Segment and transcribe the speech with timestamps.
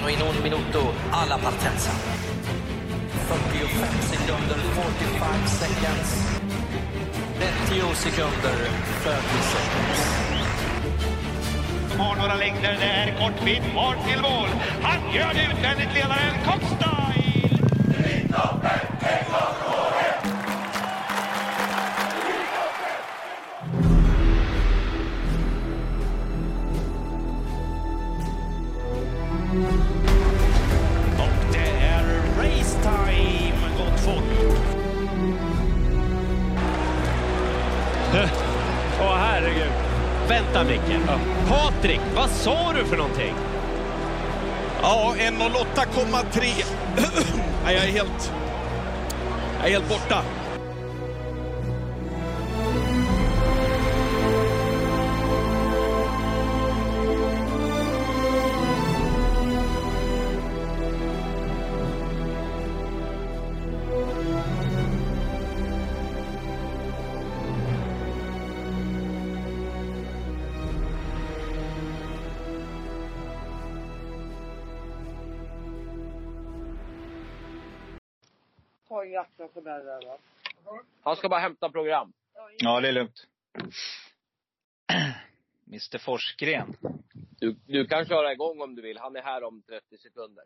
[0.00, 1.90] italiano in un minuto alla partenza.
[3.26, 6.38] 45 sekunder, 45 seconds.
[7.68, 8.70] 30 sekunder,
[9.02, 9.20] 30
[9.52, 10.00] seconds.
[11.98, 12.76] har några längder.
[12.80, 14.48] Det är vid kvar till mål.
[14.82, 17.09] Han gör det utvändigt ledaren Kockstad!
[41.80, 43.34] Patrik, vad sa du för någonting?
[44.82, 46.64] Ja, 1.08,3.
[47.64, 48.32] Jag är helt...
[49.58, 50.22] Jag är helt borta.
[81.20, 82.12] Ska bara hämta program.
[82.58, 83.26] Ja, det är lugnt.
[85.66, 86.76] Mr Forsgren.
[87.40, 88.98] Du, du kan köra igång om du vill.
[88.98, 90.44] Han är här om 30 sekunder.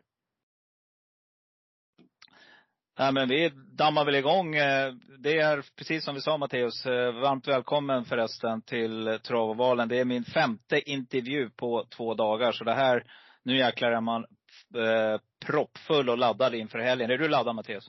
[2.99, 4.55] Nej, men vi dammar väl igång.
[4.55, 9.87] Eh, Det är precis som vi sa Matteus, eh, varmt välkommen förresten till Travovalen.
[9.89, 12.51] Det är min femte intervju på två dagar.
[12.51, 13.03] Så det här,
[13.43, 14.25] nu jäklar är man
[14.75, 17.11] eh, proppfull och laddad inför helgen.
[17.11, 17.87] Är du laddad Matteus?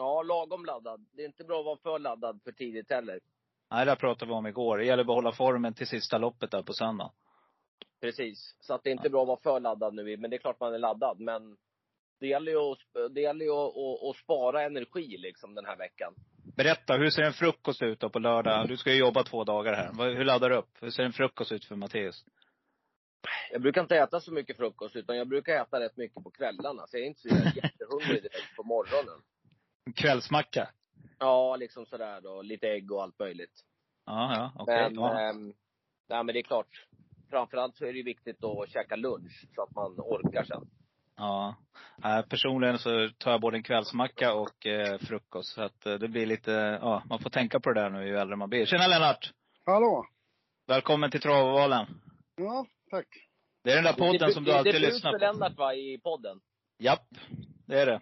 [0.00, 1.06] Ja, lagom laddad.
[1.12, 3.20] Det är inte bra att vara för laddad för tidigt heller.
[3.70, 4.78] Nej, det pratade vi om igår.
[4.78, 7.12] Det gäller att behålla formen till sista loppet där på söndag.
[8.00, 8.56] Precis.
[8.60, 10.16] Så att det är inte bra att vara för laddad nu.
[10.16, 11.20] Men det är klart man är laddad.
[11.20, 11.56] Men
[12.20, 15.76] det gäller ju att, det gäller ju att, att, att spara energi liksom den här
[15.76, 16.14] veckan.
[16.56, 18.68] Berätta, hur ser en frukost ut då på lördag?
[18.68, 20.14] Du ska ju jobba två dagar här.
[20.16, 20.70] Hur laddar du upp?
[20.80, 22.24] Hur ser en frukost ut för Matteus?
[23.52, 24.96] Jag brukar inte äta så mycket frukost.
[24.96, 26.86] Utan jag brukar äta rätt mycket på kvällarna.
[26.86, 29.22] Så jag är inte så jättehungrig direkt på morgonen.
[29.90, 30.68] En kvällsmacka?
[31.18, 32.42] Ja, liksom sådär då.
[32.42, 33.60] Lite ägg och allt möjligt.
[34.06, 34.82] Ja, ja, okej.
[34.90, 35.20] Men, Ja.
[35.20, 35.46] ehm,
[36.08, 36.86] nej men det är klart.
[37.30, 40.68] Framförallt så är det viktigt att käka lunch så att man orkar sen.
[41.16, 41.54] Ja.
[42.04, 45.54] Eh, Personligen så tar jag både en kvällsmacka och eh, frukost.
[45.54, 48.16] Så att eh, det blir lite, ja, man får tänka på det där nu ju
[48.16, 48.66] äldre man blir.
[48.66, 49.32] Tjena Lennart!
[49.66, 50.06] Hallå?
[50.66, 51.86] Välkommen till Travovalen.
[52.36, 53.06] Ja, tack.
[53.64, 55.24] Det är den där podden det, som du det, alltid det är lyssnar för på.
[55.24, 56.40] Lennart va, i podden?
[56.78, 57.08] Japp,
[57.66, 58.00] det är det.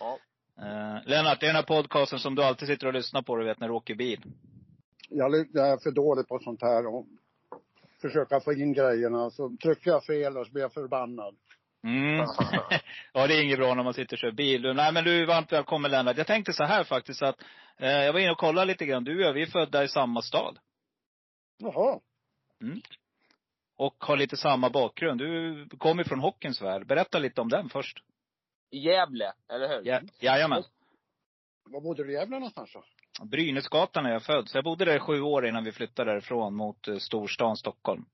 [0.00, 0.18] Ja.
[0.58, 3.44] Eh, Lennart, det är den här podcasten som du alltid sitter och lyssnar på, du
[3.44, 4.24] vet, när du åker bil.
[5.08, 7.06] Jag, är för dålig på sånt här och
[8.02, 9.30] försöka få in grejerna.
[9.30, 11.36] Så trycker jag fel och så blir jag förbannad.
[11.84, 12.16] Mm.
[13.12, 14.74] ja, det är inget bra när man sitter och kör bil.
[14.74, 16.16] Nej, men du är varmt välkommen Lennart.
[16.16, 17.40] Jag tänkte så här faktiskt att,
[17.76, 19.04] eh, jag var inne och kollade lite grann.
[19.04, 20.58] Du och jag, vi är födda i samma stad.
[21.58, 22.00] Jaha.
[22.62, 22.80] Mm.
[23.76, 25.20] Och har lite samma bakgrund.
[25.20, 26.86] Du kommer från hockeyns värld.
[26.86, 28.02] Berätta lite om den först.
[28.74, 29.80] I Gävle, eller hur?
[29.84, 30.62] Ja, jajamän.
[31.64, 32.84] Var bodde du i Gävle någonstans då?
[33.24, 34.48] Brynäsgatan är jag född.
[34.48, 38.04] Så jag bodde där i sju år innan vi flyttade därifrån mot eh, storstan Stockholm.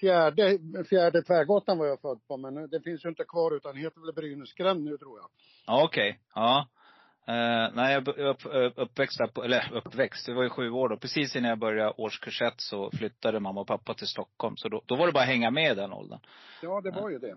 [0.00, 4.00] Fjärde, fjärde Tvärgatan var jag född på, men det finns ju inte kvar utan heter
[4.00, 5.30] väl Brynäsgränd nu tror jag.
[5.66, 6.20] Ja, okej.
[6.34, 6.68] Ja.
[7.26, 10.96] Eh, nej, jag upp, upp, uppväxt där eller uppväxt, det var ju sju år då.
[10.96, 14.56] Precis innan jag började årskurs ett så flyttade mamma och pappa till Stockholm.
[14.56, 16.20] Så då, då var det bara att hänga med i den åldern.
[16.62, 17.36] Ja, det var ju det.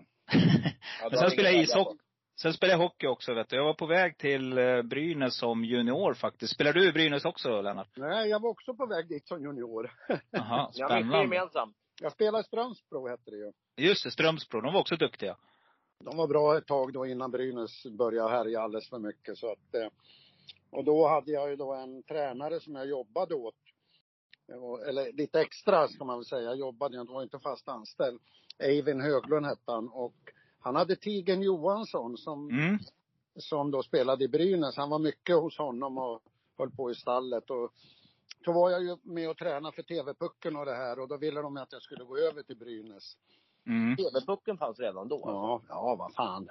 [1.02, 2.03] Ja, Men sen spelade jag ishockey.
[2.36, 3.56] Sen spelade jag hockey också vet du.
[3.56, 6.54] Jag var på väg till eh, Brynäs som junior faktiskt.
[6.54, 7.88] Spelar du i Brynäs också Lennart?
[7.96, 9.90] Nej, jag var också på väg dit som junior.
[10.30, 11.18] Jaha, spännande.
[11.18, 11.76] gemensamt.
[12.02, 13.52] Jag spelade i Strömsbro hette det ju.
[13.76, 14.60] Just det, Strömsbro.
[14.60, 15.36] De var också duktiga.
[16.04, 19.74] De var bra ett tag då innan Brynäs började härja alldeles för mycket så att
[19.74, 19.88] eh,
[20.70, 23.54] och då hade jag ju då en tränare som jag jobbade åt.
[24.88, 26.42] Eller lite extra ska man väl säga.
[26.42, 28.20] Jag jobbade, jag var inte fast anställd.
[28.58, 30.14] Eivind Höglund hette han och
[30.64, 32.78] han hade Tigen Johansson som, Mm.
[33.36, 34.76] som då spelade i Brynäs.
[34.76, 36.22] Han var mycket hos honom och
[36.58, 37.72] höll på i stallet och
[38.44, 41.40] då var jag ju med och tränade för TV-pucken och det här och då ville
[41.40, 43.16] de att jag skulle gå över till Brynäs.
[43.66, 43.96] Mm.
[43.96, 45.20] TV-pucken fanns redan då.
[45.24, 46.48] Ja, ja vad fan.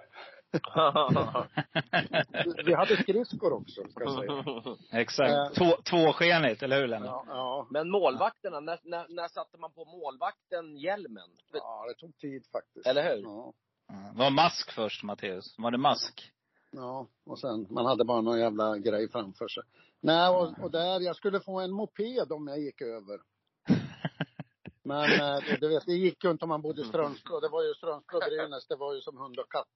[2.65, 4.44] Vi hade skridskor också, ska jag säga.
[5.01, 5.31] Exakt.
[5.31, 5.50] Eh.
[5.50, 7.24] Två, tvåskenigt, eller hur Lennart?
[7.27, 7.68] Ja, ja.
[7.69, 11.30] Men målvakterna, när, när, när satte man på målvakten hjälmen?
[11.54, 12.88] Ja, det tog tid faktiskt.
[12.88, 13.21] Eller hur?
[13.24, 13.54] Ja.
[13.90, 14.18] Mm.
[14.18, 15.56] Var mask först Matteus?
[15.58, 16.32] Var det mask?
[16.72, 19.64] Ja, och sen, man hade bara någon jävla grej framför sig.
[20.02, 23.20] Nej, och, och där, jag skulle få en moped om jag gick över.
[24.84, 27.40] Men eh, du vet, det gick ju inte om man bodde i Strömsbro.
[27.40, 29.68] Det var ju Strömsbro och Brynäs, det var ju som hund och katt.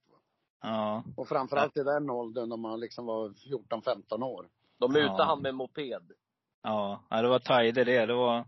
[0.62, 1.04] Ja.
[1.18, 4.48] Och framförallt i den åldern när man liksom var 14-15 år.
[4.80, 5.24] De mutade Ja.
[5.24, 6.12] han med moped.
[6.62, 8.06] Ja, det var tider det.
[8.06, 8.46] Det var,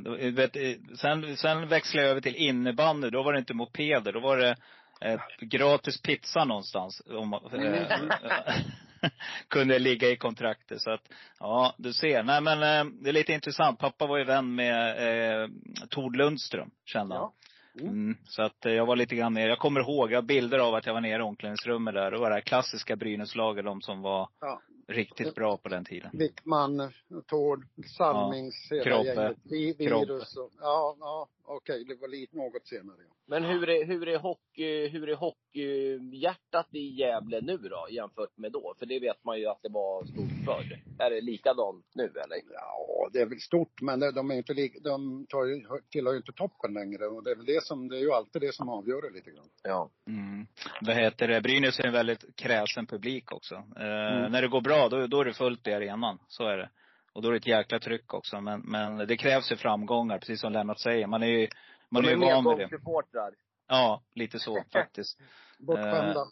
[0.00, 3.10] då, vet, eh, sen, sen växlade jag över till innebandy.
[3.10, 4.12] Då var det inte mopeder.
[4.12, 4.56] Då var det
[5.00, 7.02] eh, gratis pizza någonstans.
[7.10, 9.10] Om, eh,
[9.48, 10.80] kunde ligga i kontraktet.
[10.80, 11.08] Så att,
[11.38, 12.22] ja, du ser.
[12.22, 13.78] Nej men eh, det är lite intressant.
[13.78, 15.48] Pappa var ju vän med eh,
[15.90, 17.22] Tord Lundström, kände han.
[17.22, 17.32] Ja.
[17.80, 17.92] Mm.
[17.92, 19.48] Mm, så att jag var lite grann nere.
[19.48, 22.10] Jag kommer ihåg, jag har bilder av att jag var nere i omklädningsrummet där.
[22.10, 24.60] Det var det här klassiska Brynäslaget, de som var Ja.
[24.88, 26.10] Riktigt bra på den tiden.
[26.12, 26.92] Wickman,
[27.26, 27.66] Tord,
[27.96, 29.34] Salmings, hela Kroppe.
[29.44, 29.80] gänget.
[29.80, 32.96] Virus och, ja, ja, okej, det var lite något senare.
[33.08, 33.14] Ja.
[33.26, 38.52] Men hur är, hur är hockey, hur är hockeyhjärtat i Gävle nu då jämfört med
[38.52, 38.74] då?
[38.78, 40.82] För det vet man ju att det var stort förr.
[40.98, 42.36] Är det likadant nu eller?
[42.52, 46.16] Ja, det är väl stort, men de är inte lik, de tar ju, tillhör ju
[46.16, 47.06] inte toppen längre.
[47.06, 49.30] Och det är väl det som, det är ju alltid det som avgör det lite
[49.30, 49.48] grann.
[49.62, 49.90] Ja.
[50.08, 50.46] Mm.
[50.80, 51.40] Vad heter det?
[51.40, 53.54] Brynäs är en väldigt kräsen publik också.
[53.54, 54.32] Eh, Mm.
[54.32, 56.18] När det går bra, då, då är det fullt i arenan.
[56.28, 56.70] Så är det.
[57.14, 58.40] Och då är det ett jäkla tryck också.
[58.40, 61.06] Men, men det krävs ju framgångar, precis som Lennart säger.
[61.06, 61.48] Man är ju,
[61.90, 62.56] man är ju van med det.
[62.56, 63.30] medgångssupportrar.
[63.68, 65.18] Ja, lite så faktiskt.
[65.58, 66.24] Bortskämda.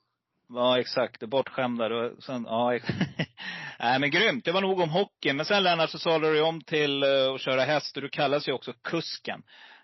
[0.49, 1.21] Ja, exakt.
[1.23, 2.11] Bortskämda.
[2.21, 2.71] Sen, ja,
[3.79, 4.45] Nej, men grymt.
[4.45, 5.33] Det var nog om hockey.
[5.33, 8.49] Men sen Lennart så sadlade du om till eh, att köra häst och du kallas
[8.49, 9.43] ju också kusken.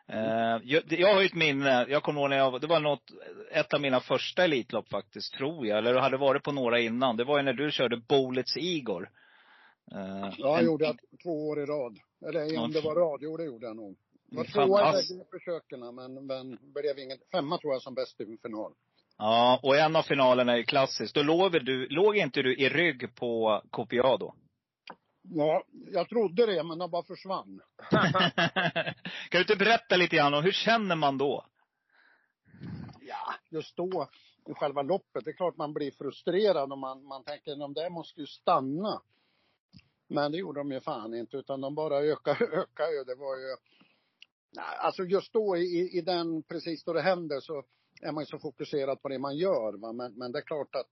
[0.09, 0.57] Eh,
[0.89, 3.11] jag, har ju ett minne, jag kommer ihåg när jag, var- det var något,
[3.53, 5.79] ett av mina första Elitlopp faktiskt, tror jag.
[5.79, 7.17] Eller det hade varit på några innan.
[7.17, 9.09] Det var ju när du körde Bolets Igor.
[9.93, 11.99] Eh, Ja, jag en- gjorde jag två år i rad.
[12.29, 12.61] Eller Ja.
[12.63, 13.97] om det var radio, det gjorde jag nog.
[14.31, 18.39] Var tvåa i bägge försöken, men, men blev ingen, femma tror jag som bäst i
[18.43, 18.73] final.
[19.19, 21.15] Ja, och en av finalerna är klassisk.
[21.15, 24.35] Då låg, du, låg inte du i rygg på Copiado?
[25.23, 27.61] Ja, jag trodde det, men de bara försvann.
[27.93, 28.95] kan
[29.31, 31.45] du inte berätta lite grann om hur känner man då?
[33.01, 34.09] Ja, just då,
[34.51, 37.91] i själva loppet, det är klart man blir frustrerad och man, man tänker, de där
[37.91, 39.01] måste ju stanna.
[40.09, 43.05] Men det gjorde de ju fan inte, utan de bara ökade, ökade ju.
[43.05, 43.57] Det var ju,
[44.79, 47.65] alltså just då i, i den, precis då det händer så
[48.03, 49.73] är man ju så fokuserad på det man gör.
[49.73, 49.93] Va?
[49.93, 50.87] Men, men det är klart att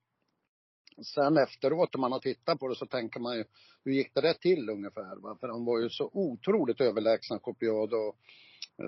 [1.07, 3.45] sen efteråt när man har tittat på det så tänker man ju,
[3.85, 5.17] hur gick det där till ungefär?
[5.17, 5.37] Va?
[5.41, 8.17] För de var ju så otroligt överlägsna, Copiado och,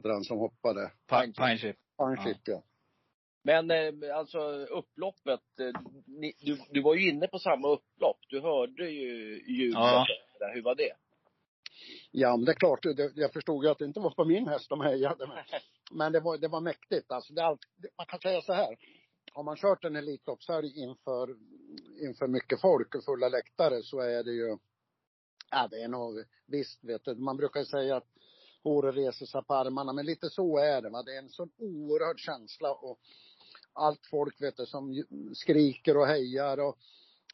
[0.05, 1.77] han som hoppade, Pa- Pine Chip.
[1.97, 2.63] Panchip ja.
[3.49, 8.19] Men eh, alltså upploppet, eh, ni, du, du var ju inne på samma upplopp.
[8.29, 9.75] Du hörde ju ljudet.
[9.75, 10.07] Ja.
[10.39, 10.55] där.
[10.55, 10.93] Hur var det?
[12.11, 14.49] Ja, men det är klart, det, jag förstod ju att det inte var på min
[14.49, 15.27] häst de hejade.
[15.27, 15.39] Men,
[15.93, 17.13] men det, var, det var mäktigt.
[17.13, 18.77] Alltså, det det, man kan säga så här.
[19.33, 21.37] Har man kört en Elitloppshelg inför,
[22.01, 24.59] inför mycket folk och fulla läktare så är det ju,
[25.51, 28.09] ja det är nog, visst vet du, man brukar ju säga att
[28.63, 30.91] håret reser sig på armarna, men lite så är det.
[30.91, 31.03] Va?
[31.03, 32.99] Det är en sån oerhörd känsla och
[33.79, 35.05] allt folk vet du som
[35.35, 36.79] skriker och hejar och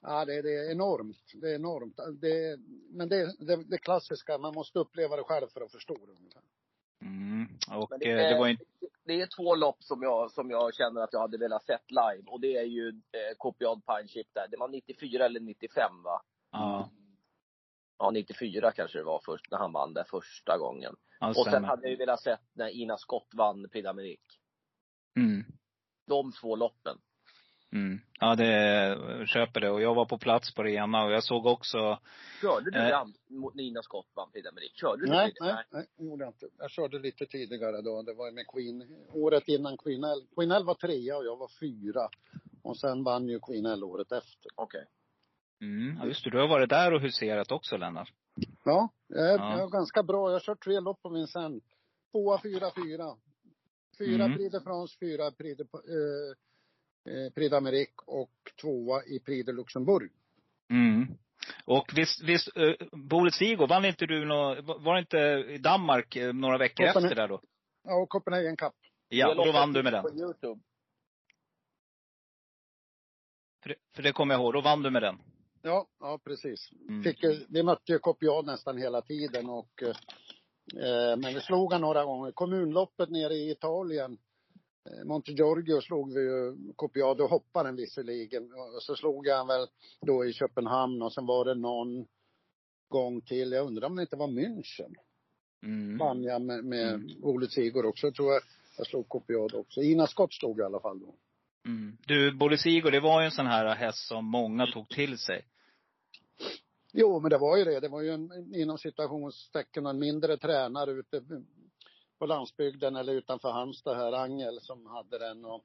[0.07, 1.33] Ja, det, det är enormt.
[1.35, 1.97] Det är enormt.
[2.21, 2.59] Det,
[2.91, 6.43] men det, det, det klassiska, man måste uppleva det själv för att förstå det ungefär.
[7.03, 7.49] Mm.
[7.81, 8.65] Och Men det, det var inte,
[9.05, 12.23] det är två lopp som jag, som jag känner att jag hade velat sett live.
[12.27, 14.49] Och det är ju eh, Copiad Pine Chip där.
[14.51, 16.23] Det var 94 eller 95 va?
[16.53, 16.91] ja.
[17.99, 20.97] Ja, 94 kanske det var först, när han vann där första gången.
[21.21, 21.69] ja Och sen stämmer.
[21.69, 24.23] hade jag ju velat sett när Ina Scott vann Prix.
[25.17, 25.45] Mm.
[26.07, 26.99] De två loppen.
[27.73, 28.01] Mm.
[28.21, 29.71] Ja, det, köper det.
[29.71, 31.99] Och jag var på plats på det ena och jag såg också,
[32.41, 33.05] Körde du Eh.
[33.29, 34.75] mot Nina Scott vann Prix?
[34.81, 35.45] Körde du Nej, det?
[35.47, 36.47] nej, nej, det gjorde jag inte.
[36.59, 38.03] Jag körde lite tidigare då.
[38.03, 40.27] Det var med Queen, året innan Queen L.
[40.37, 42.09] Queen L var trea och jag var fyra.
[42.63, 44.51] Och sen vann ju Queen L året efter.
[44.55, 44.85] Okej.
[45.61, 48.13] mm, ja, just det, du har varit där och huserat också Lennart.
[48.65, 49.51] Ja, jag är, Ja.
[49.59, 50.29] jag är ganska bra.
[50.29, 51.61] Jag har kört tre lopp på min sen.
[52.13, 53.17] Tvåa, fyra, fyra.
[53.99, 54.37] Fyra Mm.
[54.37, 56.31] Prix de France, fyra Prix de, eh,
[57.13, 60.11] eh, Prix d'Amérique och tvåa i Prix de Luxemburg.
[60.71, 61.07] Mm.
[61.65, 65.19] Och visst, visst uh, Bolet Sigurd, vann inte du nå, var det inte
[65.53, 67.05] i Danmark eh, några veckor Copenhagen.
[67.05, 67.41] efter där då?
[67.85, 68.75] Ja, och Copenhagen Cup.
[69.09, 70.03] Ja, och då vann du med den.
[70.03, 70.61] På Youtube.
[73.63, 75.19] För det, för det kommer jag ihåg, då vann du med den.
[75.63, 76.73] Ja, ja precis.
[76.89, 77.03] Mm.
[77.03, 79.97] Fick, vi mötte ju Copiad nästan hela tiden och eh,
[81.19, 82.33] men vi slog han några gånger.
[82.33, 84.19] Kommunloppet nere i Italien,
[84.91, 88.43] eh, Montegiorgio slog vi ju Copiad och hopparen visserligen.
[88.45, 89.67] Och så slog han väl
[90.01, 92.07] då i Köpenhamn och sen var det någon
[92.89, 93.53] gång till.
[93.53, 94.95] Jag undrar om det inte var München.
[95.63, 95.99] Mm.
[95.99, 97.07] Vann jag med, med Mm.
[97.23, 98.07] Ole Sigurd också.
[98.07, 98.43] Jag tror jag,
[98.79, 99.83] jag slog Copiad också.
[99.83, 101.15] Ina Scott slog jag i alla fall då.
[101.67, 101.97] Mm.
[102.07, 105.45] Du, Bolet Sigurd, det var ju en sån här häst som många tog till sig.
[106.97, 107.81] Jo, men det var ju det.
[107.81, 111.23] Det var ju en, inom situationstecken en mindre tränare ute
[112.19, 115.65] på landsbygden eller utanför Halmstad här, Angel, som hade den och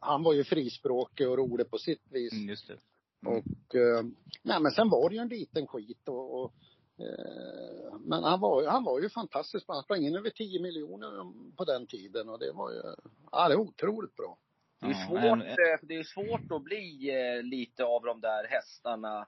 [0.00, 2.32] han var ju frispråkig och rolig på sitt vis.
[2.32, 2.76] Mm, just det.
[3.26, 4.04] Och, eh,
[4.42, 6.52] nej men sen var det ju en liten skit och, och
[6.98, 9.64] eh, men han var, han var ju fantastisk.
[9.68, 12.82] Han sprang in över 10 miljoner på den tiden och det var ju,
[13.32, 14.38] ja det är otroligt bra.
[14.80, 17.12] Det är svårt, eh, det är svårt att bli
[17.42, 19.26] lite av de där hästarna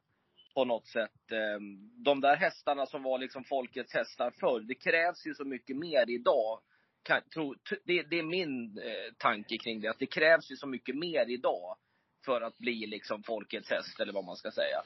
[0.54, 1.32] på något sätt.
[1.32, 4.60] Ehm, de där hästarna som var liksom folkets hästar förr.
[4.60, 6.60] Det krävs ju så mycket mer idag.
[7.02, 7.54] Kan, tro,
[7.84, 9.88] det, det är min eh, tanke kring det.
[9.88, 11.76] Att det krävs ju så mycket mer idag.
[12.24, 14.82] För att bli liksom folkets häst eller vad man ska säga.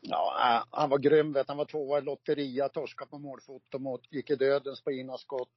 [0.00, 1.48] Ja, eh, han var grym vet.
[1.48, 5.50] Han var tvåa i lotteria, torskade på målfoto mot, gick i dödens på innerskott.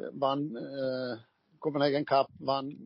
[0.00, 1.18] Eh, Vann eh,
[1.58, 2.76] Copenhagen Cup, vann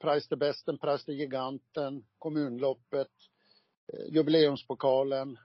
[0.00, 3.08] Price the Besten, Price the Giganten, kommunloppet,
[4.08, 5.38] jubileumspokalen.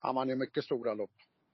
[0.00, 1.10] Han vann ju mycket stora lopp.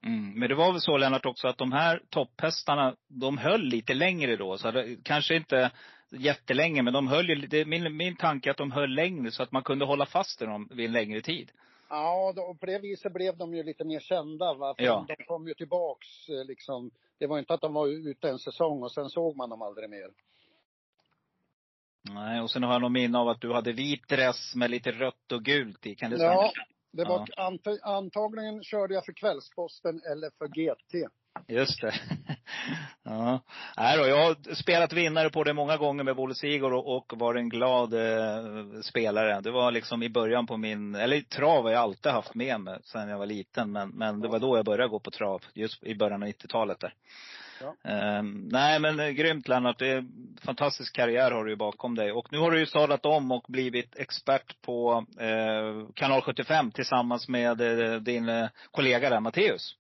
[0.07, 0.39] Mm.
[0.39, 4.37] Men det var väl så Lennart också att de här topphästarna, de höll lite längre
[4.37, 4.59] då.
[4.59, 5.71] Så det, kanske inte
[6.11, 9.43] jättelänge, men de höll ju, det, min, min tanke är att de höll längre så
[9.43, 11.51] att man kunde hålla fast i dem vid en längre tid.
[11.89, 14.75] Ja, då, på det viset blev de ju lite mer kända va.
[14.75, 15.05] För Ja.
[15.09, 16.91] De kom ju tillbaks eh, liksom.
[17.19, 19.91] Det var inte att de var ute en säsong och sen såg man dem aldrig
[19.91, 20.11] mer.
[22.03, 24.91] Nej, och sen har jag nog minne av att du hade vit dress med lite
[24.91, 25.95] rött och gult i.
[25.95, 26.33] Kan det stämma?
[26.33, 26.53] Ja,
[26.93, 31.11] det var ant, antagligen körde jag för Kvällsposten eller för GT.
[31.49, 31.95] Just det.
[33.03, 33.41] ja.
[33.77, 37.13] Nej då, jag har spelat vinnare på det många gånger med Bolle Sigurd och, och
[37.17, 39.41] var en glad eh, spelare.
[39.41, 42.79] Det var liksom i början på min, eller trav har jag alltid haft med mig
[42.83, 43.73] sedan jag var liten.
[43.73, 45.43] Men, men det var då jag började gå på trav.
[45.55, 46.95] Just i början av 90-talet där.
[47.61, 47.91] Ja.
[47.91, 49.79] Ehm, nej men eh, grymt Lennart.
[49.79, 52.13] Det är en fantastisk karriär har du ju bakom dig.
[52.13, 57.29] Och nu har du ju sadlat om och blivit expert på eh, kanal 75 tillsammans
[57.29, 59.77] med eh, din eh, kollega där, Matteus.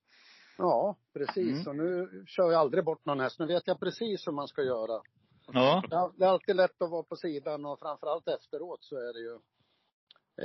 [0.58, 1.66] Ja, precis.
[1.66, 1.68] Mm.
[1.68, 3.38] Och nu kör jag aldrig bort någon häst.
[3.38, 5.02] Nu vet jag precis hur man ska göra.
[5.52, 5.82] Ja.
[6.16, 9.38] Det är alltid lätt att vara på sidan och framförallt efteråt så är det ju,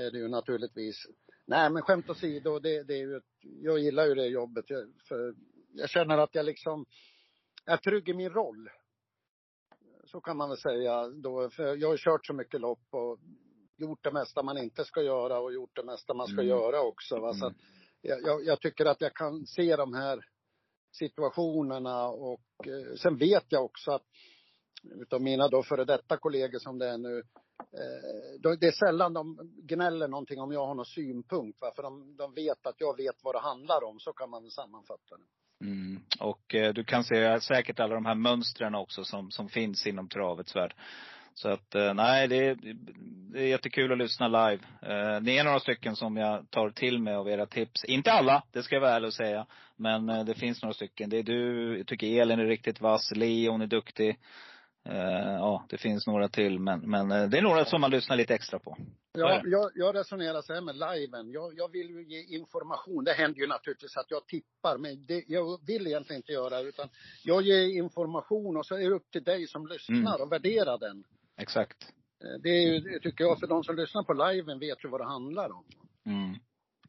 [0.06, 1.06] är det ju naturligtvis.
[1.46, 4.66] Nej men skämt åsido, det, det är ju, jag gillar ju det jobbet.
[4.68, 5.36] Jag, för
[5.74, 6.86] jag känner att jag liksom
[7.66, 8.70] är trygg i min roll.
[10.04, 11.50] Så kan man väl säga då.
[11.50, 13.20] För jag har kört så mycket lopp och
[13.78, 16.48] gjort det mesta man inte ska göra och gjort det mesta man ska Mm.
[16.48, 17.20] göra också.
[17.20, 17.34] Va?
[17.34, 17.56] Så att
[18.02, 20.26] jag, jag, tycker att jag kan se de här
[20.92, 24.06] situationerna och eh, sen vet jag också att
[24.84, 27.18] utav mina då före detta kollegor som det är nu.
[27.60, 31.62] Eh, det är sällan de gnäller någonting om jag har någon synpunkt.
[31.62, 31.72] Va?
[31.76, 34.00] För de, de vet att jag vet vad det handlar om.
[34.00, 35.24] Så kan man väl sammanfatta det.
[35.62, 36.02] Mm.
[36.20, 40.10] Och eh, du kan se säkert alla de här mönstren också som, som finns inom
[40.10, 40.74] travets värld.
[41.34, 42.58] Så att eh, nej, det är,
[43.34, 44.64] det är jättekul att lyssna live.
[44.82, 47.86] Eh, ni är några stycken som jag tar till mig av era tips.
[47.86, 49.46] Inte alla, det ska jag vara ärlig och säga.
[49.76, 51.10] Men eh, det finns några stycken.
[51.10, 54.18] Det är du, jag tycker Elin är riktigt vass, Leon är duktig.
[54.90, 56.60] Eh, ja, det finns några till.
[56.60, 58.78] Men, men eh, det är några som man lyssnar lite extra på.
[59.14, 59.50] Ja, det.
[59.50, 61.32] jag, jag resonerar så här med liven.
[61.32, 63.04] Jag, jag vill ju ge information.
[63.04, 66.90] Det händer ju naturligtvis att jag tippar, men det, jag vill egentligen inte göra utan
[67.24, 70.22] jag ger information och så är det upp till dig som lyssnar Mm.
[70.22, 71.04] och värdera den.
[71.38, 71.84] Exakt.
[72.24, 74.90] Eh, Det är ju, det tycker jag, för de som lyssnar på liven vet ju
[74.90, 75.64] vad det handlar om.
[76.06, 76.36] Mm.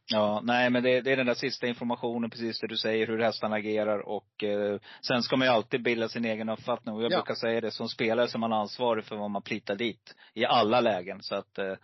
[0.08, 3.18] Ja, nej men det, det är den där sista informationen, precis det du säger, hur
[3.18, 6.94] hästarna agerar och eh, sen ska man ju alltid bilda sin egen uppfattning.
[6.94, 7.16] Och jag Ja.
[7.16, 10.14] brukar säga det, som spelare så är man ansvarig för vad man plitar dit.
[10.34, 11.22] I alla lägen.
[11.22, 11.75] Så att eh,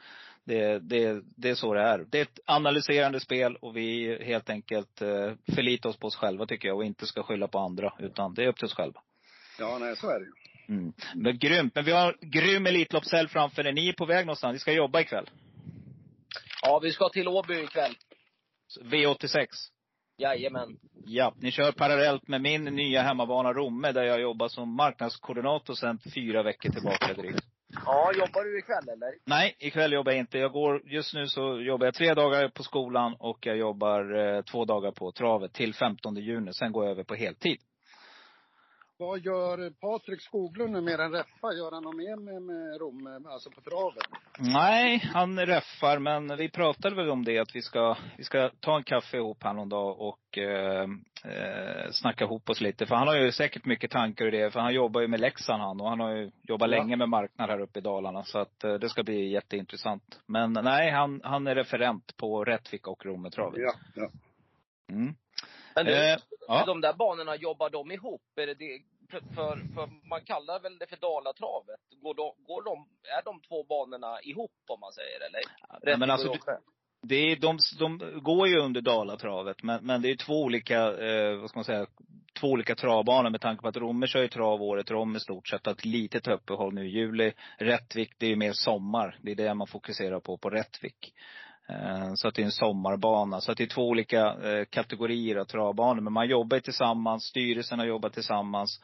[0.44, 2.06] det, det, det är så det är.
[2.10, 6.46] Det är ett analyserande spel och vi helt enkelt eh, förlitar oss på oss själva
[6.46, 7.92] tycker jag och inte ska skylla på andra.
[7.98, 9.00] Utan det är upp till oss själva.
[9.58, 10.32] Ja, nej, så är det ju.
[10.74, 10.92] Mm.
[11.14, 11.74] Men grymt.
[11.74, 13.72] Men vi har grym Elitloppshelg framför er.
[13.72, 14.52] Ni är på väg någonstans.
[14.52, 15.30] Ni ska jobba ikväll.
[16.62, 17.94] Ja, vi ska till Åby ikväll.
[18.80, 19.46] V86.
[20.18, 20.76] Jajamän.
[21.04, 25.98] Ja, ni kör parallellt med min nya hemmabana Romme där jag jobbar som marknadskoordinator sedan
[26.14, 27.44] fyra veckor tillbaka drygt.
[27.84, 29.14] Ja, jobbar du ikväll eller?
[29.26, 30.38] Nej, ikväll jobbar jag inte.
[30.38, 34.42] Jag går, just nu så jobbar jag tre dagar på skolan och jag jobbar eh,
[34.42, 36.52] två dagar på travet till 15 juni.
[36.52, 37.58] Sen går jag över på heltid.
[39.02, 41.52] Vad gör Patrik Skoglund nu mer än Reffa?
[41.52, 44.04] Gör han något mer med, med Rom, alltså på travet?
[44.38, 48.76] Nej, han räffar, men vi pratade väl om det att vi ska, vi ska ta
[48.76, 50.82] en kaffe ihop här någon dag och eh,
[51.24, 52.86] eh, snacka ihop oss lite.
[52.86, 54.50] För han har ju säkert mycket tankar i det.
[54.50, 56.76] För han jobbar ju med Leksand han och han har ju jobbat Ja.
[56.76, 58.22] länge med marknad här uppe i Dalarna.
[58.22, 60.20] Så att eh, det ska bli jätteintressant.
[60.26, 63.60] Men nej, han, han är referent på Rättvik och Rommetravet.
[63.94, 64.10] ja.
[64.90, 65.14] Mm.
[65.74, 66.18] Men du, Eh,
[66.48, 66.64] ja.
[66.66, 68.22] de där banorna, jobbar de ihop?
[68.36, 68.82] Är det?
[69.12, 71.80] För, för, man kallar väl det för Dalatravet?
[72.02, 72.86] Går de, går de,
[73.18, 75.40] är de två banorna ihop om man säger eller?
[75.82, 76.38] Ja, men alltså, och
[77.02, 81.36] Det är, de, de går ju under Dalatravet, men, men det är två olika, eh,
[81.36, 81.86] vad ska man säga,
[82.40, 85.48] två olika travbanor med tanke på att Romme kör ju trav året om i stort
[85.48, 85.66] sett.
[85.66, 87.32] Ett litet uppehåll nu i juli.
[87.58, 89.18] Rättvik, det är ju mer sommar.
[89.22, 91.14] Det är det man fokuserar på, på Rättvik.
[91.68, 93.40] Eh, så att det är en sommarbana.
[93.40, 96.00] Så att det är två olika eh, kategorier av travbanor.
[96.00, 98.80] Men man jobbar tillsammans, styrelserna jobbar tillsammans.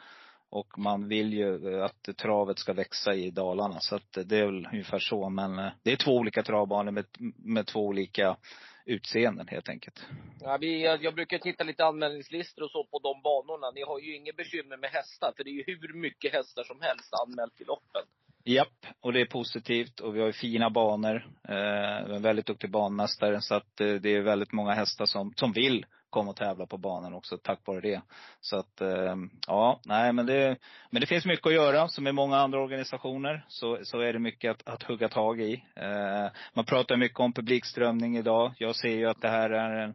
[0.50, 3.80] Och man vill ju att travet ska växa i Dalarna.
[3.80, 5.28] Så att det är väl ungefär så.
[5.28, 7.04] Men eh, det är två olika travbanor med,
[7.36, 8.36] med två olika
[8.84, 10.06] utseenden helt enkelt.
[10.40, 13.70] Ja, vi, jag, jag brukar titta lite anmälningslistor och så på de banorna.
[13.70, 16.80] Ni har ju inget bekymmer med hästar, för det är ju hur mycket hästar som
[16.80, 18.02] helst anmält till loppen.
[18.44, 20.00] Japp, och det är positivt.
[20.00, 21.28] Och vi har ju fina banor.
[21.48, 23.40] Eh, en väldigt duktig banmästare.
[23.40, 26.78] Så att eh, det är väldigt många hästar som, som vill komma och tävla på
[26.78, 28.00] banan också tack vare det.
[28.40, 30.56] Så att, eh, ja, nej men det,
[30.90, 31.88] men det finns mycket att göra.
[31.88, 35.64] Som i många andra organisationer så, så är det mycket att, att hugga tag i.
[35.76, 38.54] Eh, man pratar mycket om publikströmning idag.
[38.58, 39.94] Jag ser ju att det här är en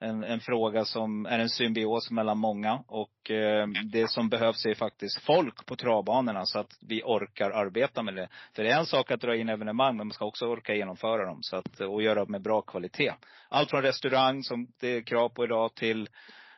[0.00, 2.84] en, en fråga som är en symbios mellan många.
[2.86, 8.02] Och eh, det som behövs är faktiskt folk på travbanorna så att vi orkar arbeta
[8.02, 8.28] med det.
[8.54, 11.26] För det är en sak att dra in evenemang, men man ska också orka genomföra
[11.26, 11.38] dem.
[11.42, 13.12] Så att, och göra med bra kvalitet.
[13.48, 16.08] Allt från restaurang, som det är krav på idag, till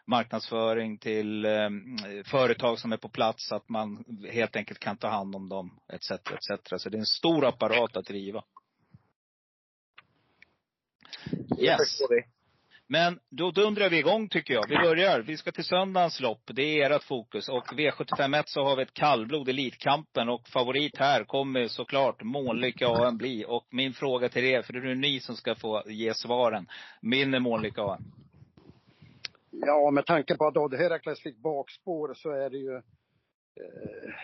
[0.06, 1.70] marknadsföring till eh,
[2.24, 5.78] företag som är på plats, så att man helt enkelt kan ta hand om dem,
[5.92, 6.10] etc.
[6.10, 6.82] etc.
[6.82, 8.44] Så det är en stor apparat att driva.
[11.58, 11.98] Yes.
[12.92, 14.68] Men då dundrar vi igång tycker jag.
[14.68, 15.20] Vi börjar.
[15.20, 16.42] Vi ska till söndagens lopp.
[16.46, 17.48] Det är ert fokus.
[17.48, 20.28] Och V751 så har vi ett kallblod, Elitkampen.
[20.28, 23.44] Och favorit här kommer såklart Månlycke AM bli.
[23.48, 26.66] Och min fråga till er, för det är ni som ska få ge svaren.
[27.00, 28.04] Min är Månlycke AM.
[29.50, 34.14] Ja, med tanke på att Odd Herakles fick bakspår så är det ju eh,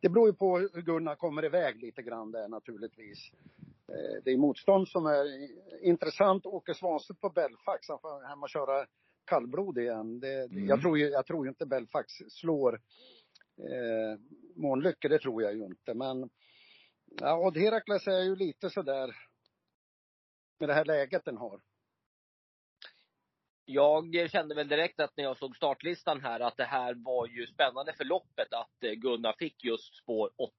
[0.00, 3.30] det beror ju på hur Gunnar kommer iväg lite grann där naturligtvis.
[3.88, 5.48] Eh, det är motstånd som är
[5.84, 6.46] intressant.
[6.46, 8.86] Åke Svanstedt på Belfax, han får hem och köra
[9.24, 10.20] kallblod igen.
[10.20, 10.68] Det, mm.
[10.68, 12.80] jag, tror ju, jag tror ju inte Belfax slår
[13.58, 14.20] eh,
[14.56, 15.94] Månlycke, det tror jag ju inte.
[15.94, 16.30] Men
[17.20, 19.16] ja, Odd Herakles är ju lite sådär
[20.60, 21.60] med det här läget den har.
[23.64, 27.46] Jag kände väl direkt att när jag såg startlistan här att det här var ju
[27.46, 30.52] spännande för loppet att eh, Gunnar fick just spår 8.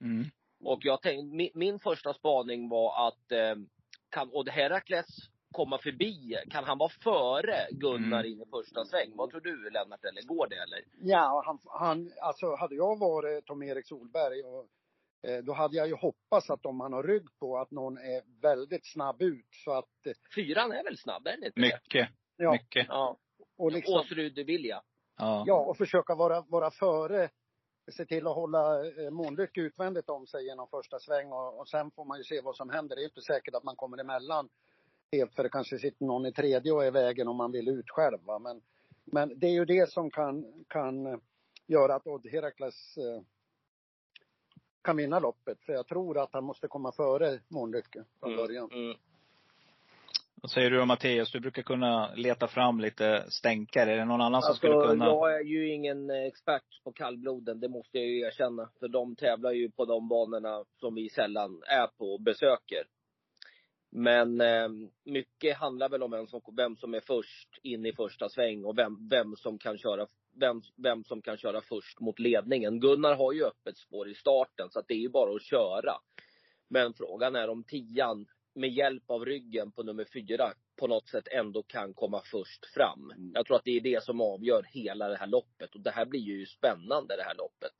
[0.00, 0.24] Mm.
[0.64, 3.54] Och jag tänkte, min, min första spaning var att eh,
[4.10, 5.06] kan Odd Herakles
[5.52, 6.36] komma förbi?
[6.50, 8.32] Kan han vara före Gunnar mm.
[8.32, 9.12] in i första sväng?
[9.14, 10.84] Vad tror du Lennart, eller går det eller?
[11.00, 14.66] Ja, han, han alltså hade jag varit Tom-Erik Solberg och
[15.30, 18.40] eh, då hade jag ju hoppats att om han har rygg på att någon är
[18.42, 22.08] väldigt snabb ut så att eh, Fyran är väl snabb, är den inte Mycket.
[22.36, 22.52] Ja.
[22.52, 22.86] Mycket.
[22.88, 23.16] Ja.
[23.58, 24.82] Och liksom, Åsrud Vilja.
[25.18, 25.44] Ja.
[25.46, 27.28] ja, och försöka vara, vara före
[27.92, 31.90] se till att hålla eh, Månlycke utvändigt om sig genom första sväng och, och sen
[31.90, 32.96] får man ju se vad som händer.
[32.96, 34.48] Det är inte säkert att man kommer emellan
[35.12, 37.68] helt för det kanske sitter någon i tredje och är i vägen om man vill
[37.68, 38.18] ut själv.
[38.24, 38.38] Va?
[38.38, 38.62] Men,
[39.04, 41.20] men det är ju det som kan, kan
[41.66, 43.22] göra att Odd Herakles eh,
[44.82, 45.58] kan vinna loppet.
[45.62, 48.70] För jag tror att han måste komma före Månlycke från mm, början.
[48.72, 48.96] Mm, mm.
[50.42, 51.32] Vad säger du om Mattias?
[51.32, 53.92] Du brukar kunna leta fram lite stänkare.
[53.92, 55.04] Är det någon annan som alltså, skulle kunna?
[55.04, 58.70] Jag är ju ingen expert på kallbloden, det måste jag ju erkänna.
[58.80, 62.84] För de tävlar ju på de banorna som vi sällan är på och besöker.
[63.90, 64.68] Men eh,
[65.04, 68.78] mycket handlar väl om vem som, vem som är först in i första sväng och
[68.78, 70.06] vem, vem, som kan köra,
[70.40, 72.80] vem, vem som kan köra först mot ledningen.
[72.80, 75.92] Gunnar har ju öppet spår i starten så att det är ju bara att köra.
[76.70, 78.26] Men frågan är om tian
[78.58, 83.10] med hjälp av ryggen på nummer fyra på något sätt ändå kan komma först fram.
[83.10, 83.32] Mm.
[83.34, 85.74] Jag tror att det är det som avgör hela det här loppet.
[85.74, 87.72] Och det här blir ju spännande det här loppet.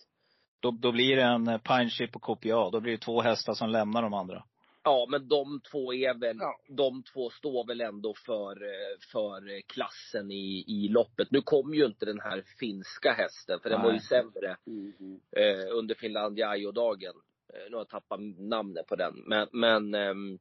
[0.60, 2.70] Då, då blir det en eh, pine chip och KPA.
[2.70, 4.44] Då blir det två hästar som lämnar de andra.
[4.82, 6.60] Ja, men de två är väl, ja.
[6.68, 11.30] de två står väl ändå för, eh, för klassen i, i loppet.
[11.30, 13.86] Nu kom ju inte den här finska hästen, för den Nej.
[13.86, 15.20] var ju sämre mm.
[15.36, 17.14] eh, under Finlandia dagen
[17.54, 19.14] eh, Nu har jag tappat namnet på den.
[19.26, 20.38] Men, men eh,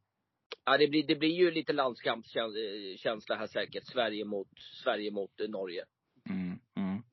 [0.70, 3.84] Ja, det blir, det blir ju lite landskampskänsla här säkert.
[3.86, 4.48] Sverige mot,
[4.84, 5.86] Sverige mot eh, Norge.
[6.30, 7.04] Mm, mm.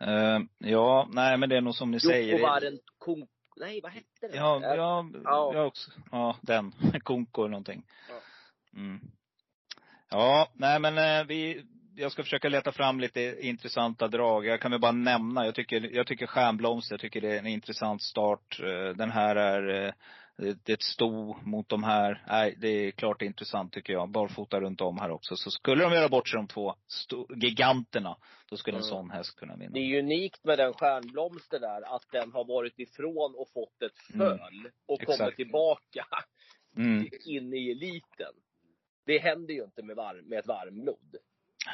[0.00, 2.32] Uh, ja, nej men det är nog som ni säger.
[2.32, 4.36] Jokkovaren Konko, nej vad hette den?
[4.36, 5.50] Ja, ja, ja.
[5.54, 6.72] Jag också, ja den.
[7.02, 7.82] Konko eller någonting.
[8.08, 8.20] Ja.
[8.80, 9.00] Mm.
[10.10, 11.64] Ja, nej men uh, vi,
[11.96, 14.46] jag ska försöka leta fram lite intressanta drag.
[14.46, 17.46] Jag kan väl bara nämna, jag tycker, jag tycker Stjärnblomster, jag tycker det är en
[17.46, 18.60] intressant start.
[18.96, 19.94] Den här är
[20.36, 22.24] det är ett sto mot de här.
[22.28, 24.10] Nej, det är klart intressant tycker jag.
[24.10, 25.36] Barfota runt om här också.
[25.36, 26.74] Så skulle de göra bort sig de två
[27.36, 28.16] giganterna,
[28.50, 28.90] då skulle en mm.
[28.90, 29.70] sån häst kunna vinna.
[29.72, 33.98] Det är unikt med den stjärnblomster där, att den har varit ifrån och fått ett
[33.98, 34.72] föl mm.
[34.86, 35.18] och Exakt.
[35.18, 36.06] kommer tillbaka
[36.76, 37.08] mm.
[37.26, 38.34] in i eliten.
[39.06, 41.16] Det händer ju inte med, varm, med ett varmblod.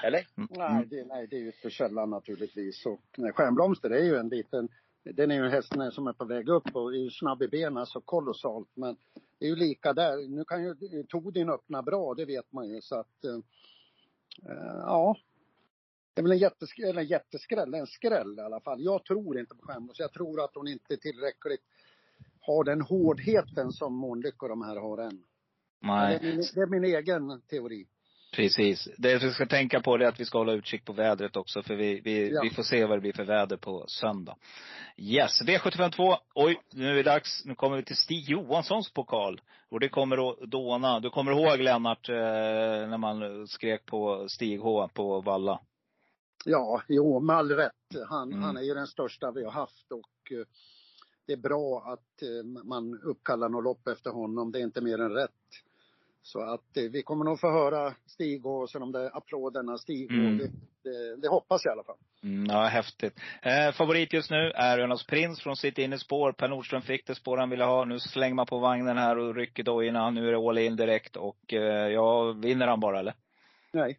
[0.04, 0.26] Eller?
[0.34, 2.86] Nej, det, nej, det är ju ytterst sällan naturligtvis.
[2.86, 4.68] Och nej, Stjärnblomster är ju en liten,
[5.04, 7.48] den är ju en häst som är på väg upp och är ju snabb i
[7.48, 8.68] benen så kolossalt.
[8.74, 8.96] Men
[9.38, 10.28] det är ju lika där.
[10.28, 10.74] Nu kan ju
[11.08, 13.34] Todin öppna bra, det vet man ju så att, eh,
[14.50, 15.16] eh, ja.
[16.14, 18.84] Det är väl en jätteskräll, eller en jätteskräll, en skräll i alla fall.
[18.84, 20.04] Jag tror inte på Stjärnblomster.
[20.04, 21.62] Jag tror att hon inte tillräckligt
[22.40, 25.24] har den hårdheten som Månlycke och de här har än.
[25.80, 26.18] Nej.
[26.22, 27.86] Det är, min, det är min egen teori.
[28.32, 28.88] Precis.
[28.98, 31.74] Det vi ska tänka på är att vi ska hålla utkik på vädret också för
[31.76, 32.40] vi, vi, Ja.
[32.42, 34.36] vi får se vad det blir för väder på söndag.
[34.96, 36.16] Yes, V752.
[36.34, 37.44] Oj, nu är det dags.
[37.44, 39.40] Nu kommer vi till Stig Johanssons pokal.
[39.68, 41.00] Och det kommer att dåna.
[41.00, 42.14] Du kommer ihåg Lennart, eh,
[42.88, 45.60] när man skrek på Stig H på Valla?
[46.44, 47.72] Ja, jo, med all rätt.
[48.08, 48.42] Han, Mm.
[48.42, 50.46] han är ju den största vi har haft och eh,
[51.26, 54.52] det är bra att eh, man uppkallar något lopp efter honom.
[54.52, 55.30] Det är inte mer än rätt.
[56.22, 60.11] Så att eh, vi kommer nog få höra Stig och så de där applåderna Stig
[60.11, 60.38] Mm.
[60.38, 60.50] det,
[60.83, 61.96] det, det hoppas jag i alla fall.
[62.22, 63.20] Mm, ja, häftigt.
[63.42, 66.33] Eh, favorit just nu är Önas Prins från sitt innerspår.
[66.33, 67.85] Per Nordström fick det spår han ville ha.
[67.85, 70.11] Nu slänger man på vagnen här och rycker dojorna.
[70.11, 73.14] Nu är det all in direkt och eh, ja, vinner han bara eller?
[73.72, 73.98] Nej.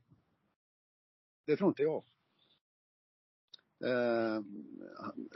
[1.46, 2.04] Det tror inte jag.
[3.86, 4.42] Eh,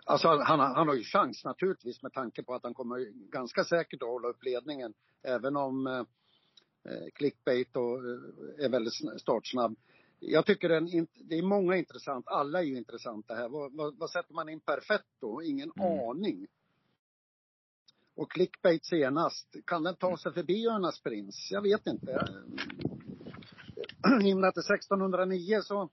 [0.05, 4.01] alltså han, han har ju chans naturligtvis med tanke på att han kommer ganska säkert
[4.01, 4.93] att hålla upp ledningen.
[5.23, 6.03] Även om eh,
[7.13, 9.75] clickbait och eh, är väldigt sn- startsnabb.
[10.19, 12.27] Jag tycker den, det är många intressant.
[12.27, 13.49] Alla är ju intressanta här.
[13.49, 15.41] Vad, vad, vad sätter man in perfetto?
[15.41, 15.99] Ingen Mm.
[16.09, 16.47] aning.
[18.15, 19.55] Och clickbait senast.
[19.65, 21.47] Kan den ta sig förbi Örnas prins?
[21.51, 22.05] Jag vet inte.
[24.01, 25.89] Det är 1609 så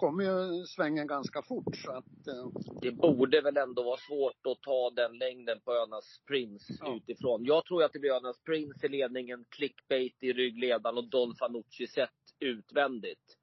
[0.00, 1.76] kommer ju svängen ganska fort.
[1.76, 2.48] Så att, eh,
[2.82, 6.96] Det borde väl ändå vara svårt att ta den längden på Önas Prince Ja.
[6.96, 7.44] utifrån.
[7.44, 11.86] Jag tror att det blir Önas Prince i ledningen, clickbait i ryggledaren och Don Fanucci
[11.86, 13.36] sett utvändigt.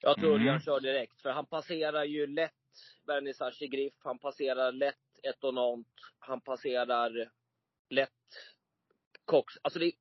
[0.00, 0.40] Jag tror Mm.
[0.42, 2.52] Örjan kör direkt, för han passerar ju lätt
[3.06, 7.30] Vernissage Griff, han passerar lätt Etonant, han passerar
[7.90, 8.10] lätt
[9.24, 9.54] Cox.
[9.62, 9.92] Alltså det,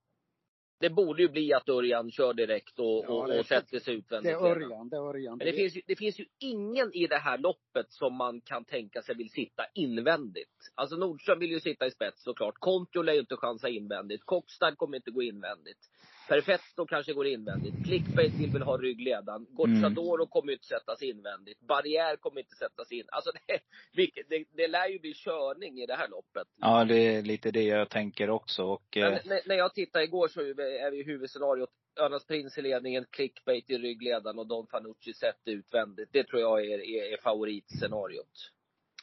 [0.81, 3.79] det borde ju bli att Örjan kör direkt och, Ja, och, det är- och sätter
[3.79, 4.31] sig det utvändigt.
[4.31, 4.51] är redan.
[4.63, 5.37] Örjan, det är Örjan.
[5.37, 8.65] Men det finns, ju, det finns ju ingen i det här loppet som man kan
[8.65, 10.71] tänka sig vill sitta invändigt.
[10.75, 12.55] Alltså Nordström vill ju sitta i spets såklart.
[12.59, 14.23] Kontio lär ju inte chansa invändigt.
[14.25, 15.79] Kokstad kommer inte gå invändigt.
[16.27, 17.85] Perfetto kanske går invändigt.
[17.85, 19.45] Clickbait vill väl ha ryggledaren.
[19.49, 21.59] Gocciadoro kommer ju inte sättas invändigt.
[21.59, 23.05] Barriär kommer inte sättas in.
[23.11, 23.31] Alltså
[23.93, 26.47] det, det, det lär ju bli körning i det här loppet.
[26.57, 30.05] Ja, det är lite det jag tänker också och eh, Men när, när jag tittade
[30.05, 34.67] igår så är vi i huvudscenariot Örnas Prins i ledningen, clickbait i ryggledaren och Don
[34.67, 36.09] Fanucci sett utvändigt.
[36.11, 38.51] Det tror jag är, är, är favoritscenariot.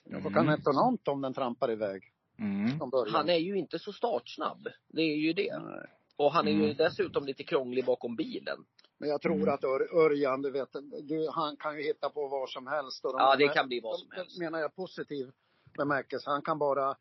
[0.05, 2.03] Ja, vad kan Etonant om den trampar iväg
[2.39, 2.81] mm.
[3.13, 4.69] Han är ju inte så startsnabb.
[4.89, 5.59] Det är ju det.
[5.59, 5.98] Nej.
[6.19, 6.77] Och han är ju Mm.
[6.77, 8.59] dessutom lite krånglig bakom bilen.
[8.99, 9.55] Men jag tror Mm.
[9.55, 10.69] att Ör, Örjan, du vet,
[11.03, 13.05] du, han kan ju hitta på vad som helst.
[13.05, 14.39] Och de- Ja, det kan bli vad som helst.
[14.39, 15.31] menar jag positiv
[15.79, 16.31] bemärkelse.
[16.31, 16.97] Han kan bara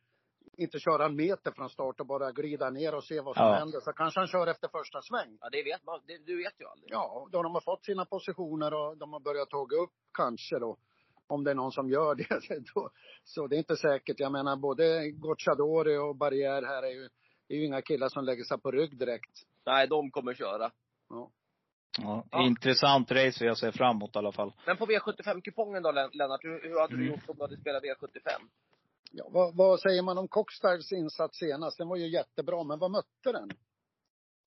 [0.57, 3.53] inte köra en meter från start och bara glida ner och se vad som Ja.
[3.53, 3.79] händer.
[3.79, 5.37] Så kanske han kör efter första sväng.
[5.41, 5.99] Ja, det vet man.
[6.07, 6.91] Det, du vet ju aldrig.
[6.91, 10.77] Ja, då de har fått sina positioner och de har börjat tåga upp kanske då.
[11.27, 12.27] Om det är någon som gör det.
[12.75, 12.89] Då,
[13.23, 14.19] så det är inte säkert.
[14.19, 17.09] Jag menar både Gocciadori och Barriär här är ju,
[17.47, 19.31] det är ju inga killar som lägger sig på rygg direkt.
[19.65, 20.71] Nej, de kommer köra.
[21.09, 21.31] Ja.
[21.99, 22.41] Ja, Ja.
[22.45, 24.53] Intressant race jag ser fram emot i alla fall.
[24.65, 26.43] Men på V75-kupongen då, Len- Lennart?
[26.43, 27.13] Hur, hur hade du Mm.
[27.13, 28.29] gjort om du hade spelat V75?
[29.11, 31.77] Ja, vad, vad säger man om Cockstars insats senast?
[31.77, 33.49] Den var ju jättebra, men vad mötte den?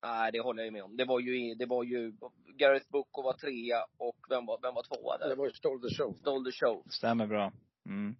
[0.03, 0.97] Nej, det håller jag ju med om.
[0.97, 2.13] Det var ju, det var ju
[2.57, 5.35] Gareth Bucco var trea och vem var, vem var tvåa Det där?
[5.35, 6.13] var ju Stole the Show.
[6.13, 6.83] Stole the show.
[6.89, 7.51] Stämmer bra.
[7.85, 8.15] Mm.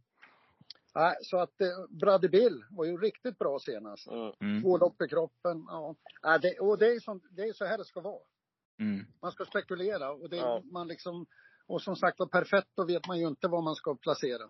[0.95, 4.07] Nej, så att eh, Brother Bill var ju riktigt bra senast.
[4.41, 4.61] Mm.
[4.61, 5.65] Två lopp i kroppen.
[5.67, 5.95] Ja.
[6.23, 8.21] Nej, det, och det är, som, det är så här det ska vara.
[8.79, 9.05] Mm.
[9.21, 10.61] Man ska spekulera och det, Ja.
[10.71, 11.25] man liksom,
[11.67, 14.49] och som sagt var perfekt, då vet man ju inte var man ska placera.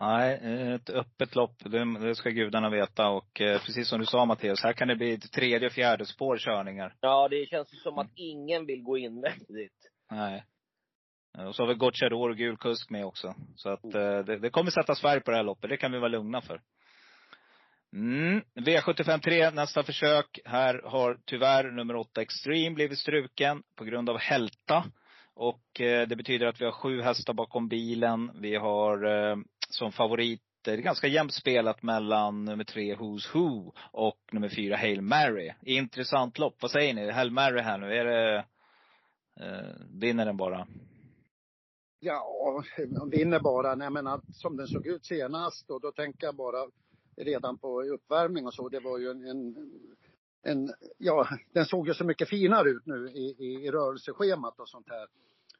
[0.00, 0.40] Nej,
[0.74, 3.08] ett öppet lopp, det, det ska gudarna veta.
[3.08, 6.36] Och eh, precis som du sa Mattias, här kan det bli ett tredje, fjärde spår
[6.38, 6.96] körningar.
[7.00, 9.90] Ja, det känns ju som att ingen vill gå invändigt.
[10.10, 10.44] Nej.
[11.46, 13.34] Och så har vi Gocciador och gul kusk med också.
[13.56, 15.98] Så att eh, det, det kommer sätta Sverige på det här loppet, det kan vi
[15.98, 16.60] vara lugna för.
[17.92, 18.42] Mm.
[18.54, 20.38] V75 3, nästa försök.
[20.44, 24.84] Här har tyvärr nummer 8 Extreme blivit struken på grund av hälta.
[25.34, 28.30] Och eh, det betyder att vi har sju hästar bakom bilen.
[28.40, 29.36] Vi har eh,
[29.70, 34.76] som favorit det är ganska jämnt spelat mellan nummer tre Who's Who och nummer fyra
[34.76, 35.52] Hail Mary.
[35.62, 36.56] Intressant lopp.
[36.60, 37.10] Vad säger ni?
[37.10, 38.44] Hail Mary här nu, är det,
[39.40, 40.66] eh, vinner den bara?
[42.06, 42.62] Ja,
[43.10, 43.74] vinner bara.
[43.74, 46.66] Nej men att, som den såg ut senast och då tänker jag bara
[47.16, 48.68] redan på uppvärmning och så.
[48.68, 49.70] Det var ju en, en,
[50.42, 54.68] en, ja, den såg ju så mycket finare ut nu i, i, i rörelseschemat och
[54.68, 55.06] sånt här.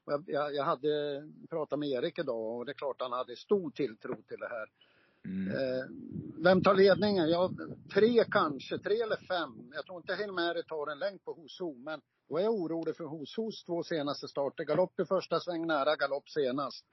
[0.04, 3.70] Jag, jag, jag hade pratat med Erik idag och det är klart han hade stor
[3.70, 4.66] tilltro till det här.
[5.26, 5.48] Mm.
[5.48, 5.84] Eh,
[6.44, 7.28] vem tar ledningen?
[7.28, 7.50] Ja,
[7.94, 9.70] tre kanske, tre eller fem.
[9.74, 13.04] Jag tror inte Helmeri tar en längd på Hoso, men då är jag orolig för
[13.04, 14.64] Hosos två senaste starter.
[14.64, 16.86] Galopp i första sväng, nära galopp senast.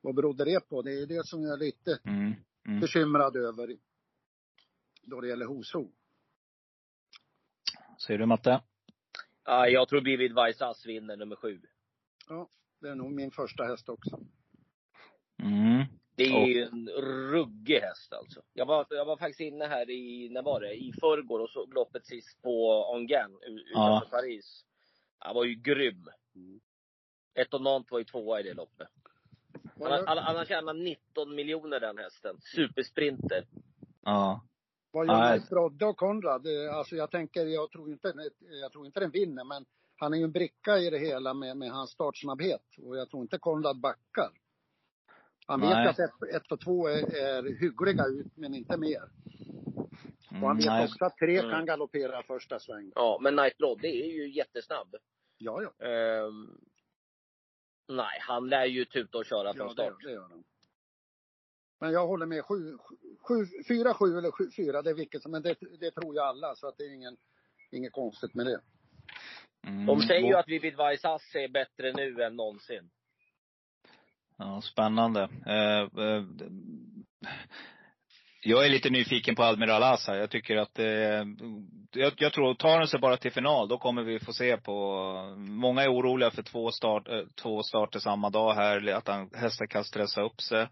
[0.00, 0.82] Vad berodde det på?
[0.82, 2.32] Det är det som jag är lite Mm.
[2.66, 2.80] Mm.
[2.80, 3.76] bekymrad över
[5.02, 5.90] då det gäller Hoso.
[8.06, 8.60] Säger du Matte?
[9.44, 11.60] Ja, jag tror Vivid Vaisas vinner nummer sju.
[12.28, 12.48] Ja,
[12.80, 14.20] det är nog min första häst också.
[15.42, 15.84] Mm.
[16.16, 16.88] Det är ju en
[17.32, 18.42] ruggig häst alltså.
[18.52, 20.74] Jag var, jag var faktiskt inne här i, när var det?
[20.74, 24.08] I förrgår och såg loppet sist på Ongan utanför Ja.
[24.10, 24.64] Paris.
[25.18, 26.08] Han var ju grym.
[26.34, 26.60] Mm.
[27.34, 28.88] Ett och Nant var ju tvåa i det loppet.
[29.80, 32.36] Han, har- han, tjänat 19 miljoner den hästen.
[32.40, 33.46] Supersprinter.
[34.04, 34.40] Ja.
[34.90, 35.40] vad gör Nej.
[35.50, 36.46] Brodde och Konrad?
[36.46, 38.12] Eh, Alltså jag tänker, jag tror inte,
[38.62, 39.64] jag tror inte den vinner, men
[39.96, 42.62] han är ju en bricka i det hela med, med hans startsnabbhet.
[42.82, 44.30] Och jag tror inte Konrad backar.
[45.46, 45.88] Han vet Nej.
[45.88, 49.02] att ett, ett och två är, är hyggliga ut, men inte mer.
[50.28, 50.84] Och han Mm, vet nej.
[50.84, 51.50] också att tre Mm.
[51.50, 52.92] kan galoppera första sväng.
[52.94, 54.94] Ja, men Night Blood, det är ju jättesnabb.
[55.38, 55.86] Ja, ja.
[55.86, 56.58] Ehm,
[57.88, 59.94] nej, han lär ju tuta och köra från ja start.
[60.00, 60.44] det, det gör han.
[61.80, 62.44] Men jag håller med.
[62.44, 62.78] Sju,
[63.20, 66.20] sju, fyra, sju eller sju, fyra, det är vilket som, men det, det tror ju
[66.20, 66.54] alla.
[66.54, 67.16] Så att det är ingen,
[67.70, 68.60] inget konstigt med det.
[69.66, 69.86] Mm.
[69.86, 72.90] De säger ju att Vivid Vaisas är bättre nu än någonsin.
[74.38, 75.28] Ja, spännande.
[75.46, 76.24] Eh, eh,
[78.46, 80.16] jag är lite nyfiken på Admiral Asa.
[80.16, 81.24] Jag tycker att eh,
[81.92, 85.02] jag, jag tror, tar den sig bara till final, då kommer vi få se på,
[85.38, 87.08] många är oroliga för två, start,
[87.42, 90.66] två starter samma dag här, att han, hästen kan stressa upp sig.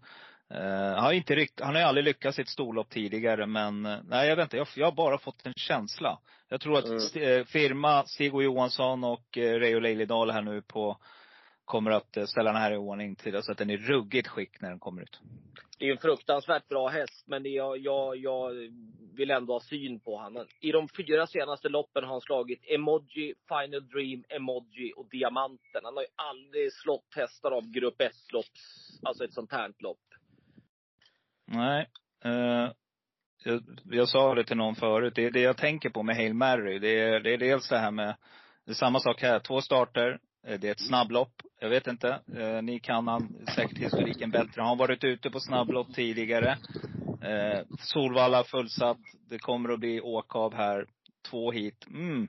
[0.95, 4.35] Han, har inte rikt, han har aldrig lyckats i ett storlopp tidigare, men nej jag
[4.35, 6.19] vet inte, jag, jag har bara fått en känsla.
[6.49, 6.97] Jag tror att Mm.
[6.97, 10.97] st- eh, firma, Stig och Johansson och eh, Reijo Leilidal här nu på
[11.65, 14.61] kommer att eh, ställa den här i ordning till så att den är ruggigt skick
[14.61, 15.19] när den kommer ut.
[15.79, 18.51] Det är en fruktansvärt bra häst, men jag, jag, jag
[19.15, 20.45] vill ändå ha syn på honom.
[20.59, 25.81] I de fyra senaste loppen har han slagit Emoji, Final Dream, Emoji och Diamanten.
[25.83, 28.45] Han har ju aldrig slått hästar av Grupp S-lopp,
[29.03, 29.97] alltså ett sånt här lopp.
[31.45, 31.89] Nej.
[32.25, 32.71] Eh,
[33.43, 35.13] jag, jag sa det till någon förut.
[35.15, 36.79] Det det jag tänker på med Hail Mary.
[36.79, 38.15] Det är, det är dels det här med,
[38.65, 39.39] det är samma sak här.
[39.39, 40.19] Två starter.
[40.47, 41.33] Eh, det är ett snabblopp.
[41.59, 42.19] Jag vet inte.
[42.37, 44.61] Eh, ni kan han, säkert historiken bättre.
[44.61, 46.57] Han har varit ute på snabblopp tidigare.
[47.21, 48.97] Eh, Solvalla fullsatt.
[49.29, 50.85] Det kommer att bli åkav här.
[51.29, 51.85] Två hit.
[51.87, 52.27] Mm.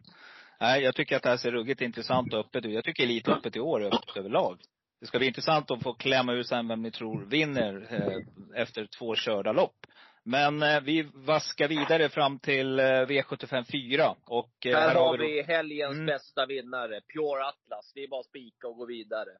[0.60, 2.74] Nej, jag tycker att det här ser ruggigt intressant och öppet ut.
[2.74, 4.60] Jag tycker Elitloppet i år är öppet överlag.
[5.00, 8.86] Det ska bli intressant att få klämma ur sen vem ni tror vinner eh, efter
[8.98, 9.86] två körda lopp.
[10.26, 14.14] Men eh, vi vaskar vidare fram till eh, V75 4.
[14.26, 16.06] Och eh, här, har då- vi helgens Mm.
[16.06, 17.92] bästa vinnare, Pure Atlas.
[17.94, 19.30] Det är bara att spika och gå vidare.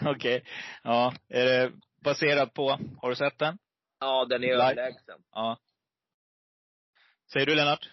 [0.06, 0.44] Okej.
[0.82, 1.14] Ja.
[1.28, 1.72] Är det
[2.04, 3.58] baserat på, har du sett den?
[4.00, 5.20] Ja, den är överlägsen.
[5.32, 5.58] Ja.
[7.32, 7.90] Säger du Lennart?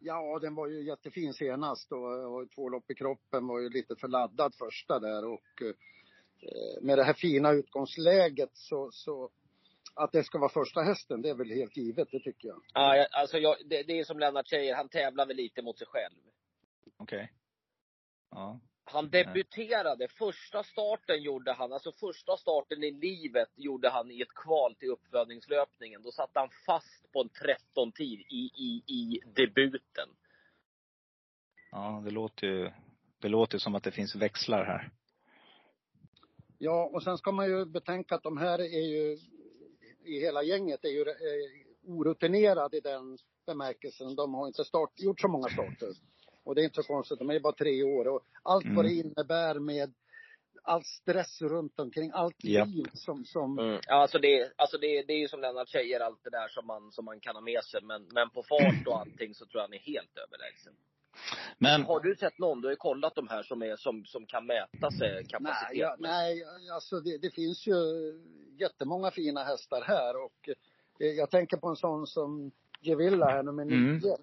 [0.00, 3.96] Ja, den var ju jättefin senast och, och två lopp i kroppen var ju lite
[3.96, 9.30] för laddad första där och eh, med det här fina utgångsläget så, så
[9.94, 12.62] att det ska vara första hästen, det är väl helt givet, det tycker jag.
[12.74, 15.78] Ja, jag- alltså jag, det, det är som Lennart säger, han tävlar väl lite mot
[15.78, 16.14] sig själv.
[16.96, 17.32] Okej.
[18.30, 18.60] Ja.
[18.84, 24.34] Han debuterade, första starten gjorde han, alltså första starten i livet gjorde han i ett
[24.34, 26.02] kval till uppfödningslöpningen.
[26.02, 30.08] Då satt han fast på en 13-tid i, i, i debuten.
[31.70, 32.70] Ja, det låter ju,
[33.18, 34.90] det låter som att det finns växlar här.
[36.58, 39.18] Ja, och sen ska man ju betänka att de här är ju,
[40.04, 41.16] i hela gänget, är ju eh,
[41.86, 44.14] orutinerade i den bemärkelsen.
[44.14, 45.88] De har inte start, gjort så många starter.
[46.44, 48.08] Och det är inte så konstigt, de är bara tre år.
[48.08, 49.06] Och allt vad det Mm.
[49.06, 49.94] innebär med
[50.62, 52.64] all stress runt omkring, allt Ja.
[52.64, 53.80] liv som, som Mm.
[53.86, 56.66] Ja, alltså det, alltså det, det är ju som Lennart säger, allt det där som
[56.66, 57.80] man, som man kan ha med sig.
[57.82, 60.72] Men, men på fart och allting så tror jag han är helt överlägsen.
[61.58, 64.26] Men, Har du sett någon, du har ju kollat de här som, är, som, som
[64.26, 66.44] kan mäta sig kapacitet Nej, ja, nej
[66.74, 67.74] alltså det, det finns ju
[68.58, 70.48] jättemånga fina hästar här och
[70.98, 73.96] eh, jag tänker på en sån som Gevilla här, nummer Mm.
[73.96, 74.16] nio.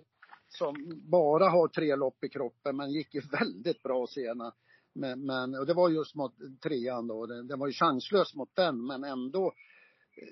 [0.50, 4.54] Som bara har tre lopp i kroppen men gick ju väldigt bra sena.
[4.94, 7.26] Men, men, och det var just mot trean då.
[7.26, 9.54] Den, den var ju chanslös mot den men ändå.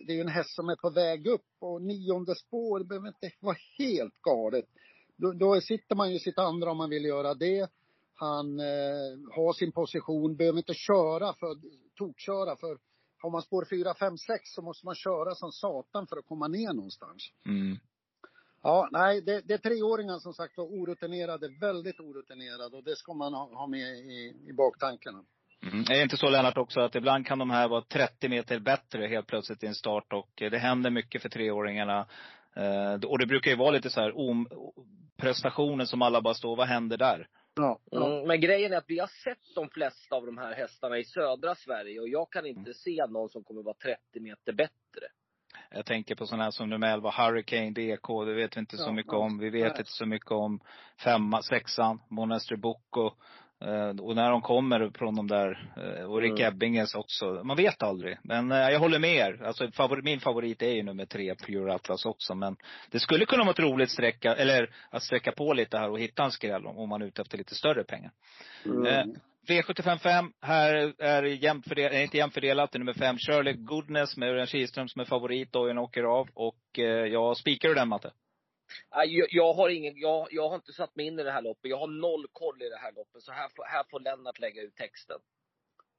[0.08, 3.08] Det är ju en häst som är på väg upp och nionde spår, det behöver
[3.08, 4.66] inte vara helt galet.
[5.18, 7.70] Då, då sitter man ju sitt andra om man vill göra det.
[8.16, 11.56] Han eh, har sin position, behöver inte köra för,
[11.96, 12.78] tokköra för
[13.18, 16.48] har man spår 4, 5, 6 så måste man köra som satan för att komma
[16.48, 17.32] ner någonstans.
[17.46, 17.78] mm,
[18.64, 23.14] Ja, nej, det, det är treåringar som sagt var orutinerade, väldigt orutinerade och det ska
[23.14, 25.24] man ha, ha med i, i baktankarna.
[25.64, 25.80] Mm.
[25.80, 29.08] Är det inte så Lennart också att ibland kan de här vara 30 meter bättre
[29.08, 32.08] helt plötsligt i en start och det händer mycket för treåringarna.
[32.56, 34.48] Eh, och det brukar ju vara lite så här om,
[35.18, 37.28] prestationen som alla bara står, vad händer där?
[37.56, 38.08] Ja, ja.
[38.08, 41.04] Mm, men grejen är att vi har sett de flesta av de här hästarna i
[41.04, 45.08] södra Sverige och jag kan inte se någon som kommer vara 30 meter bättre.
[45.72, 48.26] Jag tänker på sådana här som nummer 11, Hurricane DK.
[48.26, 49.18] Det vet vi inte så Ja, mycket ja.
[49.18, 49.38] om.
[49.38, 50.60] Vi vet inte så mycket om
[51.04, 53.12] femma, sexan, Monastery Bocco.
[53.66, 56.54] Eh, och när de kommer från de där, eh, och Rick Mm.
[56.54, 57.26] Ebbinges också.
[57.44, 58.18] Man vet aldrig.
[58.24, 59.44] Men eh, jag håller med er.
[59.44, 62.36] Alltså favorit, min favorit är ju nummer tre, Pure Atlas också.
[62.36, 62.56] Men
[62.92, 66.24] det skulle kunna vara ett roligt sträcka, eller att sträcka på lite här och hitta
[66.24, 68.12] en skräll om, man är ute efter lite större pengar.
[68.66, 68.86] Mm.
[68.86, 69.06] Eh,
[69.48, 72.72] V755, här är jämnt fördelat, nej, inte jämnt fördelat.
[72.72, 75.52] Det är nummer fem, Shirley Goodness med Örjan Kihlström som är favorit.
[75.52, 76.28] Dojen åker av.
[76.34, 78.12] Och eh, jag spikar du den Matte?
[78.90, 81.70] Jag, jag har ingen, jag, jag har inte satt mig in i det här loppet.
[81.70, 83.24] Jag har noll koll i det här loppet.
[83.24, 85.20] Så här, får- här får Lennart lägga ut texten.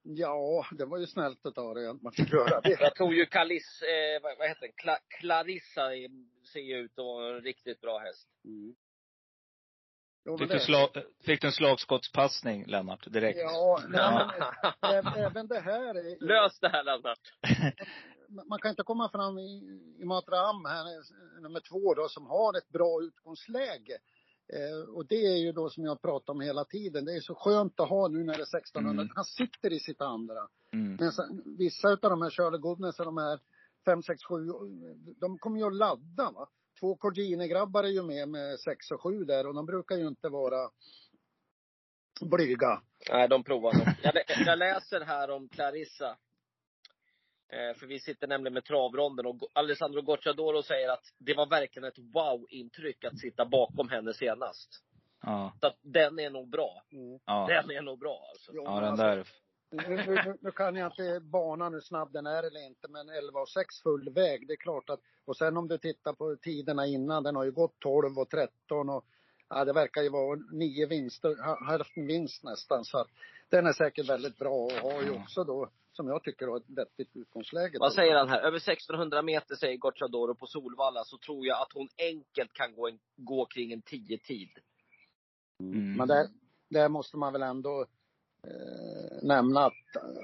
[0.03, 2.77] ja, det var ju snällt att dig att man fick göra det.
[2.81, 4.73] Jag tror ju Kalis, eh, vad, vad heter den?
[4.77, 5.91] Kla, Clarissa
[6.53, 8.29] ser ju ut att vara en riktigt bra häst.
[8.45, 8.75] Mm.
[10.25, 10.89] Jo, Fick det- du, slag,
[11.25, 13.39] fick du en slagskottspassning Lennart, direkt?
[13.39, 15.03] Ja, nej, Ja.
[15.05, 17.19] men även det här är, Lös det här Lennart.
[18.29, 20.85] man kan inte komma fram i, i Matram här,
[21.41, 23.99] nummer två då, som har ett bra utgångsläge.
[24.53, 27.05] Eh, och det är ju då som jag pratar om hela tiden.
[27.05, 29.03] Det är så skönt att ha nu när det är 1600.
[29.03, 29.13] Mm.
[29.15, 30.49] Han sitter i sitt andra.
[30.73, 30.97] Mm.
[31.01, 33.41] Men sen, vissa utav de här Shirley Goodness och de här
[33.85, 34.35] 5, 6, 7,
[35.21, 36.49] de kommer ju att ladda va.
[36.81, 40.29] Två Cordini-grabbar är ju med med 6 och 7 där och de brukar ju inte
[40.29, 40.71] vara
[42.21, 42.83] blyga.
[43.11, 43.87] Nej, de provar nog.
[44.03, 44.15] Jag,
[44.47, 46.17] jag läser här om Clarissa.
[47.49, 51.89] Eh, för vi sitter nämligen med travronden och Alessandro Gocciadoro säger att det var verkligen
[51.89, 54.83] ett wow-intryck att sitta bakom henne senast.
[55.23, 55.53] Ja.
[55.61, 56.83] Så att den är nog bra.
[57.25, 57.47] Ja.
[57.49, 58.53] Den är nog bra alltså.
[58.55, 59.27] Ja, den alltså, där.
[59.71, 63.09] Nu, nu, nu, nu kan jag inte banan hur snabb den är eller inte, men
[63.09, 66.37] 11 och 6 full väg, det är klart att, och sen om du tittar på
[66.37, 69.05] tiderna innan, den har ju gått 12 och 13 och
[69.49, 73.09] ja, det verkar ju vara nio vinster, hälften vinst nästan, så att
[73.49, 76.71] den är säkert väldigt bra och har ju också då, som jag tycker, har ett
[76.71, 77.79] vettigt utgångsläge.
[77.81, 78.41] Vad säger han här?
[78.41, 82.89] Över 1600 meter säger Gocciadoro på Solvalla så tror jag att hon enkelt kan gå,
[82.89, 84.51] en, gå kring en 10-tid.
[85.61, 85.93] Mm.
[85.97, 86.27] Men där,
[86.71, 87.87] där måste man väl ändå
[88.45, 89.73] eh, nämna att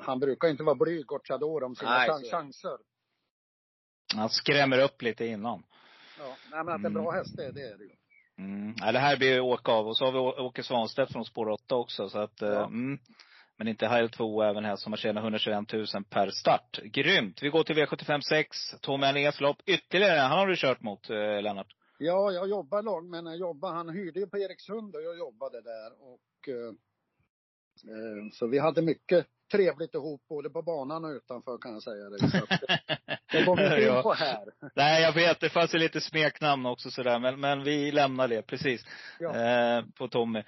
[0.03, 2.79] han brukar inte vara blyg, Gocciador, om sina Nej, chan- så- chanser.
[4.15, 5.63] Han skrämmer upp lite innan.
[6.19, 7.97] Ja, nej men att det är en bra häst, det, det är det ju.
[8.39, 8.75] Mm.
[8.81, 9.87] Ja, det här blir ju åka av.
[9.89, 12.09] Och så har vi Å- Åke Svanstedt från spår 8 också.
[12.09, 12.65] Så att, eh, Ja.
[12.65, 12.99] mm.
[13.57, 16.81] Men inte här två även här som har tjänat 121 000 per start.
[16.85, 17.43] Grymt!
[17.43, 18.57] Vi går till V75 6.
[18.81, 19.57] Tommy Anérs lopp.
[19.67, 20.19] Ytterligare.
[20.21, 21.77] Han har du kört mot, eh, Lennart.
[21.99, 25.61] Ja, jag jobbar lag, men jag jobbar, han hyrde ju på Erikshund och jag jobbade
[25.63, 26.69] där och eh,
[27.93, 32.11] eh, så vi hade mycket trevligt ihop både på banan och utanför kan jag säga
[32.11, 32.19] dig.
[32.31, 32.61] Så att,
[33.33, 34.03] det går vi inte in Ja.
[34.03, 34.45] på här.
[34.75, 35.41] Nej, jag vet.
[35.41, 37.19] Det fanns ju lite smeknamn också sådär.
[37.19, 38.85] Men, men vi lämnar det, precis.
[39.19, 39.37] Ja.
[39.37, 40.39] Eh, på Tommy.
[40.39, 40.45] Eh,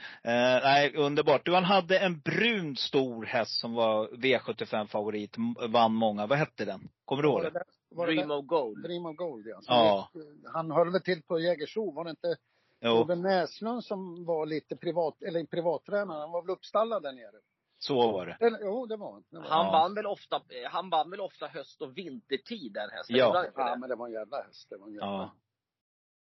[0.62, 1.44] nej, underbart.
[1.44, 5.36] Du, han hade en brun stor häst som var V75-favorit.
[5.36, 6.26] m- Vann många.
[6.26, 6.88] Vad hette den?
[7.04, 7.64] Kommer du ihåg det det?
[7.90, 8.82] var det Dream där- of Gold.
[8.82, 9.56] Dream of Gold ja.
[9.60, 10.10] Så Ja.
[10.14, 12.36] det- Han höll väl till på Jägersro, var det inte
[12.80, 16.20] Jo, Robin Näslund som var lite privat, eller privattränare?
[16.20, 17.40] Han var väl uppstallad där nere?
[17.86, 18.36] Så var det.
[18.46, 19.38] Eller, jo, det var det.
[19.38, 19.48] Var.
[19.48, 19.72] Han Ja.
[19.72, 23.16] vann väl ofta, eh, han vann väl ofta höst och vintertid den hästen?
[23.16, 23.46] Ja.
[23.56, 24.66] Ja, men det var en jävla häst.
[24.70, 25.06] Det var en jävla.
[25.06, 25.34] Ja.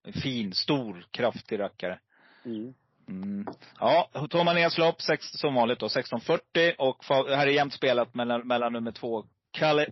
[0.04, 2.00] En fin, stor, kraftig rackare.
[2.46, 2.74] Mm.
[3.10, 3.48] Mm.
[3.80, 6.76] Ja, Tom Anérs lopp, sex, som vanligt då, 16.40.
[6.78, 9.88] Och här är jämnt spelat mellan, mellan nummer två, Kalle,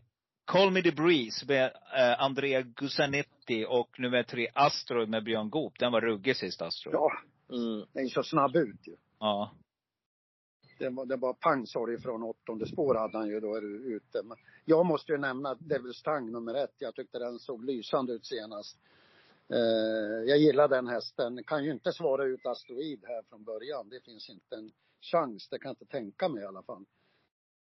[0.46, 1.64] Call Me The Breeze med
[1.98, 5.80] eh, Andrea Gusanetti och nummer tre, Astro med Björn Goop.
[5.80, 6.92] Den var ruggig sist, Astro.
[6.94, 7.12] Ja,
[7.50, 7.86] Mm.
[7.94, 8.96] den är så snabb ut ju.
[9.20, 9.52] Ja.
[10.78, 14.24] Det var, det var pang sorry från åttonde spår hade han ju då ute.
[14.24, 16.76] Men jag måste ju nämna Devil's Tang nummer ett.
[16.78, 18.78] Jag tyckte den såg lysande ut senast.
[19.50, 21.44] Eh, jag gillar den hästen.
[21.44, 23.90] Kan ju inte svara ut Asteroid här från början.
[23.90, 24.72] Det finns inte en
[25.02, 25.48] chans.
[25.50, 26.86] Det kan jag inte tänka mig i alla fall.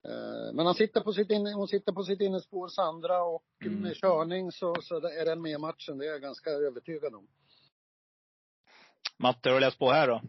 [0.07, 3.81] Eh, men han sitter på sitt inne, hon sitter på sitt innespår, Sandra, och Mm.
[3.81, 5.97] med körning så, så är den med i matchen.
[5.97, 7.27] Det är jag ganska övertygad om.
[9.17, 10.21] Matte, har du läst på här då?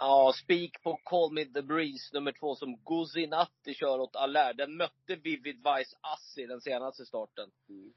[0.00, 4.52] Ja, spik på Call Me The Breeze nummer två som Guzinatti kör åt Allaire.
[4.52, 7.50] Den mötte Vivid Vice Assi den senaste starten.
[7.68, 7.92] Mm.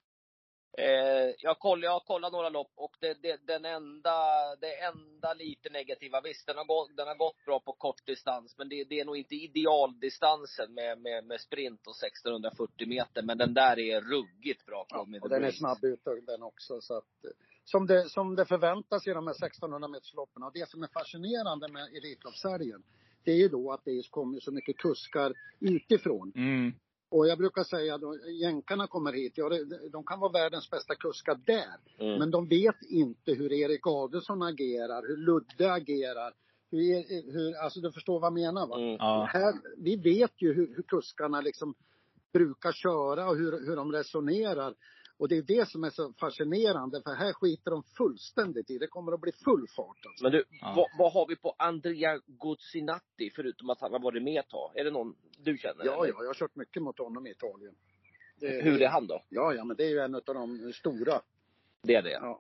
[0.77, 4.15] Eh, jag, koll, jag har kollat några lopp och det, det, den enda,
[4.55, 8.57] det enda lite negativa, visst den har, gått, den har gått bra på kort distans,
[8.57, 13.21] men det, det är nog inte idealdistansen med, med, med sprint och 1640 meter.
[13.21, 16.81] Men den där är ruggigt bra, The Och den är snabb ut den också.
[16.81, 17.25] Så att,
[17.71, 20.43] som det, som det förväntas i de här 1600 metersloppen.
[20.43, 22.83] Och det som är fascinerande med Elitloppshelgen,
[23.23, 26.31] det är ju då att det kommer så mycket kuskar utifrån.
[26.35, 26.73] Mm.
[27.09, 29.49] Och jag brukar säga då, jänkarna kommer hit, ja,
[29.91, 31.77] de kan vara världens bästa kuskar där.
[31.99, 32.19] Mm.
[32.19, 36.33] Men de vet inte hur Erik Adelsson agerar, hur Ludde agerar.
[36.71, 38.77] Hur, hur, alltså du förstår vad jag menar va?
[38.77, 38.95] Mm.
[38.99, 39.29] Ja.
[39.33, 41.73] Här, vi vet ju hur, hur kuskarna liksom
[42.33, 44.73] brukar köra och hur, hur de resonerar.
[45.21, 48.77] Och det är det som är så fascinerande för här skiter de fullständigt i.
[48.77, 50.23] Det kommer att bli full fart alltså.
[50.23, 50.73] Men du, Ja.
[50.75, 54.71] vad, vad har vi på Andrea Guzzinatti förutom att han har varit med ett tag?
[54.75, 55.85] Är det någon du känner?
[55.85, 56.13] Ja, eller?
[56.13, 57.73] ja, jag har kört mycket mot honom i Italien.
[58.39, 59.23] Det, Hur är han då?
[59.29, 61.21] Ja, ja, men det är ju en av de stora.
[61.83, 62.11] Det är det?
[62.11, 62.39] Ja.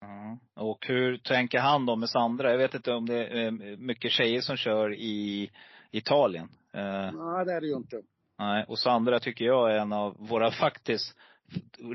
[0.00, 0.38] Ja.
[0.54, 2.50] Och hur tänker han då med Sandra?
[2.50, 5.50] Jag vet inte om det är eh, mycket tjejer som kör i
[5.90, 6.48] Italien.
[6.72, 6.80] Eh,
[7.12, 8.02] Nej, det är det ju inte.
[8.38, 8.64] nej.
[8.68, 11.16] Och Sandra tycker jag är en av våra faktiskt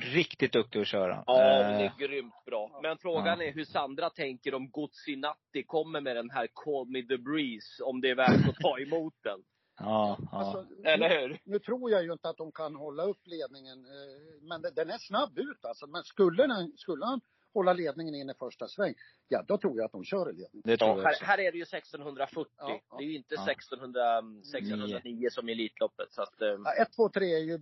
[0.02, 1.24] riktigt duktiga att köra.
[1.28, 2.80] Ja, Eh, men det är grymt bra.
[2.84, 7.18] Men frågan är hur Sandra tänker om Guzzinatti kommer med den här Call Me The
[7.18, 9.40] Breeze, om det är värt att ta emot den.
[9.80, 10.38] ja, ja.
[10.38, 11.40] Alltså, Eller hur?
[11.44, 13.86] Nu tror jag ju inte att de kan hålla upp ledningen.
[13.86, 15.88] eh, Men den är snabb ut alltså.
[15.88, 17.22] Men skulle, den, skulle han
[17.54, 18.94] hålla ledningen in i första sväng,
[19.28, 20.62] ja då tror jag att de kör i ledningen.
[20.66, 22.52] det tror Ja, jag här, här är det ju 1640.
[22.58, 22.98] Ja, ja.
[22.98, 23.52] Det är ju inte Ja.
[23.52, 26.14] 1600, 1609 som i Elitloppet.
[26.14, 27.60] Så att, eh, Ja, 1, 2, 3 är ju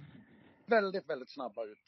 [0.66, 1.80] väldigt, väldigt snabba ut.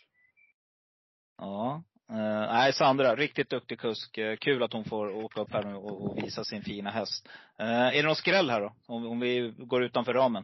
[1.37, 1.83] Ja.
[2.09, 4.17] Eh, nej, Sandra, riktigt duktig kusk.
[4.17, 7.27] Eh, kul att hon får åka upp här nu och, och visa sin fina häst.
[7.59, 8.75] Eh, är det någon skräll här då?
[8.85, 10.43] Om, om vi går utanför ramen?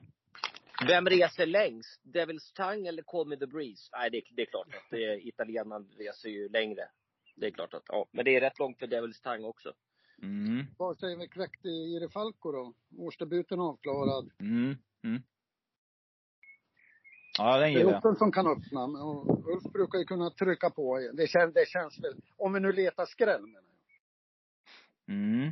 [0.88, 2.02] vem reser längst?
[2.04, 3.90] Devil's Tongue eller Call Me The Breeze?
[3.92, 6.90] Nej, det, det är klart att italienaren reser ju längre.
[7.36, 8.06] Det är klart att, ja.
[8.12, 9.74] Men det är rätt långt för Devil's Tongue också.
[10.22, 10.66] Mm.
[10.78, 12.74] Vad säger vi kväckt i Ire Falco då?
[12.98, 14.32] Årsdebuten avklarad.
[14.40, 14.78] Mm.
[15.04, 15.24] Mm.
[17.38, 17.96] Ja, den Det gillar är jag.
[17.96, 18.84] Ulfen som kan öppna.
[18.84, 21.10] Och Ulf brukar ju kunna trycka på.
[21.14, 23.62] Det känns, det känns väl, om vi nu letar skräll menar
[25.08, 25.16] jag.
[25.16, 25.52] Mm.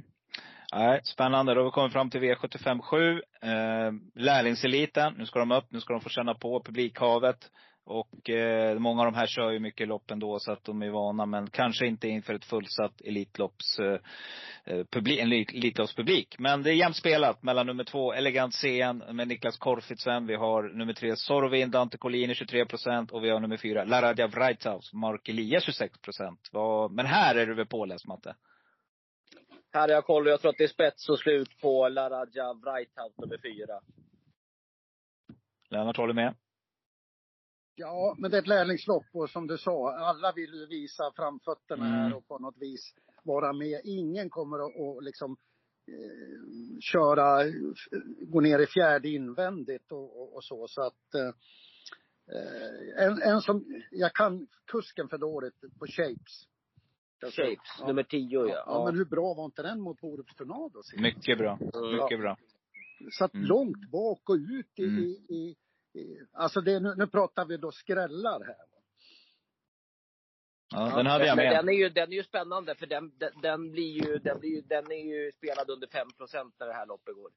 [0.73, 1.53] Nej, spännande.
[1.53, 3.21] Då har vi kommit fram till V75 7.
[3.41, 5.13] Eh, lärlingseliten.
[5.17, 5.65] Nu ska de upp.
[5.69, 7.51] Nu ska de få känna på publikhavet.
[7.89, 10.89] Och eh, många av de här kör ju mycket lopp ändå så att de är
[10.89, 11.25] vana.
[11.25, 13.99] Men kanske inte inför ett fullsatt Elitlopps, eh,
[14.65, 16.35] eh, publik, en elit- Elitloppspublik.
[16.39, 20.27] Men det är jämnt spelat mellan nummer två Elegant CN med Niklas Korfitsen.
[20.27, 23.11] Vi har nummer tre Sorovin Dante Collini 23 procent.
[23.11, 26.49] Och vi har nummer fyra Laradja Vreithaus, Mark Elia 26 procent.
[26.91, 28.35] Men här är du väl påläst Matte?
[29.73, 32.53] Här har jag koll och jag tror att det är spets och slut på Laraja
[32.53, 33.79] Vreithout nummer fyra.
[35.69, 36.35] Lennart håller med.
[37.79, 41.85] Ja, men det är ett lärlingslopp och som du sa, alla vill ju visa framfötterna
[41.85, 41.97] Mm.
[41.99, 43.81] här och på något vis vara med.
[43.83, 45.37] Ingen kommer att, att liksom
[45.87, 47.51] eh, köra, eh,
[48.21, 50.67] gå ner i fjärde invändigt och, och, och så.
[50.67, 51.33] Så att eh,
[53.05, 56.45] en, en som, jag kan kusken för dåligt på Shapes.
[57.21, 57.87] Shapes, Ja.
[57.87, 58.63] nummer tio ja.
[58.67, 60.81] Ja, men hur bra var inte den mot Borups Tornado?
[60.97, 61.59] Mycket bra.
[62.01, 62.37] Mycket bra.
[63.19, 63.45] Satt Mm.
[63.47, 65.03] långt bak och ut i, Mm.
[65.29, 65.55] i
[66.33, 68.55] alltså det, nu, nu pratar vi då skrällar här.
[70.71, 71.55] Ja, den hade jag men med.
[71.55, 74.49] den är ju, den är ju spännande för den, den, den blir ju, den blir
[74.49, 77.31] ju, den är ju spelad under 5% när det här loppet går.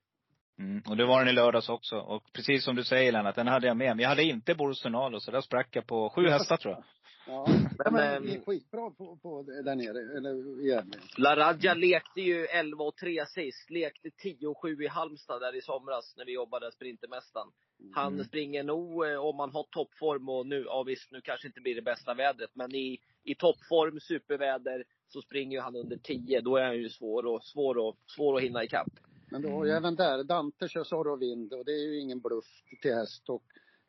[0.58, 1.96] Mm, och det var den i lördags också.
[1.96, 3.96] Och precis som du säger Lennart, den hade jag med.
[3.96, 6.84] Men jag hade inte Boris Tornado, så där sprack jag på sju hästar tror jag.
[7.26, 10.96] Ja, Men, men, ehm, det är skitbra på, på där nere, eller i Gävle.
[11.18, 13.70] Laradja lekte ju 11 och 3 sist.
[13.70, 17.48] Lekte 10 och 7 i Halmstad där i somras när vi jobbade Sprintermästaren.
[17.94, 18.24] Han Mm.
[18.24, 21.74] springer nog, eh, om man har toppform och nu, ja visst nu kanske inte blir
[21.74, 22.50] det bästa vädret.
[22.54, 26.40] Men i, i toppform, superväder, så springer han under 10.
[26.40, 28.90] Då är han ju svår och, svår och, svår att hinna ikapp.
[29.30, 32.20] Men då har ju även där, Dante kör Zorro Vind och det är ju ingen
[32.20, 33.42] bluff till häst och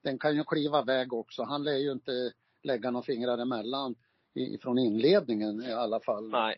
[0.03, 1.43] den kan ju kliva iväg också.
[1.43, 2.33] Han lär ju inte
[2.63, 3.95] lägga några fingrar emellan
[4.35, 6.29] i- från inledningen i alla fall.
[6.29, 6.55] Nej.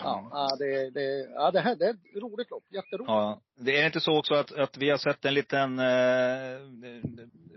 [0.00, 2.64] Ja, ja, det, det, ja, det här det är ett roligt lopp.
[2.70, 3.08] Jätteroligt.
[3.08, 3.40] Ja.
[3.56, 6.60] Det är inte så också att, att vi har sett en liten eh,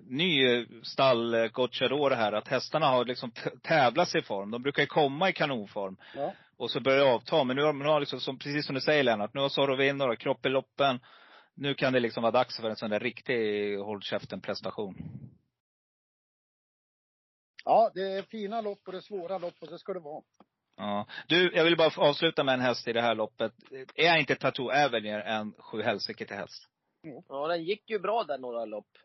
[0.07, 2.31] ny stall eh, Gocciador här.
[2.33, 3.31] Att hästarna har liksom
[3.63, 4.51] tävlat sig i form.
[4.51, 5.97] De brukar ju komma i kanonform.
[6.15, 6.33] Ja.
[6.57, 7.43] Och så börjar det avta.
[7.43, 10.01] Men nu har, nu har liksom, som, precis som du säger Lennart, nu har Sorovin
[10.01, 10.99] och kropp i loppen.
[11.55, 14.95] Nu kan det liksom vara dags för en sån där riktig håll käften prestation.
[17.65, 20.23] Ja, det är fina lopp och det är svåra lopp och det ska det vara.
[20.77, 21.07] Ja.
[21.27, 23.53] Du, jag vill bara avsluta med en häst i det här loppet.
[23.95, 26.67] Är inte Tattoo Avenir en sju helsike till häst?
[27.27, 28.97] Ja, den gick ju bra där några lopp.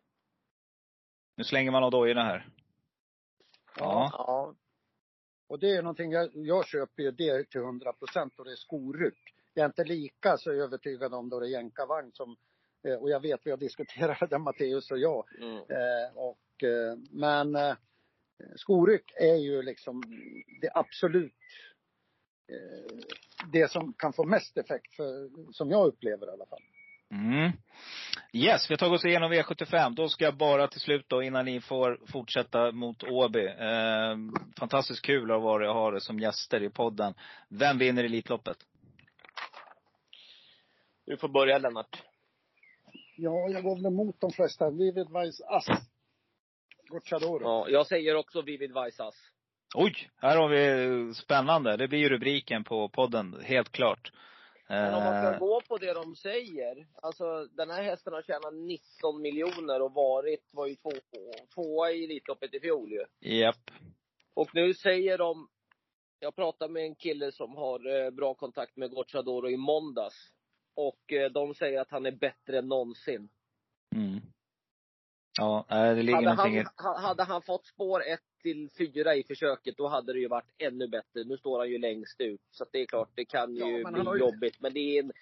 [1.36, 2.48] Nu slänger man av dojorna här.
[3.78, 4.10] Ja.
[4.12, 4.54] Ja.
[5.48, 8.56] Och det är någonting, jag, jag köper ju det till 100 procent och det är
[8.56, 9.34] skoryck.
[9.54, 12.36] Jag är inte lika så övertygad om då det är jänkarvagn som,
[12.88, 15.24] eh, och jag vet vi har diskuterat det Matteus och jag.
[15.38, 15.56] Mm.
[15.56, 17.76] Eh, och, eh, men eh,
[18.56, 20.02] skoryck är ju liksom
[20.60, 21.34] det absolut
[22.48, 22.98] eh,
[23.52, 26.62] det som kan få mest effekt, för, som jag upplever i alla fall.
[27.10, 27.52] Mm.
[28.32, 29.94] Yes, vi har tagit oss igenom V75.
[29.94, 33.46] Då ska jag bara till slut då, innan ni får fortsätta mot Åby.
[33.46, 34.16] Eh,
[34.58, 37.14] fantastiskt kul att vara ha det som gäster i podden.
[37.48, 38.56] Vem vinner Elitloppet?
[41.06, 42.02] Du får börja Lennart.
[43.16, 44.70] Ja, jag går väl emot de flesta.
[44.70, 45.66] Vivid Weiss Ass.
[46.88, 47.42] Gocciadoro.
[47.42, 49.14] Ja, jag säger också Vivid Vaisas.
[49.74, 50.10] Oj!
[50.16, 51.76] Här har vi spännande.
[51.76, 54.12] Det blir ju rubriken på podden, helt klart.
[54.68, 56.86] Men om man ska Eh, gå på det de säger.
[57.02, 60.90] Alltså den här hästen har tjänat 19 miljoner och varit, var ju två,
[61.54, 63.04] tvåa i Elitloppet i fjol ju.
[63.20, 63.70] Japp.
[64.34, 65.48] Och nu säger de,
[66.18, 70.30] jag pratade med en kille som har eh, bra kontakt med Gocciadoro i måndags.
[70.74, 73.28] Och eh, de säger att han är bättre än någonsin.
[73.96, 74.20] Mm.
[75.38, 76.64] Ja, nej, det ligger Hade någonting i...
[76.76, 80.28] han, ha- hade han fått spår 1 till 4 i försöket, då hade det ju
[80.28, 81.24] varit ännu bättre.
[81.24, 82.40] Nu står han ju längst ut.
[82.50, 84.60] Så att det är klart, det kan Ja, ju men bli jobbigt.
[84.60, 85.12] Men det är, en,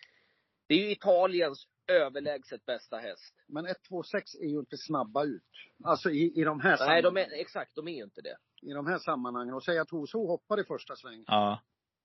[0.66, 3.34] det är ju Italiens överlägset bästa häst.
[3.46, 5.42] Men 126 är ju inte snabba ut.
[5.84, 7.32] Alltså i, i de här Nej, de sammanhangen.
[7.32, 8.36] är, exakt, de är ju inte det.
[8.62, 9.54] I de här sammanhangen.
[9.54, 11.24] Och säga att Hoso hoppar i första sväng.
[11.26, 11.60] Ja.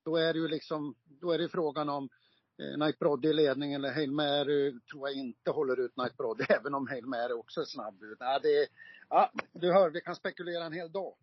[0.06, 2.10] Då är det ju liksom, då är det frågan om
[2.58, 6.46] Knight Brodde i ledning eller Hail Mary tror jag inte håller ut Knight Brodde.
[6.50, 8.18] Även om Hail Mary också är snabb ut.
[8.20, 8.68] Ja, det
[9.10, 11.14] ja, du hör, vi kan spekulera en hel dag.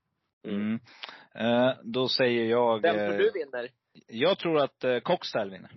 [0.47, 0.80] Mm.
[1.35, 2.82] Eh, då säger jag...
[2.82, 3.70] Vem tror eh, du vinner?
[4.07, 5.70] Jag tror att eh, Cockstyle vinner.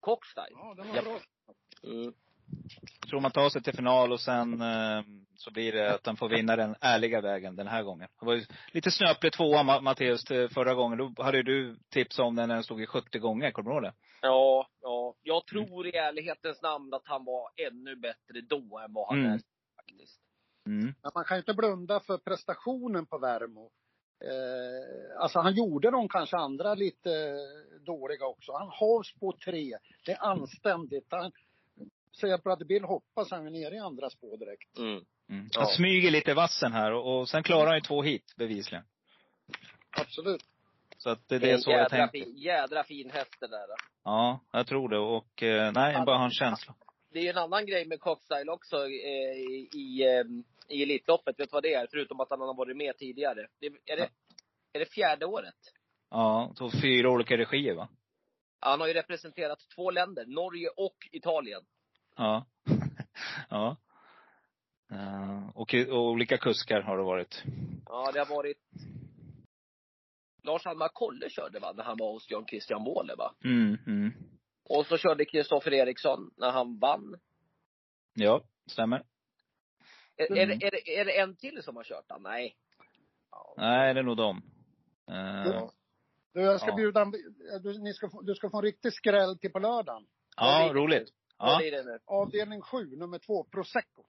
[0.00, 0.46] Cockstyle?
[0.50, 1.04] Ja, den var Japp.
[1.04, 1.20] bra.
[1.82, 2.12] Mm.
[3.08, 5.02] Tror man tar sig till final och sen eh,
[5.36, 8.08] så blir det att han får vinna den ärliga vägen den här gången.
[8.20, 10.98] Det var ju lite snöplig tvåa Ma- Matteus till förra gången.
[11.14, 13.50] Då hade du tips om den när den stod i 70 gånger.
[13.50, 13.92] Kommer du ihåg det?
[14.22, 15.14] Ja, ja.
[15.22, 19.32] Jag tror i ärlighetens namn att han var ännu bättre då än vad han Mm.
[19.32, 19.40] är
[19.76, 20.20] faktiskt.
[20.66, 20.94] Mm.
[21.02, 23.70] Men man kan ju inte blunda för prestationen på Värmo.
[24.24, 27.36] Eh, alltså han gjorde de kanske andra lite
[27.86, 28.52] dåliga också.
[28.52, 29.76] Han har på tre.
[30.06, 31.06] Det är anständigt.
[31.10, 31.32] Han,
[32.20, 34.78] säger att Bill hoppas han är nere i andra spår direkt.
[34.78, 35.04] Mm.
[35.28, 35.48] Mm.
[35.52, 35.60] Ja.
[35.60, 38.84] Han smyger lite vassen här och, och sen klarar han ju två hit bevisligen.
[39.90, 40.42] Absolut.
[40.98, 42.24] Så att det, det är så jag tänker.
[42.24, 43.66] fin, jädra fin häst det där.
[44.04, 44.98] Ja, jag tror det.
[44.98, 46.74] Och eh, nej, jag bara har en känsla.
[47.12, 50.24] Det är ju en annan grej med Cockstyle också eh, i, i, eh,
[50.68, 51.40] i Elitloppet.
[51.40, 51.86] Vet du vad det är?
[51.90, 53.46] Förutom att han har varit med tidigare.
[53.60, 54.08] Det, är, det,
[54.72, 55.54] är det fjärde året?
[56.10, 57.88] Ja, så fyra olika regier va?
[58.60, 61.62] Han har ju representerat två länder, Norge och Italien.
[62.16, 62.46] Ja.
[63.50, 63.76] ja.
[64.92, 67.42] Eh, och, och olika kuskar har det varit.
[67.86, 68.58] Ja, det har varit
[70.42, 73.34] Lars Almar Kolle körde va, när han var hos John Christian Wåhle va?
[73.44, 74.12] Mm, mm.
[74.68, 77.20] Och så körde Kristoffer Eriksson när han vann.
[78.14, 79.04] Ja, stämmer.
[80.16, 80.38] Är, Mm.
[80.38, 82.22] är, det- är, det, är det en till som har kört han?
[82.22, 82.56] Nej.
[83.56, 84.42] Nej, det är nog dem.
[85.10, 85.72] Eh, Ja.
[86.32, 86.76] Du, jag ska Ja.
[86.76, 87.04] bjuda
[87.62, 90.06] du, ni ska få, du ska få en riktig skräll till på lördagen.
[90.36, 91.08] ja, roligt.
[91.38, 91.98] Ja, det?
[92.04, 94.04] Avdelning 7, nummer 2, Prosecco.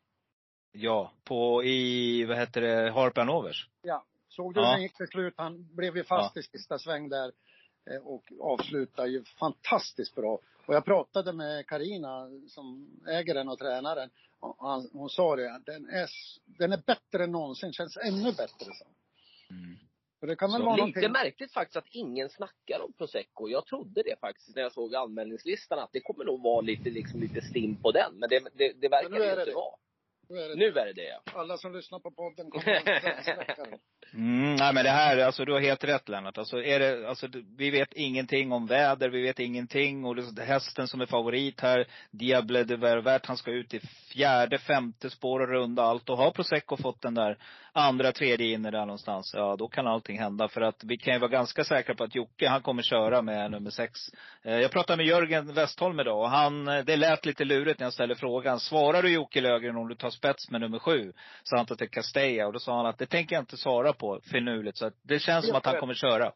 [0.72, 3.70] ja, på i, vad heter det, Harpan Overs.
[3.82, 4.06] Ja.
[4.30, 4.66] Såg du Ja.
[4.68, 5.34] hur den gick till slut?
[5.38, 7.32] Han blev ju fast i sista sväng där
[7.92, 10.40] eh, och avslutade ju fantastiskt bra.
[10.66, 14.10] Och jag pratade med Karina som äger den och tränaren.
[14.40, 16.10] Och han, hon sa det, den är,
[16.46, 18.66] den är bättre än någonsin, känns ännu bättre.
[18.74, 18.86] Så.
[19.50, 19.78] Mm.
[20.22, 21.12] Det kan väl Så vara Lite någonting.
[21.12, 23.50] märkligt faktiskt att ingen snackar om prosecco.
[23.50, 27.20] Jag trodde det faktiskt när jag såg anmälningslistan att det kommer nog vara lite, liksom,
[27.22, 28.20] lite stim på den.
[28.20, 29.54] Men det, det, det verkar det det inte det.
[29.54, 29.76] vara.
[30.30, 31.40] Nu är det Nu är det det ja.
[31.40, 33.80] Alla som lyssnar på podden kommer att.
[34.14, 36.38] Mm, nej men det här, alltså du har helt rätt Lennart.
[36.38, 40.06] Alltså är det, alltså vi vet ingenting om väder, vi vet ingenting.
[40.06, 43.80] Och det, hästen som är favorit här, Diable de Ververt, han ska ut i
[44.14, 46.10] fjärde, femte spår och runda allt.
[46.10, 47.38] Och har Prosecco fått den där
[47.78, 50.48] andra, tredje inne där någonstans, ja då kan allting hända.
[50.48, 53.52] För att vi kan ju vara ganska säkra på att Jocke, han kommer köra med
[53.52, 54.00] nummer sex.
[54.44, 57.86] Eh, Jag pratade med Jörgen Westholm idag och han, eh, det lät lite lurigt när
[57.86, 58.60] jag ställde frågan.
[58.60, 61.14] Svarar du Jocke Löfgren om du tar spets med nummer sju?
[61.44, 64.22] Sa han till Castella och då sa han att det tänker jag inte svara på
[64.24, 64.78] finurligt.
[64.78, 66.32] Så att det känns som att han kommer köra.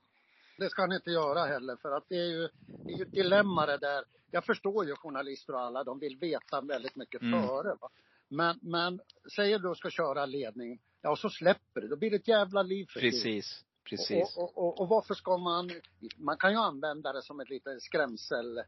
[0.57, 2.49] Det ska han inte göra heller för att det är ju,
[2.85, 4.03] det är ju ett dilemma det där.
[4.31, 7.47] Jag förstår ju journalister och alla, de vill veta väldigt mycket Mm.
[7.47, 7.75] före.
[7.81, 7.89] Va?
[8.27, 8.99] Men, men
[9.35, 11.87] säger du ska köra ledning, ja och så släpper det.
[11.87, 12.99] Då blir det ett jävla liv för.
[12.99, 13.63] Precis.
[13.89, 14.37] Precis.
[14.37, 15.71] Och, och, och, och varför ska man,
[16.17, 18.63] man kan ju använda det som ett lite skrämsel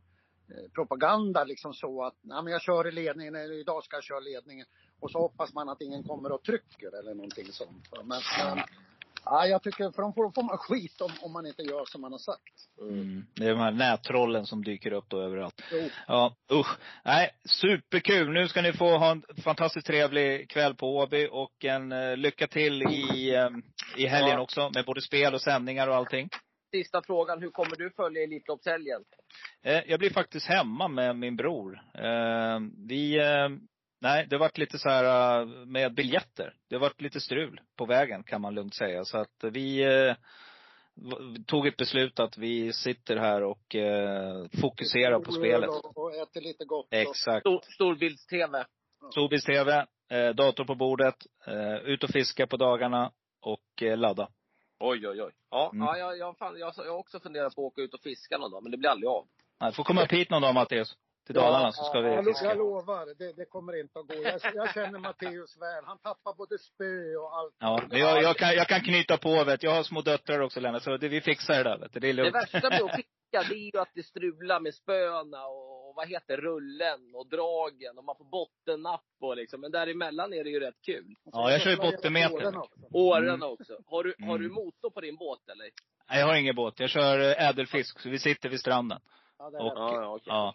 [0.74, 4.20] propaganda liksom så att, nej men jag kör i ledningen, eller idag ska jag köra
[4.20, 4.66] ledningen.
[5.00, 7.90] Och så hoppas man att ingen kommer och trycker eller någonting sånt.
[7.92, 8.64] Men, men
[9.26, 12.02] ja, jag tycker, för då får, får man skit om, om man inte gör som
[12.02, 12.54] man har sagt.
[12.82, 13.26] Mm.
[13.36, 15.62] Det är de här nättrollen som dyker upp då överallt.
[15.72, 15.90] Jo.
[16.08, 16.78] Ja, usch.
[17.06, 18.30] Nej, superkul.
[18.30, 22.48] Nu ska ni få ha en fantastiskt trevlig kväll på Åby och en uh, lycka
[22.48, 23.50] till i, eh,
[23.98, 24.42] i helgen Ja.
[24.42, 26.30] också med både spel och sändningar och allting.
[26.72, 27.42] Sista frågan.
[27.42, 29.04] Hur kommer du följa Elitloppshelgen?
[29.64, 31.82] Eh, jag blir faktiskt hemma med min bror.
[31.94, 33.50] Eh, vi, eh,
[34.02, 36.56] nej det varit lite så här med biljetter.
[36.70, 39.06] Det har varit lite strul på vägen kan man lugnt säga.
[39.06, 39.86] Så att vi
[41.48, 43.76] tog ett beslut att vi sitter här och
[44.62, 45.70] fokuserar på spelet.
[45.70, 46.88] Och, äter lite gott.
[46.92, 47.42] Exakt.
[47.42, 48.66] Stor, storbilds-tv.
[49.12, 49.86] Storbilds-tv,
[50.34, 51.16] dator på bordet,
[51.84, 53.12] ut och fiska på dagarna
[53.42, 54.28] och ladda.
[54.82, 55.32] Oj, oj, oj.
[55.52, 55.88] Ja, Mm.
[55.88, 58.38] ja jag, jag, fan, jag, jag har också funderat på att åka ut och fiska
[58.38, 59.26] någon dag, men det blir aldrig av.
[59.62, 60.96] Nej, får komma upp hit någon dag Mattias.
[61.26, 62.54] Till Dalarna så ska jag, vi jag fiska.
[62.54, 64.14] lovar, det, det kommer inte att gå.
[64.16, 65.84] Jag, jag känner Matteus väl.
[65.86, 67.56] Han tappar både spö och allt.
[67.60, 69.68] Ja, men jag, jag, kan, jag kan knyta på vet du.
[69.68, 72.00] Jag har små döttrar också Lennart, så det, vi fixar det där vet du.
[72.00, 72.36] Det är Det lugnt.
[72.36, 75.71] värsta med att fiska, det är ju att det strular med spöna och
[76.02, 79.62] vad heter rullen och dragen och man får bottennapp och liksom.
[79.62, 81.16] Men däremellan är det ju rätt kul.
[81.24, 82.36] Ja, jag kör ju bottenmeter.
[82.36, 82.80] Åren också.
[82.92, 83.78] Årarna också.
[83.86, 84.42] Har du, har Mm.
[84.42, 85.70] du motor på din båt eller?
[86.10, 86.80] Nej, jag har ingen båt.
[86.80, 89.00] Jag kör ädelfisk, så vi sitter vid stranden.
[89.38, 89.78] Ja, det är Och, rätt.
[89.78, 90.24] Ja, okej.
[90.28, 90.54] ja.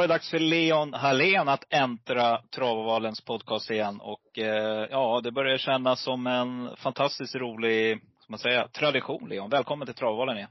[0.00, 4.00] Var det dags för Leon Hallén att äntra Travavalens podcast igen.
[4.00, 9.50] Och eh, ja, det börjar kännas som en fantastiskt rolig, ska man säga, tradition Leon.
[9.50, 10.50] Välkommen till Travalen igen.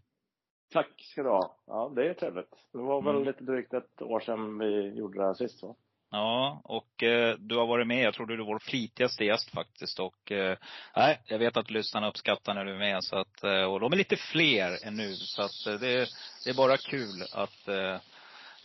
[0.74, 1.56] Tack ska du ha.
[1.68, 2.52] Ja, det är trevligt.
[2.74, 3.28] Det var väl Mm.
[3.28, 5.76] lite drygt ett år sedan vi gjorde det här sist va?
[6.12, 8.04] Ja, och eh, du har varit med.
[8.06, 10.00] Jag tror du är vår flitigaste gäst faktiskt.
[10.00, 10.58] Och eh,
[10.96, 13.04] nej, jag vet att lyssnarna uppskattar när du är med.
[13.04, 15.14] Så att, eh, och de är lite fler än nu.
[15.16, 16.08] Så att eh, det,
[16.44, 17.98] det är bara kul att eh,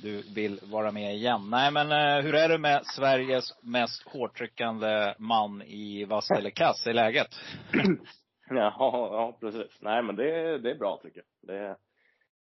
[0.03, 1.51] du vill vara med igen.
[1.51, 6.86] Nej men eh, hur är det med Sveriges mest hårtryckande man i vass eller kass
[6.86, 7.28] i läget?
[8.49, 9.78] Ja, ja precis.
[9.80, 11.57] Nej men det, det är bra tycker jag.
[11.57, 11.76] Det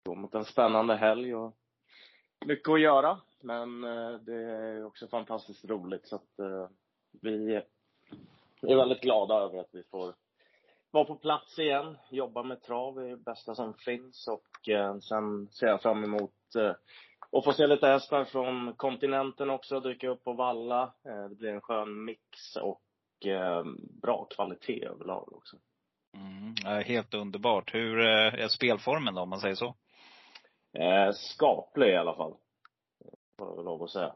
[0.04, 1.56] går mot en spännande helg och
[2.46, 3.18] mycket att göra.
[3.40, 6.68] Men eh, det är också fantastiskt roligt så att eh,
[7.22, 7.54] vi
[8.62, 10.14] är väldigt glada över att vi får
[10.90, 11.96] vara på plats igen.
[12.10, 16.54] Jobba med trav är det bästa som finns och eh, sen ser jag fram emot
[16.56, 16.72] eh,
[17.32, 20.82] att få se lite hästar från kontinenten också dyka upp på valla.
[20.82, 23.64] Eh, det blir en skön mix och eh,
[24.02, 25.56] bra kvalitet överlag också.
[26.16, 27.74] Mm, helt underbart.
[27.74, 29.74] Hur eh, är spelformen då om man säger så?
[31.12, 32.34] Skaplig i alla fall.
[33.38, 34.14] Får jag lov att säga.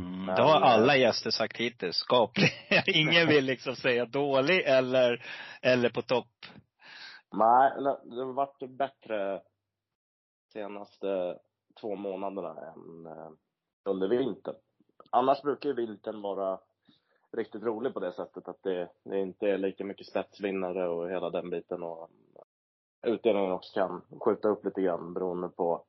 [0.00, 1.96] Mm, det har alla gäster sagt hittills.
[1.96, 2.50] Skaplig.
[2.86, 5.24] Ingen vill liksom säga dålig eller,
[5.62, 6.28] eller på topp.
[7.32, 7.72] Nej,
[8.04, 9.42] det har varit bättre
[10.52, 11.38] senaste
[11.80, 13.30] två månaderna än eh,
[13.84, 14.56] under vintern.
[15.10, 16.60] Annars brukar ju vintern vara
[17.32, 21.30] riktigt rolig på det sättet att det, det inte är lika mycket spetsvinnare och hela
[21.30, 22.10] den biten och
[23.06, 25.84] utdelningen också kan skjuta upp lite grann beroende på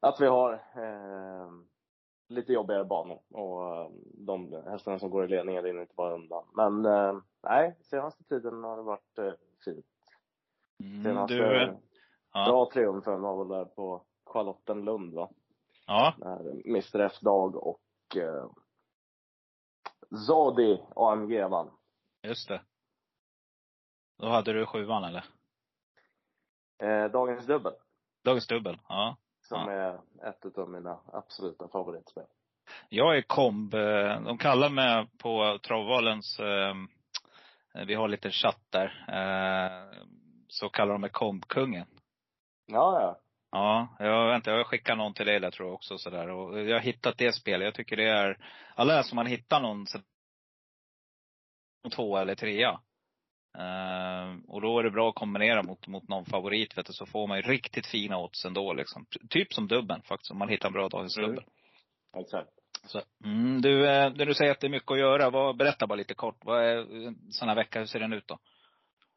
[0.00, 1.50] att vi har eh,
[2.28, 6.44] lite jobbigare banor och eh, de hästarna som går i ledningen rinner inte bara undan.
[6.54, 9.32] Men eh, nej, senaste tiden har det varit eh,
[9.64, 9.86] fint.
[10.84, 11.74] Mm, Senaste du, eh,
[12.32, 12.44] ja.
[12.48, 14.04] bra triumfen var väl där på
[14.40, 15.30] Charlottenlund va?
[15.86, 16.14] ja,
[16.66, 18.46] Mr F-Dag och eh,
[20.26, 21.70] Zodi AMG vann.
[22.22, 22.62] just det.
[24.18, 25.24] Då hade du sjuan eller?
[26.82, 27.72] Eh, dagens dubbel,
[28.24, 29.16] Dagens dubbel, ja.
[29.40, 29.70] som Ja.
[29.72, 32.26] är ett av mina absoluta favoritspel.
[32.88, 36.74] Jag är komb, eh, de kallar mig på Travvalens, eh,
[37.86, 40.02] vi har lite chatt där, eh,
[40.48, 41.86] så kallar de mig kombkungen.
[42.66, 43.20] Ja, ja.
[43.50, 46.28] Ja, jag, vänta, jag skickar någon till dig där tror jag också sådär.
[46.30, 47.64] Och jag har hittat det spelet.
[47.64, 48.38] Jag tycker det är,
[48.74, 50.00] alla som man hittar någon så-
[51.96, 52.80] två eller trea.
[53.58, 57.06] Uh, och då är det bra att kombinera mot, mot någon favorit vet du, så
[57.06, 59.06] får man ju riktigt fina odds ändå liksom.
[59.30, 61.30] Typ som dubben faktiskt, om man hittar en bra dagens Mm.
[61.30, 61.44] dubbel.
[62.16, 62.50] Exakt.
[62.86, 65.86] Så, mm, du, eh, när du säger att det är mycket att göra, vad, berätta
[65.86, 66.38] bara lite kort.
[66.44, 68.38] Vad är en sån här vecka, hur ser den ut då?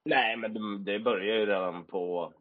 [0.06, 2.34] Nej, men det börjar ju redan på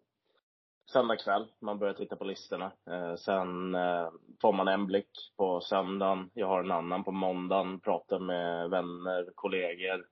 [0.93, 1.47] söndag kväll.
[1.61, 2.72] Man börjar titta på listorna.
[2.91, 4.11] Eh, sen eh,
[4.41, 6.30] får man en blick på söndagen.
[6.34, 7.80] Jag har en annan på måndagen.
[7.80, 10.07] Pratar med vänner, kollegor.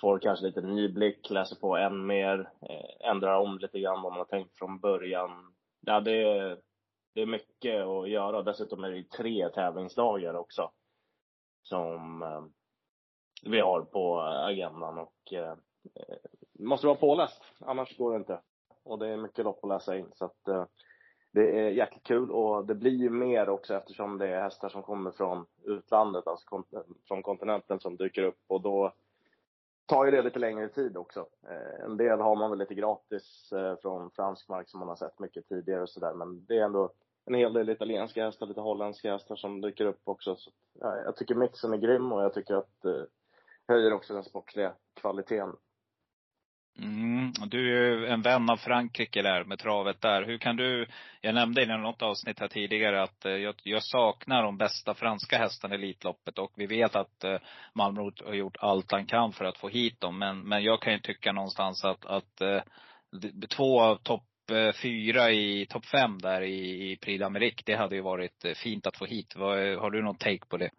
[0.00, 2.50] Får kanske lite ny blick, läser på än mer.
[2.62, 5.54] Eh, ändrar om lite grann vad man har tänkt från början.
[5.80, 6.58] Ja, det är,
[7.14, 8.42] det är mycket att göra.
[8.42, 10.70] Dessutom är det tre tävlingsdagar också.
[11.62, 12.44] Som eh,
[13.42, 15.50] vi har på agendan och eh,
[15.94, 16.16] eh
[16.60, 18.40] måste vara påläst, annars går det inte.
[18.88, 20.06] Och det är mycket lopp att läsa in.
[20.14, 20.64] Så att, eh,
[21.30, 24.82] det är jäkligt kul och det blir ju mer också eftersom det är hästar som
[24.82, 28.92] kommer från utlandet, alltså kont- från kontinenten som dyker upp och då
[29.86, 31.26] tar ju det lite längre tid också.
[31.50, 34.96] Eh, en del har man väl lite gratis eh, från fransk mark som man har
[34.96, 36.90] sett mycket tidigare och sådär men det är ändå
[37.24, 40.36] en hel del italienska hästar, lite holländska hästar som dyker upp också.
[40.36, 43.02] Så, ja, jag tycker mixen är grym och jag tycker att eh,
[43.68, 45.56] höjer också den sportsliga kvaliteten.
[46.82, 47.32] Mm.
[47.46, 50.22] Du är ju en vän av Frankrike där med travet där.
[50.22, 50.86] Hur kan du,
[51.20, 55.38] jag nämnde i något avsnitt här tidigare att eh, jag, jag saknar de bästa franska
[55.38, 57.40] hästarna i Elitloppet och vi vet att eh, Malmö
[57.74, 60.18] Malmrot har gjort allt han kan för att få hit dem.
[60.18, 62.62] Men, men jag kan ju tycka någonstans att, att eh,
[63.56, 64.24] två av topp
[64.82, 68.96] fyra i topp fem där i, i Prix d'Amérique, det hade ju varit fint att
[68.96, 69.34] få hit.
[69.36, 70.70] Har du någon take på det?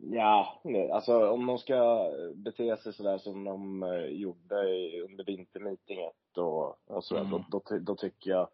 [0.00, 0.62] Eh, ja,
[0.92, 4.56] alltså om de ska bete sig sådär som de eh, gjorde
[5.04, 7.30] under vintermeetinget och, och sådär, Mm.
[7.50, 8.48] då, då, då tycker jag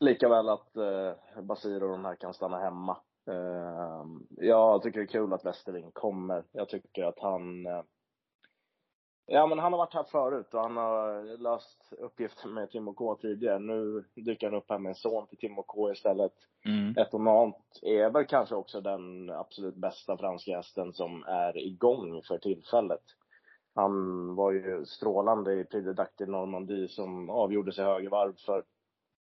[0.00, 2.96] lika väl att eh, Basir och de här kan stanna hemma.
[3.30, 4.04] Eh,
[4.36, 6.44] jag tycker det är kul att Westerling kommer.
[6.52, 7.82] Jag tycker att han eh,
[9.26, 13.14] Ja men han har varit här förut och han har löst uppgiften med Timo K
[13.14, 13.58] tidigare.
[13.58, 16.32] Nu dyker han upp här med en son till Timo K istället.
[16.64, 16.94] Mm.
[16.98, 23.02] Etonant är väl kanske också den absolut bästa franska hästen som är igång för tillfället.
[23.74, 28.64] Han var ju strålande i Prix de Dactyl Normandie som avgjordes i högervarv för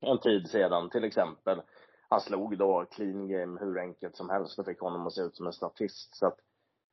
[0.02, 1.62] en tid sedan till exempel.
[2.10, 5.36] Han slog då clean game hur enkelt som helst och fick honom att se ut
[5.36, 6.16] som en statist.
[6.16, 6.38] Så att,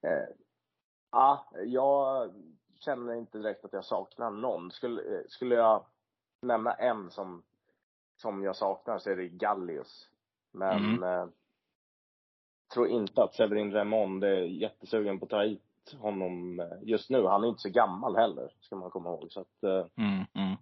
[0.02, 0.36] eh,
[1.10, 2.30] ja, jag
[2.84, 4.70] känner inte direkt att jag saknar någon.
[4.70, 5.84] Skulle, eh, skulle jag
[6.40, 7.42] nämna en som,
[8.16, 10.08] som jag saknar så är det Gallius.
[10.52, 11.02] Men Mm.
[11.02, 11.26] eh,
[12.74, 15.60] tror inte att Severin Raymond är jättesugen på att ta hit
[16.00, 17.26] honom eh, just nu.
[17.26, 19.32] Han är inte så gammal heller, ska man komma ihåg.
[19.32, 20.24] Så att, eh, Mm.
[20.34, 20.54] Mm.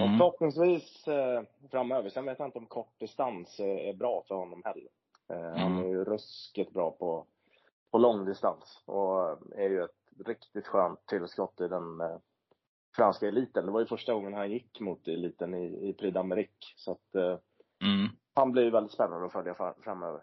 [0.00, 0.18] och Mm.
[0.18, 2.10] förhoppningsvis eh, framöver.
[2.10, 4.88] Sen vet jag inte om kort distans är, är bra för honom heller.
[5.28, 5.84] Eh, Han Mm.
[5.84, 7.26] är ju ruskigt bra på,
[7.90, 12.18] på långdistans och är ju ett riktigt skönt tillskott i den eh,
[12.96, 13.66] franska eliten.
[13.66, 16.72] Det var ju första gången han gick mot eliten i, i Prix d'Amérique.
[16.76, 17.38] Så att eh,
[17.82, 18.08] Mm.
[18.34, 20.20] han blir väldigt spännande att följa fram, framöver.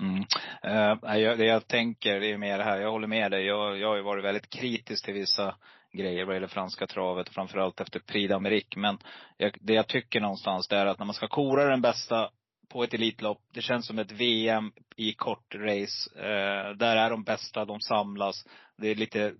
[0.00, 0.24] Mm.
[0.62, 3.46] Eh, jag, det jag tänker, det är mer det här, jag håller med dig.
[3.46, 5.54] Jag, jag har ju varit väldigt kritisk till vissa
[5.92, 8.76] grejer vad gäller franska travet, framförallt efter Prix d'Amérique.
[8.76, 8.98] Men
[9.36, 12.30] jag, det jag tycker någonstans det är att när man ska kora den bästa
[12.72, 16.10] på ett Elitlopp, det känns som ett VM i kort race.
[16.16, 18.46] Eh, där är de bästa, de samlas.
[18.76, 19.34] Det är lite,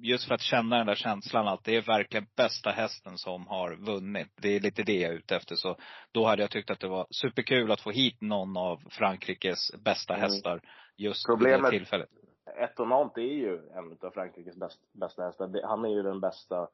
[0.00, 3.76] just för att känna den där känslan att det är verkligen bästa hästen som har
[3.76, 4.28] vunnit.
[4.42, 5.54] Det är lite det jag är ute efter.
[5.56, 5.76] Så
[6.12, 10.14] då hade jag tyckt att det var superkul att få hit någon av Frankrikes bästa
[10.14, 10.22] Mm.
[10.22, 10.60] hästar
[10.96, 12.08] just Problemet- vid det tillfället.
[12.56, 15.60] Etonant är ju en av Frankrikes bäst, bästa hästar.
[15.64, 16.68] Han är ju den bästa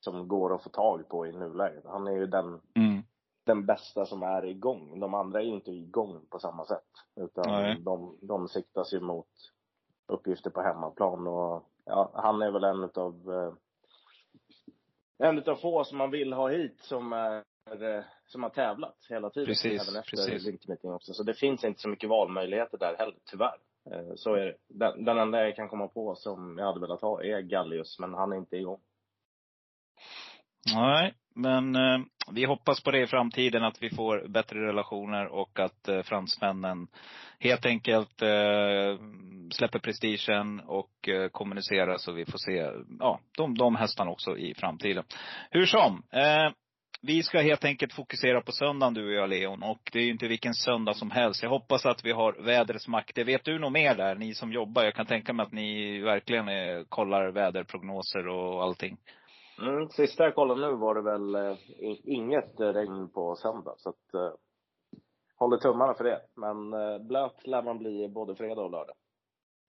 [0.00, 1.84] som går att få tag på i nuläget.
[1.86, 3.02] Han är ju den, Mm.
[3.44, 5.00] Den bästa som är igång.
[5.00, 6.90] De andra är ju inte igång på samma sätt.
[7.16, 7.80] Utan Nej.
[7.80, 9.28] de, de siktas ju mot
[10.06, 13.54] uppgifter på hemmaplan och ja, han är väl en utav eh,
[15.28, 17.36] en utav få som man vill ha hit som är
[17.70, 19.46] eh, som har tävlat hela tiden.
[19.46, 20.46] Precis, även efter precis.
[20.46, 21.14] vintermeeting också.
[21.14, 23.58] Så det finns inte så mycket valmöjligheter där heller, tyvärr.
[23.90, 24.56] Eh, Så är det.
[24.68, 28.14] Den, den enda jag kan komma på som jag hade velat ha är Gallius, men
[28.14, 28.80] han är inte igång.
[30.74, 32.00] Nej, men eh,
[32.32, 36.86] vi hoppas på det i framtiden att vi får bättre relationer och att eh, fransmännen
[37.38, 38.98] helt enkelt eh,
[39.50, 44.54] släpper prestigen och eh, kommunicerar så vi får se ja, de, de hästarna också i
[44.54, 45.04] framtiden.
[45.50, 46.52] Hur som, eh,
[47.02, 50.10] vi ska helt enkelt fokusera på söndagen du och jag Leon och det är ju
[50.10, 51.42] inte vilken söndag som helst.
[51.42, 53.24] Jag hoppas att vi har vädrets makter.
[53.24, 54.84] Vet du något mer där, ni som jobbar?
[54.84, 58.96] Jag kan tänka mig att ni verkligen eh, kollar väderprognoser och allting.
[59.62, 63.74] Mm, sista jag kollade nu var det väl eh, i- inget eh, regn på söndag,
[63.78, 64.30] så att eh,
[65.38, 66.20] håller tummarna för det.
[66.36, 68.94] Men eh, blöt lär man bli både fredag och lördag.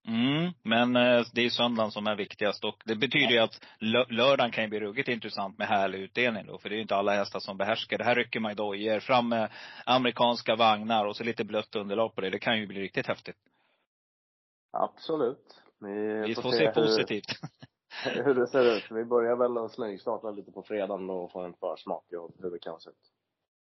[0.08, 4.12] Mm, men eh, det är söndagen som är viktigast och det betyder ju att lö-
[4.12, 6.58] lördagen kan ju bli ruggigt intressant med härlig utdelning då.
[6.58, 8.04] För det är ju inte alla hästar som behärskar det.
[8.04, 9.50] Här rycker man ju dojor, fram med
[9.86, 12.30] amerikanska vagnar och så lite blött underlag på det.
[12.30, 13.36] Det kan ju bli riktigt häftigt.
[14.72, 15.60] Absolut.
[15.80, 17.26] Vi, Vi får se se hur, positivt.
[18.24, 18.84] hur det ser ut.
[18.90, 22.58] Vi börjar väl att smygstarta lite på fredagen och få en försmak av hur det
[22.58, 22.96] kan se ut.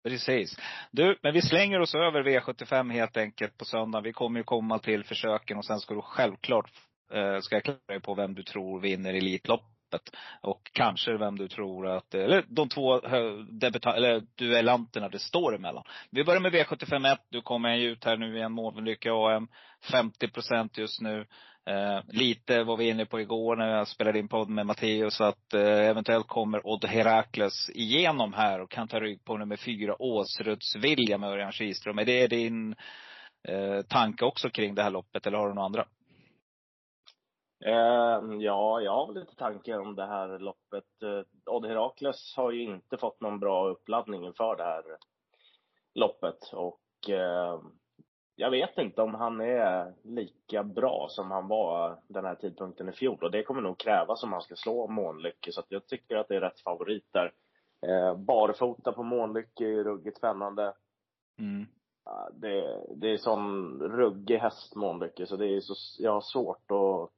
[0.03, 0.57] Precis.
[0.91, 4.01] Du, men vi slänger oss över V75 helt enkelt på söndag.
[4.01, 6.71] Vi kommer ju komma till försöken och sen ska du självklart,
[7.13, 10.15] eh, ska jag klara dig på vem du tror vinner Elitloppet.
[10.41, 15.55] Och kanske vem du tror att, eller de två eh, debuta- eller duellanterna det står
[15.55, 15.83] emellan.
[16.11, 17.19] Vi börjar med V75 1.
[17.29, 19.47] Du kommer ju ut här nu i en Månlycke AM.
[19.91, 21.25] 50 procent just nu.
[21.65, 25.53] Eh, lite var vi inne på igår när jag spelade in podd med Matteus att
[25.53, 31.17] eh, eventuellt kommer Odd Herakles igenom här och kan ta rygg på nummer fyra Åsrudsvilja
[31.17, 31.99] med Örjan Kihlström.
[31.99, 32.75] Är det din
[33.47, 35.85] eh, tanke också kring det här loppet eller har du några andra?
[37.65, 41.03] Eh, ja, jag har lite tankar om det här loppet.
[41.03, 44.83] Eh, Odd Herakles har ju inte fått någon bra uppladdning inför det här
[45.95, 47.59] loppet och eh,
[48.35, 52.91] jag vet inte om han är lika bra som han var den här tidpunkten i
[52.91, 56.27] fjol och det kommer nog krävas om han ska slå Månlycke så jag tycker att
[56.27, 57.33] det är rätt favorit där.
[57.87, 60.73] Eh, barfota på Månlycke är ruggigt spännande.
[61.39, 61.65] Mm.
[62.33, 65.73] Det, det är sån ruggig häst Månlycke så det är så,
[66.03, 67.09] jag har svårt att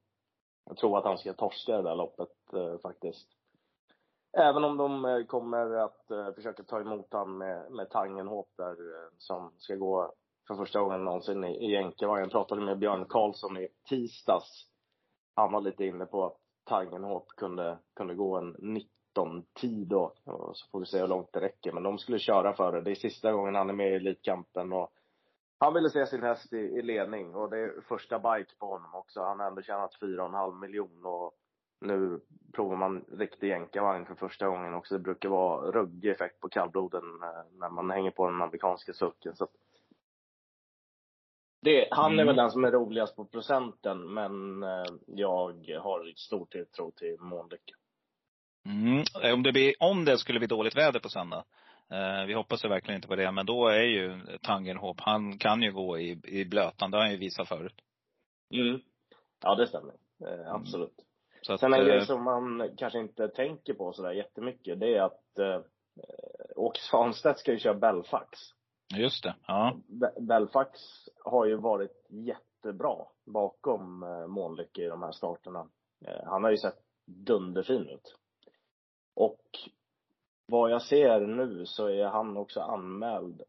[0.77, 3.27] tror att han ska torska det där loppet eh, faktiskt.
[4.37, 8.71] Även om de eh, kommer att eh, försöka ta emot han med, med Tangenhop där
[8.71, 10.13] eh, som ska gå
[10.47, 12.21] för första gången någonsin i, i jänkarvagn.
[12.21, 14.67] Jag pratade med Björn Karlsson i tisdags.
[15.35, 20.13] Han var lite inne på att Tangenhop kunde, kunde gå en 19-tid då.
[20.23, 21.71] Och så får vi se hur långt det räcker.
[21.71, 22.81] Men de skulle köra för det.
[22.81, 24.91] Det är sista gången han är med i Elitkampen och
[25.57, 28.95] han ville se sin häst i, i ledning och det är första bike på honom
[28.95, 29.21] också.
[29.21, 31.33] Han har ändå tjänat 4,5 miljoner och
[31.81, 32.19] nu
[32.53, 34.97] provar man riktig jänkarvagn för första gången också.
[34.97, 39.35] Det brukar vara ruggig effekt på kallbloden eh, när man hänger på den amerikanska sucken.
[39.35, 39.53] Så att
[41.65, 42.27] det, han är Mm.
[42.27, 45.49] väl den som är roligast på procenten, men eh, jag
[45.79, 47.73] har stor tilltro till Månlycke.
[48.65, 49.03] Mm.
[49.33, 51.43] Om, det blir, om det skulle bli dåligt väder på söndag.
[51.91, 53.31] Eh, vi hoppas ju verkligen inte på det.
[53.31, 56.91] Men då är ju Tangenhop, han kan ju gå i, i blötan.
[56.91, 57.75] Det har han ju visat förut.
[58.53, 58.81] Mm.
[59.43, 59.93] Ja, det stämmer.
[60.25, 60.95] Eh, absolut.
[61.41, 64.95] Så att, Sen en eh, grej som man kanske inte tänker på sådär jättemycket, det
[64.95, 65.61] är att eh,
[66.55, 68.39] Åke Svanstedt ska ju köra Belfax.
[68.93, 69.35] Just det.
[69.47, 69.77] Ja.
[69.87, 70.79] Be- Belfax
[71.23, 75.67] har ju varit jättebra bakom eh, Månlycke i de här starterna.
[76.07, 78.15] Eh, han har ju sett dunderfin ut.
[79.15, 79.41] Och
[80.47, 83.41] vad jag ser nu så är han också anmäld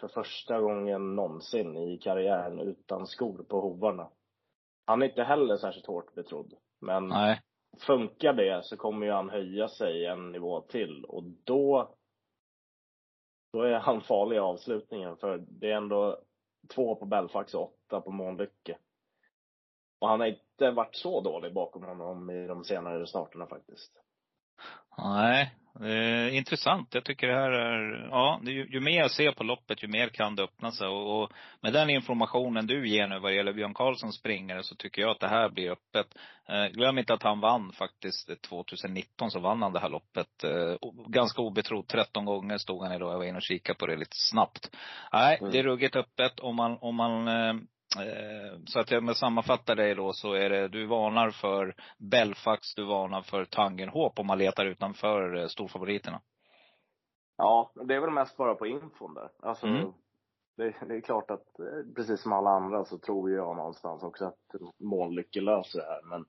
[0.00, 4.10] för första gången någonsin i karriären utan skor på hovarna.
[4.86, 6.54] Han är inte heller särskilt hårt betrodd.
[6.80, 7.40] Men Nej.
[7.86, 11.94] funkar det så kommer ju han höja sig en nivå till och då
[13.54, 16.18] då är han farlig i avslutningen för det är ändå
[16.74, 18.78] två på Belfax och åtta på Månlycke.
[19.98, 23.92] Och han har inte varit så dålig bakom honom i de senare starterna faktiskt.
[24.98, 25.54] Nej.
[25.80, 26.94] Eh, intressant.
[26.94, 30.08] Jag tycker det här är, ja, ju, ju mer jag ser på loppet, ju mer
[30.08, 30.86] kan det öppna sig.
[30.88, 34.74] Och, och med den informationen du ger nu vad det gäller Björn Karlsson springare så
[34.74, 36.06] tycker jag att det här blir öppet.
[36.48, 40.44] Eh, glöm inte att han vann faktiskt 2019 så vann han det här loppet.
[40.44, 40.76] Eh,
[41.08, 41.88] ganska obetrodd.
[41.88, 43.10] 13 gånger stod han i då.
[43.10, 44.70] Jag var inne och kikade på det lite snabbt.
[45.12, 45.52] Nej, Mm.
[45.52, 47.54] det är ruggigt öppet om man, om man Eh,
[48.66, 53.22] Så att jag sammanfattar dig då så är det, du varnar för Belfax, du varnar
[53.22, 56.20] för Tangenhop om man letar utanför eh, storfavoriterna.
[57.36, 59.30] Ja, det är väl mest bara på infon där.
[59.42, 59.92] Alltså, Mm.
[60.56, 64.24] det, det är klart att eh, precis som alla andra så tror jag någonstans också
[64.24, 64.38] att
[64.78, 66.02] Månlycke löser det här.
[66.02, 66.24] Men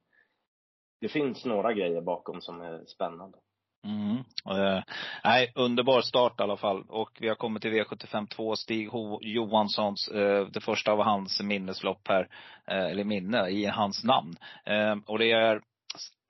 [1.01, 3.38] det finns några grejer bakom som är spännande.
[3.86, 4.17] Mm.
[4.49, 4.83] Eh,
[5.23, 6.83] nej, underbar start i alla fall.
[6.89, 11.41] Och vi har kommit till V75 2, Stig Ho Johanssons, eh, det första av hans
[11.41, 12.27] minneslopp här,
[12.67, 14.36] eh, eller minne i hans namn.
[14.65, 15.61] Eh, och det är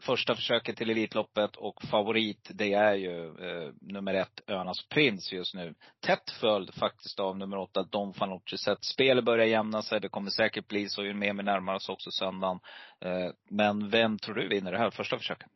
[0.01, 5.55] första försöket till Elitloppet och favorit, det är ju eh, nummer ett, Önas Prins just
[5.55, 5.73] nu.
[5.99, 8.57] Tätt följd faktiskt av nummer åtta, Don Fanucci.
[8.57, 10.01] Så spelet börjar jämna sig.
[10.01, 12.59] Det kommer säkert bli så ju mer vi närmar oss också söndagen.
[13.01, 15.47] Eh, men vem tror du vinner det här första försöket?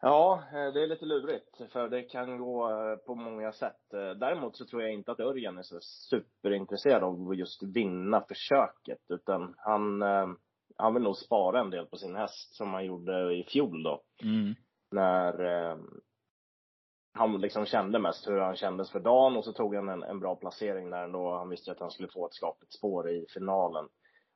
[0.00, 3.94] Ja, eh, det är lite lurigt för det kan gå eh, på många sätt.
[3.94, 8.20] Eh, Däremot så tror jag inte att Örjan är så superintresserad av att just vinna
[8.20, 10.02] försöket utan han,
[10.76, 14.02] han vill nog spara en del på sin häst som han gjorde i fjol då.
[14.22, 14.54] Mm.
[14.90, 15.76] När
[17.12, 20.20] han liksom kände mest hur han kändes för dagen och så tog han en, en
[20.20, 21.36] bra placering där ändå.
[21.36, 23.88] Han visste att han skulle få ett skapligt spår i finalen.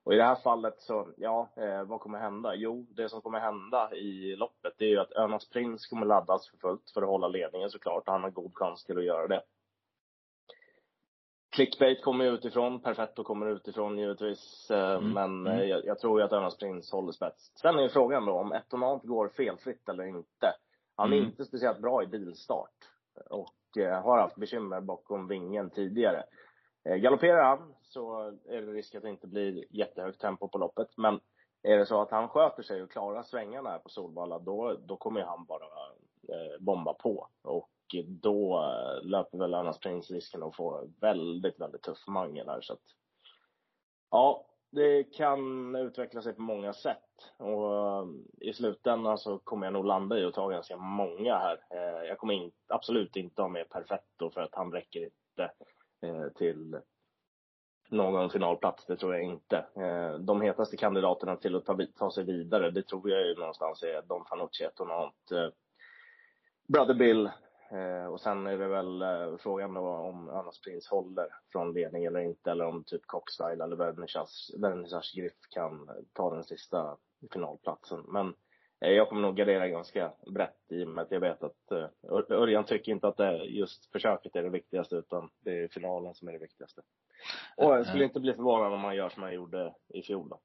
[0.05, 2.55] Och i det här fallet så, ja, eh, vad kommer hända?
[2.55, 6.48] Jo, det som kommer hända i loppet det är ju att Önas Prins kommer laddas
[6.51, 8.07] för fullt för att hålla ledningen såklart.
[8.09, 9.42] Och han har god chans till att göra det.
[11.51, 14.70] Clickbait kommer utifrån, Perfetto kommer utifrån givetvis.
[14.70, 15.59] Eh, Mm, Men mm.
[15.61, 17.53] eh, jag, jag tror ju att Önas Prins håller spets.
[17.61, 20.53] Sen är ju frågan då om Etonant går felfritt eller inte.
[20.96, 21.28] Han är Mm.
[21.28, 22.74] inte speciellt bra i bilstart.
[23.30, 26.22] Och eh, har haft bekymmer bakom vingen tidigare.
[26.85, 30.89] Eh, galopperar han så är det risk att det inte blir jättehögt tempo på loppet.
[30.97, 31.20] Men
[31.62, 34.97] är det så att han sköter sig och klarar svängarna här på Solvalla, då, då
[34.97, 35.64] kommer han bara
[36.28, 37.28] eh, bomba på.
[37.43, 37.70] Och
[38.07, 42.61] då eh, löper väl annars Prins risken att få väldigt, väldigt tuff mangel här.
[42.61, 42.83] Så att,
[44.11, 47.33] ja, det kan utveckla sig på många sätt.
[47.37, 48.07] Och eh,
[48.41, 51.61] i slutändan så kommer jag nog landa i att ta ganska många här.
[51.70, 55.66] Eh, jag kommer in, absolut inte ha med Perfetto för att han räcker inte eh,
[56.03, 56.80] Eh, till
[57.88, 59.66] någon finalplats, det tror jag inte.
[59.76, 63.82] Eh, de hetaste kandidaterna till att ta, ta sig vidare, det tror jag ju någonstans
[63.82, 65.48] är Don Fanucci, Etonant, eh,
[66.68, 67.30] Brother Bill,
[67.72, 72.05] Eh, och sen är det väl eh, frågan då om Annas Prins håller från ledning
[72.05, 73.76] eller inte, eller om typ Cockstyle eller
[74.57, 76.96] Vernissage Griff kan ta den sista
[77.32, 78.05] finalplatsen.
[78.09, 78.34] Men eh,
[78.81, 81.89] jag kommer nog gardera ganska brett i och med att jag vet att eh,
[82.31, 86.28] Örjan tycker inte att det just försöket är det viktigaste, utan det är finalen som
[86.28, 86.81] är det viktigaste.
[87.57, 90.41] Och jag skulle inte bli förvånad om han gör som han gjorde i fjol då.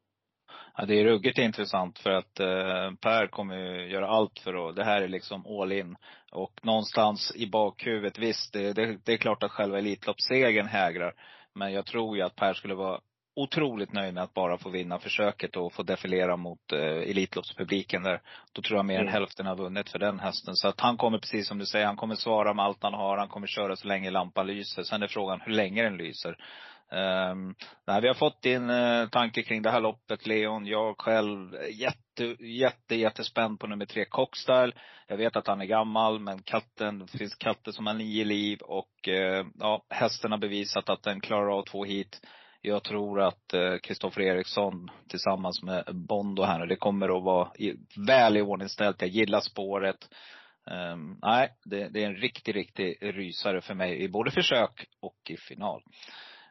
[0.77, 4.75] Ja, det är ruggigt intressant för att eh, Per kommer ju göra allt för att,
[4.75, 5.95] det här är liksom all in.
[6.31, 11.13] Och någonstans i bakhuvudet, visst det, det, det är klart att själva Elitloppssegern hägrar.
[11.53, 12.99] Men jag tror ju att Per skulle vara
[13.35, 18.21] otroligt nöjd med att bara få vinna försöket och få defilera mot eh, Elitloppspubliken där.
[18.53, 19.07] Då tror jag mer mm.
[19.07, 20.55] än hälften har vunnit för den hästen.
[20.55, 23.17] Så att han kommer, precis som du säger, han kommer svara med allt han har.
[23.17, 24.83] Han kommer köra så länge lampan lyser.
[24.83, 26.37] Sen är frågan hur länge den lyser.
[26.91, 27.55] Um,
[27.87, 30.65] nej, vi har fått din uh, tanke kring det här loppet, Leon.
[30.65, 34.73] Jag själv jätte, jätte, jättespänd på nummer tre, Cockstyle.
[35.07, 38.59] Jag vet att han är gammal, men katten, det finns katter som har nio liv
[38.61, 42.21] och uh, ja, hästen har bevisat att den klarar av två hit.
[42.67, 43.53] Jag tror att
[43.83, 47.73] Kristoffer eh, Eriksson tillsammans med Bondo här, det kommer att vara i,
[48.07, 49.01] väl iordningställt.
[49.01, 50.09] Jag gillar spåret.
[50.93, 55.17] Um, nej, det, det, är en riktig, riktig rysare för mig i både försök och
[55.29, 55.81] i final.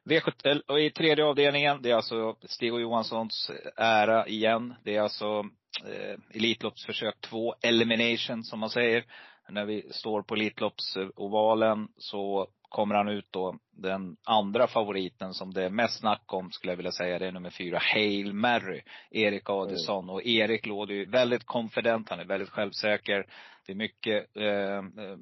[0.04, 4.74] V7, och i tredje avdelningen, det är alltså Stig och Johanssons ära igen.
[4.84, 5.44] Det är alltså
[5.86, 9.04] eh, Elitloppsförsök 2, elimination som man säger.
[9.48, 15.64] När vi står på Elitloppsovalen så kommer han ut då, den andra favoriten som det
[15.64, 19.50] är mest snack om skulle jag vilja säga, det är nummer fyra, Hail Mary, Erik
[19.50, 20.04] Adelsson.
[20.04, 20.14] Mm.
[20.14, 23.26] Och Erik låter ju väldigt konfident, han är väldigt självsäker.
[23.66, 25.16] Det är mycket eh, eh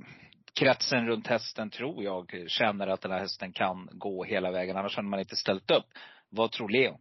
[0.54, 4.76] kretsen runt hästen tror jag känner att den här hästen kan gå hela vägen.
[4.76, 5.86] Annars hade man inte ställt upp.
[6.28, 6.98] Vad tror Leo?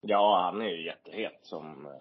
[0.00, 1.92] Ja, han är ju jättehet som, eh,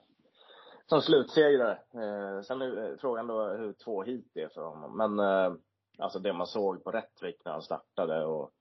[0.85, 1.71] som slutsegrare.
[1.71, 4.97] Eh, sen är eh, frågan då hur två hit är för honom.
[4.97, 5.53] Men eh,
[5.97, 8.51] alltså det man såg på Rättvik när han startade och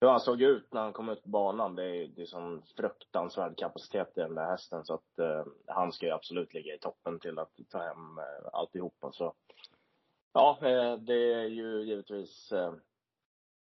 [0.00, 1.74] hur han såg ut när han kom ut på banan.
[1.74, 5.92] Det är, det är sån fruktansvärd kapacitet i den där hästen så att eh, han
[5.92, 9.12] ska ju absolut ligga i toppen till att ta hem eh, alltihopa.
[9.12, 9.34] Så
[10.32, 12.72] Ja, eh, det är ju givetvis eh,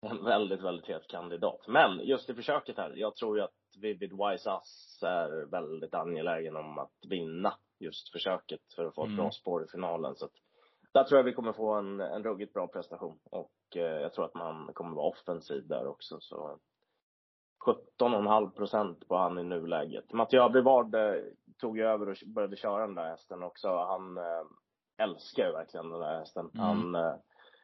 [0.01, 1.67] en väldigt, väldigt het kandidat.
[1.67, 6.55] Men just i försöket här, jag tror ju att Vivid Wise Ass är väldigt angelägen
[6.55, 9.17] om att vinna just försöket för att få ett mm.
[9.17, 10.15] bra spår i finalen.
[10.15, 10.33] Så att
[10.93, 13.19] där tror jag vi kommer få en, en ruggigt bra prestation.
[13.31, 16.17] Och eh, jag tror att man kommer vara offensiv där också.
[16.19, 16.59] Så
[17.99, 20.13] 17,5 procent på han i nuläget.
[20.13, 20.95] Mattias Brivard
[21.57, 23.67] tog ju över och började köra den där hästen också.
[23.67, 24.17] Han
[24.99, 26.51] älskar ju verkligen den där hästen.
[26.53, 26.65] Mm.
[26.65, 27.15] Han eh,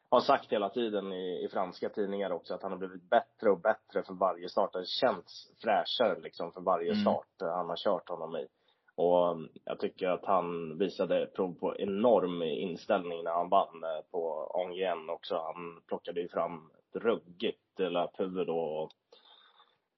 [0.09, 3.59] har sagt hela tiden i, i franska tidningar också att han har blivit bättre och
[3.59, 4.73] bättre för varje start.
[4.73, 7.01] Det känns fräschare liksom för varje mm.
[7.01, 8.47] start han har kört honom i.
[8.95, 14.11] Och mm, jag tycker att han visade prov på enorm inställning när han vann eh,
[14.11, 15.35] på Angien också.
[15.35, 18.91] Han plockade ju fram ett ruggigt löphuvud och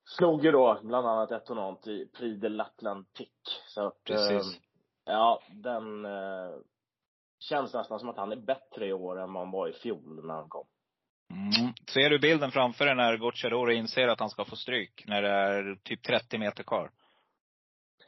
[0.05, 3.61] slog ju då bland annat ett tonant i Prix de l'Atlantique.
[3.67, 4.55] Så att, Precis.
[4.55, 4.61] Eh,
[5.05, 6.55] ja, den eh,
[7.39, 10.25] känns nästan som att han är bättre i år än vad han var i fjol
[10.25, 10.67] när han kom.
[11.29, 11.73] Mm.
[11.93, 15.03] Ser du bilden framför dig när Gocciadoro inser att han ska få stryk?
[15.07, 16.91] När det är typ 30 meter kvar?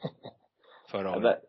[0.90, 1.40] Förra året.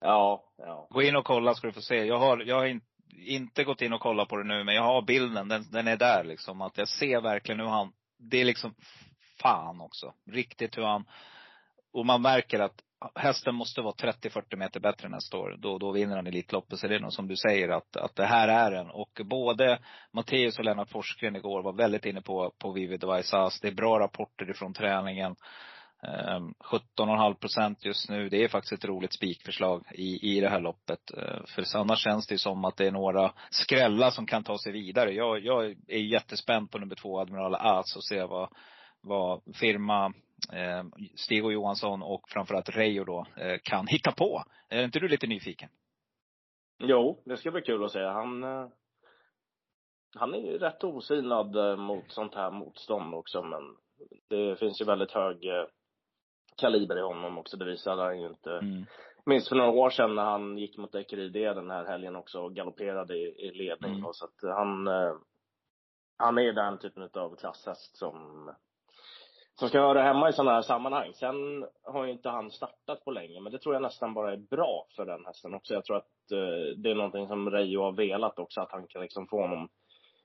[0.00, 0.88] Ja, ja.
[0.90, 2.04] Gå in och kolla ska du få se.
[2.04, 2.80] Jag har, jag har in,
[3.26, 5.48] inte gått in och kollat på det nu, men jag har bilden.
[5.48, 6.60] Den, den är där liksom.
[6.60, 8.74] Att jag ser verkligen hur han, det är liksom,
[9.40, 10.14] fan också.
[10.30, 11.04] Riktigt hur han,
[11.92, 12.82] och man märker att
[13.14, 15.56] hästen måste vara 30-40 meter bättre nästa år.
[15.58, 16.78] Då, då vinner han Elitloppet.
[16.78, 18.90] Så det är nog som du säger att, att det här är den.
[18.90, 19.78] Och både
[20.12, 23.60] Matteus och Lennart Forsgren igår var väldigt inne på, på Vivid Vaisas.
[23.60, 25.36] Det är bra rapporter ifrån träningen.
[26.02, 28.28] Ehm, 17,5 procent just nu.
[28.28, 31.10] Det är faktiskt ett roligt spikförslag i, i det här loppet.
[31.10, 34.72] Ehm, för annars känns det som att det är några skrällar som kan ta sig
[34.72, 35.12] vidare.
[35.12, 38.48] Jag, jag är jättespänd på nummer två, Admiral As och se vad,
[39.00, 40.06] vad firma
[40.52, 40.84] eh,
[41.14, 44.44] Stig och Johansson och framförallt Reijo då eh, kan hitta på.
[44.68, 45.68] Är inte du lite nyfiken?
[46.78, 48.04] Jo, det ska bli kul att se.
[48.04, 48.68] Han, eh,
[50.16, 53.62] han är ju rätt osynad eh, mot sånt här motstånd också, men
[54.28, 55.64] det finns ju väldigt hög eh,
[56.58, 57.56] kaliber i honom också.
[57.56, 58.50] Det visade han ju inte.
[58.50, 58.86] Mm.
[59.26, 62.54] Minns för några år sedan när han gick mot Ekeride den här helgen också och
[62.54, 63.94] galopperade i, i ledning.
[63.94, 64.12] Mm.
[64.12, 64.88] Så att han,
[66.18, 68.48] han är den typen av klasshäst som
[69.58, 71.12] som ska höra hemma i sådana här sammanhang.
[71.14, 74.36] Sen har ju inte han startat på länge, men det tror jag nästan bara är
[74.36, 75.74] bra för den hästen också.
[75.74, 79.02] Jag tror att eh, det är någonting som Reijo har velat också, att han kan
[79.02, 79.68] liksom få honom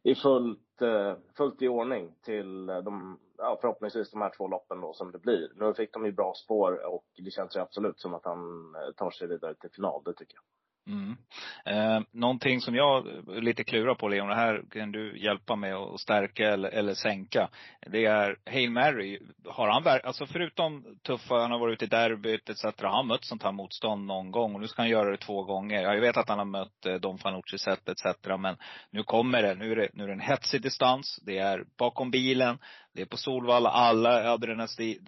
[0.03, 4.81] i fullt, eh, fullt i ordning till eh, de, ja, förhoppningsvis de här två loppen
[4.81, 5.51] då som det blir.
[5.55, 8.91] Nu fick de ju bra spår och det känns ju absolut som att han eh,
[8.95, 10.43] tar sig vidare till final, det tycker jag.
[10.87, 11.17] Mm.
[11.65, 15.99] Eh, någonting som jag lite klurar på Leon, det här kan du hjälpa mig att
[15.99, 17.49] stärka eller, eller sänka.
[17.87, 19.19] Det är Hail Mary.
[19.45, 22.63] Har han, alltså förutom tuffa, han har varit ute i derbyt etc.
[22.63, 24.55] Har han mött sånt här motstånd någon gång?
[24.55, 25.81] Och nu ska han göra det två gånger.
[25.81, 28.05] Jag vet att han har mött eh, Don Fanucci set etc.
[28.39, 28.57] Men
[28.89, 29.55] nu kommer det.
[29.55, 31.19] Nu är det, nu är det en hetsig distans.
[31.25, 32.57] Det är bakom bilen.
[32.93, 33.69] Det är på Solvalla.
[33.69, 34.33] Alla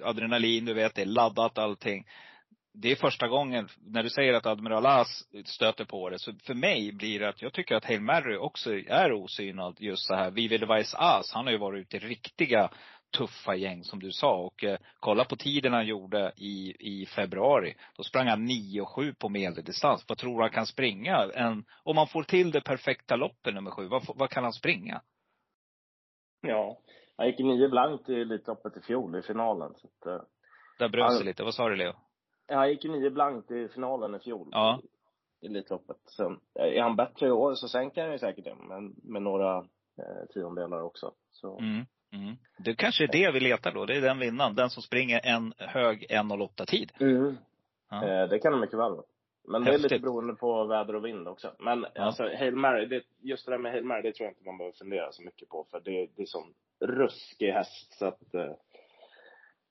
[0.04, 2.06] adrenalin, du vet, det är laddat allting
[2.78, 5.08] det är första gången, när du säger att Admiral As
[5.46, 8.74] stöter på det, så för mig blir det att jag tycker att Hail Mary också
[8.74, 10.32] är osynad just så här.
[10.32, 12.70] Vivid Device As, han har ju varit ute i riktiga
[13.18, 14.36] tuffa gäng som du sa.
[14.36, 17.76] Och eh, kolla på tiden han gjorde i, i februari.
[17.98, 20.06] Då sprang han 9 och 7 på medeldistans.
[20.08, 21.32] Vad tror du han kan springa?
[21.34, 25.02] En, om man får till det perfekta loppet nummer 7, vad, vad kan han springa?
[26.42, 26.80] Ja,
[27.18, 29.74] han gick 9 blankt i Elitloppet i fjol i finalen.
[29.76, 30.28] Så att, eh,
[30.80, 31.44] Där bröt sig lite.
[31.44, 31.94] Vad sa du Leo?
[32.48, 34.48] Han gick ju nio blankt i finalen i fjol.
[34.52, 34.80] Ja.
[35.42, 35.98] I Elitloppet.
[36.06, 38.56] Så är han bättre i år så sänker han ju säkert det.
[38.56, 39.58] Men med några
[39.98, 41.14] eh, tiondelar också.
[41.32, 41.60] Så.
[41.60, 41.86] Mm.
[42.14, 42.36] Mm.
[42.58, 43.86] Det kanske är det vi letar då.
[43.86, 44.56] Det är den vinnaren.
[44.56, 46.92] Den som springer en hög 1.08 tid.
[47.00, 47.38] Mm.
[47.90, 48.08] Ja.
[48.08, 49.04] Eh, det kan det mycket väl vara.
[49.48, 49.82] Men Häftigt.
[49.82, 51.52] det är lite beroende på väder och vind också.
[51.60, 52.02] Men ja.
[52.02, 54.58] alltså, Hail Mary, det, just det där med Hail Mary, det tror jag inte man
[54.58, 55.66] behöver fundera så mycket på.
[55.72, 58.52] För det, det är sån ruskig häst så att eh,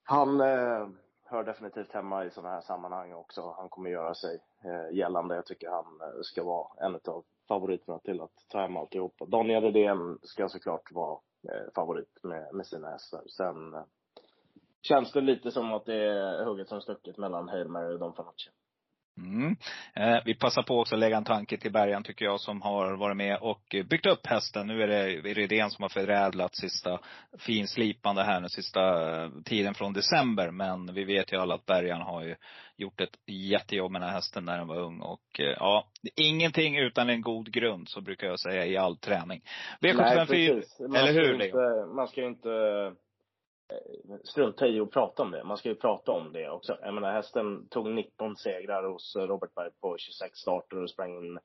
[0.04, 0.88] han, eh,
[1.24, 3.54] hör definitivt hemma i sådana här sammanhang också.
[3.56, 5.34] Han kommer göra sig eh, gällande.
[5.34, 9.24] Jag tycker han eh, ska vara en av favoriterna till att ta hem alltihopa.
[9.26, 11.18] Daniel Redén ska såklart vara
[11.48, 13.22] eh, favorit med, med sina hästar.
[13.26, 13.84] Sen eh,
[14.82, 18.14] känns det lite som att det är hugget som stucket mellan Hail Mary och Don
[18.14, 18.50] Fanucci.
[19.18, 19.56] Mm.
[19.94, 22.96] Eh, vi passar på också att lägga en tanke till Bergan tycker jag som har
[22.96, 24.66] varit med och byggt upp hästen.
[24.66, 27.00] Nu är det Rydén som har förädlat sista
[27.38, 28.80] finslipande här nu sista
[29.22, 30.50] eh, tiden från december.
[30.50, 32.34] Men vi vet ju alla att Bergan har ju
[32.76, 35.00] gjort ett jättejobb med den här hästen när den var ung.
[35.00, 39.42] Och eh, ja, ingenting utan en god grund så brukar jag säga i all träning.
[39.80, 42.48] V75 4, eller hur inte, Man ska ju inte
[44.24, 45.44] strunta i att prata om det.
[45.44, 46.78] Man ska ju prata om det också.
[46.82, 51.38] Jag menar hästen tog 19 segrar hos Robert Berg på 26 starter och sprang in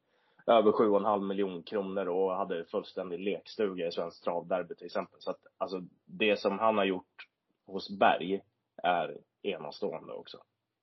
[0.47, 5.21] över 7,5 miljoner kronor och hade fullständig lekstuga i Svensk travderby till exempel.
[5.21, 7.27] Så att alltså det som han har gjort
[7.65, 8.41] hos Berg
[8.83, 10.37] är enastående också.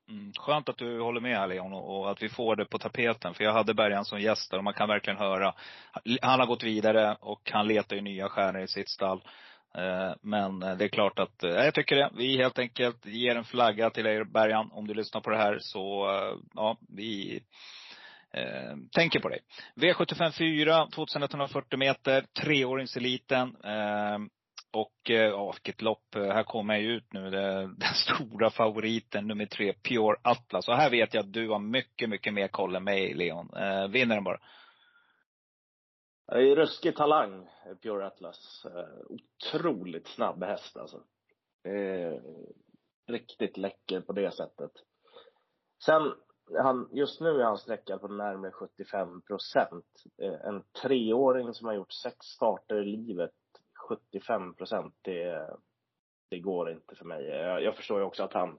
[0.08, 0.32] Mm.
[0.32, 3.34] Skönt att du håller med här Leon och att vi får det på tapeten.
[3.34, 5.54] För jag hade Bergan som gäst och man kan verkligen höra.
[6.22, 9.22] Han har gått vidare och han letar ju nya stjärnor i sitt stall.
[9.76, 12.10] Eh, men eh, det är klart att, eh, jag tycker det.
[12.16, 14.70] Vi helt enkelt ger en flagga till er Bergan.
[14.72, 16.06] Om du lyssnar på det här så,
[16.54, 17.40] ja, vi
[18.32, 19.40] eh, tänker på dig.
[19.76, 23.56] V75 4, 2140 meter, treåringseliten.
[23.64, 24.18] Eh,
[24.72, 26.14] och ja, vilket lopp.
[26.14, 27.30] Här kommer jag ut nu.
[27.30, 30.68] Det, den stora favoriten, nummer tre, Pure Atlas.
[30.68, 33.50] Och här vet jag att du har mycket, mycket mer koll än mig, Leon.
[33.56, 34.38] Eh, vinner den bara.
[36.28, 37.48] Det är ruskig talang,
[37.82, 38.64] Pure Atlas.
[38.64, 41.02] Eh, otroligt snabb häst alltså.
[41.64, 42.20] Eh,
[43.06, 44.70] riktigt läcker på det sättet.
[45.84, 46.14] Sen,
[46.58, 49.86] han, just nu är han sträckad på närmare 75 procent.
[50.22, 53.34] Eh, en treåring som har gjort sex starter i livet,
[53.88, 55.50] 75 procent, det,
[56.30, 57.24] det går inte för mig.
[57.24, 58.58] Jag, jag förstår ju också att han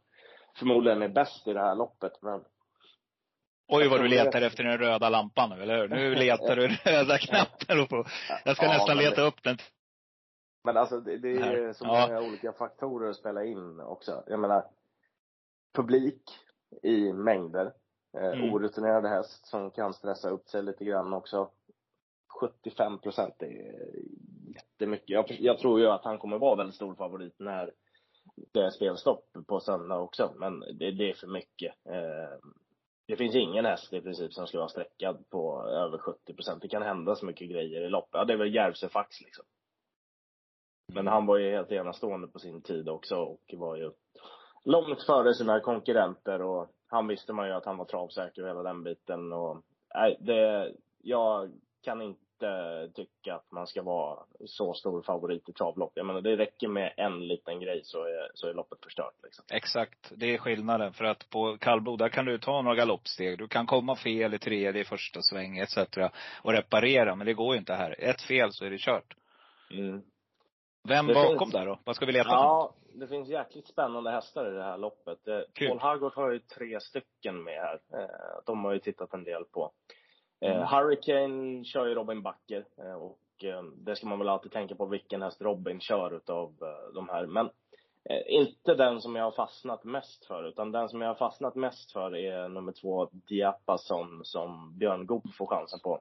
[0.59, 2.45] förmodligen är bäst i det här loppet, men
[3.67, 5.87] Oj vad du letar efter den röda lampan nu, eller hur?
[5.87, 7.87] Nu letar du röda knappen.
[7.87, 8.05] På.
[8.45, 9.57] Jag ska ja, nästan leta upp den.
[10.63, 12.21] Men alltså det, det är så många ja.
[12.21, 14.23] olika faktorer att spela in också.
[14.27, 14.65] Jag menar,
[15.75, 16.21] publik
[16.83, 17.73] i mängder.
[18.17, 18.53] Eh, mm.
[18.53, 21.49] Orutinerad häst som kan stressa upp sig lite grann också.
[22.39, 23.75] 75 procent är
[24.55, 25.09] jättemycket.
[25.09, 27.71] Jag, jag tror ju att han kommer vara väldigt stor favorit när
[28.53, 30.33] det är spelstopp på söndag också.
[30.35, 31.73] Men det, det är för mycket.
[31.89, 32.49] Eh,
[33.07, 36.61] det finns ingen häst i princip som skulle vara sträckad på över 70 procent.
[36.61, 38.13] Det kan hända så mycket grejer i loppet.
[38.13, 39.45] Ja, det är väl Järvsöfax liksom.
[40.93, 43.91] Men han var ju helt enastående på sin tid också och var ju
[44.63, 48.63] långt före sina konkurrenter och han visste man ju att han var travsäker och hela
[48.63, 49.61] den biten och
[49.95, 51.51] nej, det, jag
[51.81, 55.91] kan inte inte tycka att man ska vara så stor favorit i travlopp.
[55.95, 59.13] Jag menar, det räcker med en liten grej så är, så är loppet förstört.
[59.23, 59.45] Liksom.
[59.49, 60.11] Exakt.
[60.15, 60.93] Det är skillnaden.
[60.93, 63.37] För att på kallblod, där kan du ta några galoppsteg.
[63.37, 65.77] Du kan komma fel i tredje, i första sväng etc.
[66.43, 67.15] och reparera.
[67.15, 67.95] Men det går ju inte här.
[67.99, 69.15] Ett fel så är det kört.
[69.71, 70.01] Mm.
[70.87, 71.79] Vem Det bakom finns- där då?
[71.83, 72.29] Vad ska vi leta?
[72.29, 75.27] Ja, det finns jäkligt spännande hästar i det här loppet.
[75.27, 75.67] Eh, Kul.
[75.69, 77.79] Paul Haggard har ju tre stycken med här.
[77.93, 79.71] Eh, De har ju tittat en del på.
[80.39, 80.67] Eh, Mm.
[80.67, 84.85] Hurricane kör ju Robin Backer eh, och eh, det ska man väl alltid tänka på
[84.85, 86.53] vilken häst Robin kör utav
[86.93, 87.25] de här.
[87.25, 87.49] Men
[88.25, 91.91] inte den som jag har fastnat mest för, utan den som jag har fastnat mest
[91.91, 95.99] för är nummer två, Diapason, som Björn Goop får chansen på.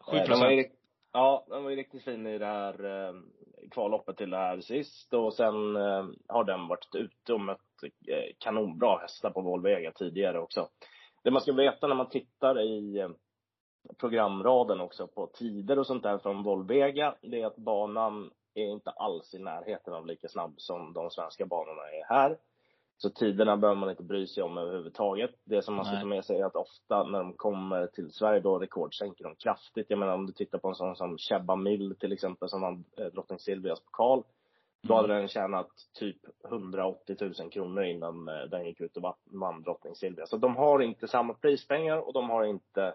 [0.00, 0.64] 7 Eh, den var ju,
[1.12, 2.76] Ja, den var ju riktigt fin i det här
[3.70, 5.74] kvalloppet till det här sist och sen
[6.28, 7.60] har den varit ute och mött
[8.38, 10.68] kanonbra hästar på Volvega tidigare också.
[11.22, 13.08] Det man ska veta när man tittar i
[13.98, 18.90] programraden också på tider och sånt där från Volvega, det är att banan är inte
[18.90, 22.38] alls i närheten av lika snabb som de svenska banorna är här.
[22.96, 25.30] Så tiderna behöver man inte bry sig om överhuvudtaget.
[25.44, 28.40] Det som man ska ta med sig är att ofta när de kommer till Sverige
[28.40, 29.86] då rekordsänker de kraftigt.
[29.90, 32.84] Jag menar om du tittar på en sån som Chebba Mill till exempel som vann
[32.96, 34.22] eh, Drottning Silvias pokal.
[34.82, 39.16] Då hade den tjänat typ 180 000 kronor innan eh, den gick ut och va-
[39.24, 40.26] vann Drottning Silvia.
[40.26, 42.94] Så de har inte samma prispengar och de har inte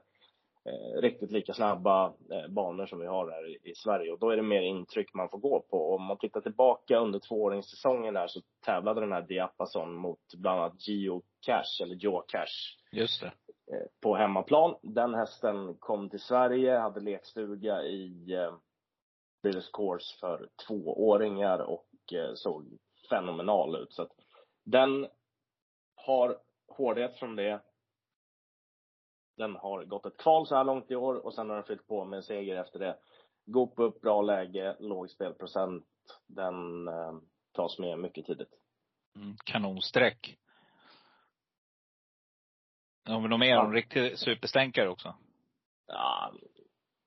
[0.67, 4.11] eh, riktigt lika snabba eh, banor som vi har här i, i Sverige.
[4.11, 5.95] Och då är det mer intryck man får gå på.
[5.95, 10.87] Om man tittar tillbaka under tvååringssäsongen där så tävlade den här Diapason mot bland annat
[10.87, 13.27] Geo Cash, eller Joe Cash, Just det.
[13.27, 14.75] eh, på hemmaplan.
[14.81, 18.53] Den hästen kom till Sverige, hade lekstuga i eh,
[19.43, 22.77] British Course för tvååringar och eh, såg
[23.09, 23.93] fenomenal ut.
[23.93, 24.11] Så att
[24.65, 25.07] den
[25.95, 26.37] har
[26.67, 27.59] hårdhet från det.
[29.37, 31.87] Den har gått ett kval så här långt i år och sen har den fyllt
[31.87, 32.97] på med en seger efter det.
[33.45, 35.85] Gå upp, bra läge, låg spelprocent.
[36.27, 37.13] Den eh,
[37.51, 38.53] tas med mycket tidigt.
[39.15, 40.37] Mm, kanonsträck.
[43.05, 45.15] Har vi något mer om riktig superstänkare också?
[45.87, 46.33] Ja,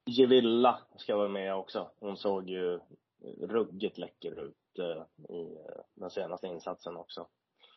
[0.07, 1.91] Gevilla ska vara med också.
[2.01, 2.81] Hon såg ju
[3.41, 7.27] ruggigt läcker ut eh, i eh, den senaste insatsen också.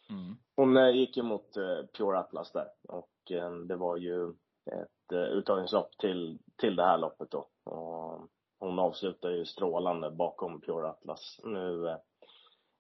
[0.10, 0.36] Mm.
[0.56, 4.34] Hon eh, gick ju mot eh, Pure Atlas där och eh, det var ju
[4.68, 7.49] ett eh, uttagningslopp till, till det här loppet då.
[7.64, 8.30] Och
[8.60, 11.40] hon avslutar ju strålande bakom Pure Atlas.
[11.44, 11.98] Nu eh,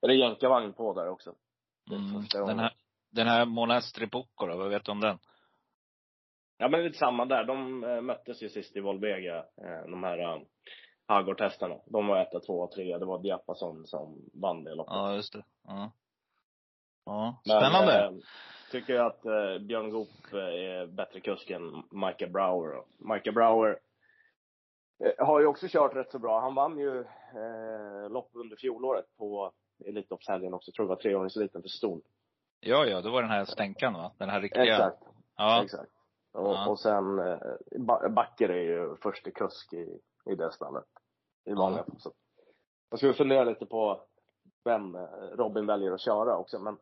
[0.01, 1.35] är det jänkarvagn på där också.
[1.89, 2.47] Det är Mm.
[2.47, 2.73] Den här,
[3.11, 5.19] den här Monastri Pucco då, vad vet du om den?
[6.57, 7.43] Ja men lite samma där.
[7.43, 9.45] De eh, möttes ju sist i Volvega,
[9.85, 10.41] de här eh,
[11.07, 11.75] Hagård-hästarna.
[11.85, 12.99] De var etta, tvåa, trea.
[12.99, 14.93] Det var Diapason som vann det loppet.
[14.93, 15.43] Ja, just det.
[15.67, 15.91] Ja.
[17.05, 18.03] Ja, Men, spännande.
[18.05, 18.11] eh,
[18.73, 22.83] tycker jag att eh, Björn Goop eh, är bättre kusk än Micah Brower.
[22.97, 23.79] Micah Brower
[25.03, 26.39] eh, har ju också kört rätt så bra.
[26.39, 29.51] Han vann ju eh, lopp under fjolåret på
[29.85, 30.71] Elitloppshelgen också.
[30.71, 32.01] tror det var treåringseliten för ston.
[32.59, 34.11] Ja, ja, det var den här stänkan va?
[34.17, 34.63] Den här riktiga.
[34.63, 35.03] Exakt.
[35.35, 35.63] Ja.
[35.63, 35.91] Exakt.
[36.33, 36.69] Och, Ja.
[36.69, 37.37] och sen, eh,
[37.79, 39.99] Ba- Backer är ju första kusk i,
[40.31, 40.85] i det stallet.
[41.45, 41.99] I vanliga fall.
[41.99, 42.11] Så
[42.89, 44.01] Jag skulle fundera lite på
[44.65, 45.01] vem eh,
[45.37, 46.59] Robin väljer att köra också.
[46.59, 46.77] Men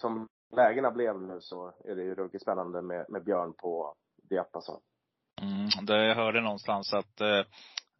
[0.00, 3.94] som lägena blev nu så är det ju ruggigt spännande med, med Björn på
[4.30, 4.80] Diapason.
[5.40, 7.38] Mm, det jag hörde någonstans att eh,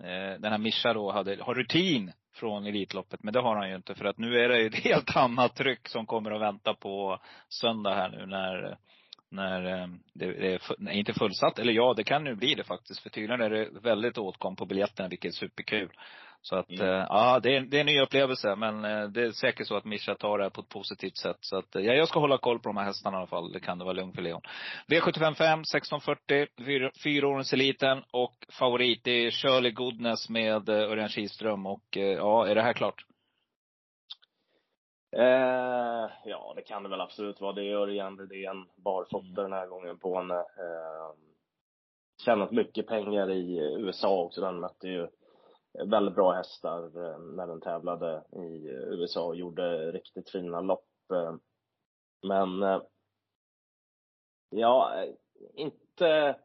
[0.09, 3.23] eh, den här Mischa då hade, har rutin från Elitloppet.
[3.23, 5.57] Men det har han ju inte för att nu är det ju ett helt annat
[5.57, 7.19] tryck som kommer att vänta på
[7.49, 8.79] söndag här nu när
[9.31, 11.59] när eh, det är, inte fullsatt.
[11.59, 13.01] Eller ja, det kan nu bli det faktiskt.
[13.01, 15.91] För tydligen är det väldigt åtgång på biljetterna, vilket är superkul.
[16.41, 16.87] Så att, Mm.
[16.89, 18.57] eh, ja, det är, det är en ny upplevelse.
[18.57, 21.37] Men eh, det är säkert så att Mischa tar det här på ett positivt sätt.
[21.41, 23.53] Så att, eh, ja, jag ska hålla koll på de här hästarna i alla fall.
[23.53, 24.41] Det kan det vara lugnt för Leon.
[24.89, 31.67] V755, 1640, fyra, fyraårings eliten och favorit det är Shirley Goodness med eh, Örjan Kihlström.
[31.67, 33.05] Och eh, ja, är det här klart?
[35.17, 37.53] Eh, ja, det kan det väl absolut vara.
[37.53, 39.35] Det är Örjan Rydén barfota Mm.
[39.35, 40.35] den här gången på henne.
[40.35, 41.11] Eh,
[42.25, 44.41] tjänat mycket pengar i USA också.
[44.41, 45.09] Den mötte ju
[45.87, 50.89] väldigt bra hästar eh, när den tävlade i USA och gjorde riktigt fina lopp.
[51.13, 51.35] Eh,
[52.29, 52.83] Men eh,
[54.51, 55.05] ja,
[55.55, 56.37] inte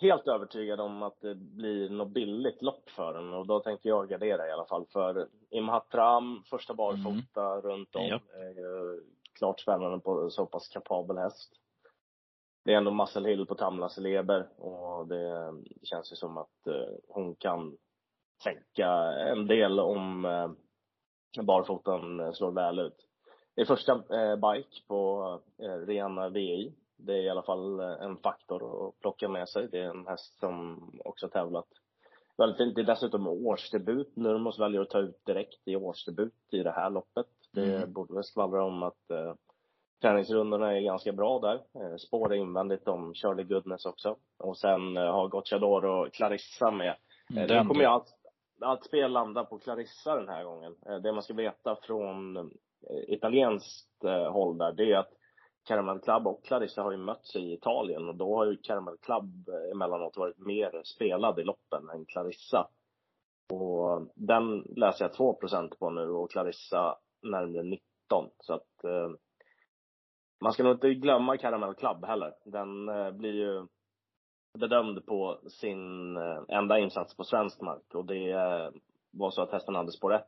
[0.00, 4.08] helt övertygad om att det blir något billigt lopp för den och då tänkte jag
[4.08, 8.20] gardera i alla fall för Imhatram, första barfota runt om, Ja.
[8.34, 9.02] är ju
[9.32, 11.52] klart spännande på så pass kapabel häst.
[12.64, 16.68] Det är ändå Muscle Hill på Tamlaseleber och det känns ju som att
[17.08, 17.76] hon kan
[18.42, 18.88] tänka
[19.32, 20.50] en del om eh,
[21.42, 22.96] barfotan slår väl ut.
[23.54, 26.72] Det är första eh, bike på eh, Rihanna VI.
[26.96, 29.68] Det är i alla fall eh, en faktor att plocka med sig.
[29.68, 31.66] Det är en häst som också tävlat
[32.38, 32.74] väldigt fint.
[32.74, 34.16] Det är dessutom årsdebut.
[34.16, 37.26] Nurmos väljer att ta ut direkt i årsdebut i det här loppet.
[37.52, 37.92] Det Mm.
[37.92, 39.34] borde väl skvallra om att eh,
[40.02, 41.54] träningsrundorna är ganska bra där.
[41.54, 44.16] Eh, spår är invändigt om Charlie Goodness också.
[44.38, 46.96] Och sen eh, har Gocciador och Clarissa med.
[47.36, 47.94] Eh, Den nu kommer jag
[48.62, 50.74] allt, spel landar på Clarissa den här gången.
[50.86, 52.44] Eh, det man ska veta från eh,
[53.08, 55.12] italienskt eh, håll där, det är att
[55.64, 59.48] Caramel Club och Clarissa har ju mötts i Italien och då har ju Caramel Club
[59.72, 62.68] emellanåt varit mer spelad i loppen än Clarissa.
[63.52, 67.80] Och den läser jag 2% på nu och Clarissa närmare 19.
[68.38, 69.10] Så att eh,
[70.40, 72.34] man ska nog inte glömma Caramel Club heller.
[72.44, 73.66] Den eh, blir ju
[74.58, 78.70] bedömd på sin eh, enda insats på svensk mark och det eh,
[79.10, 80.24] var så att hästen hade spår 1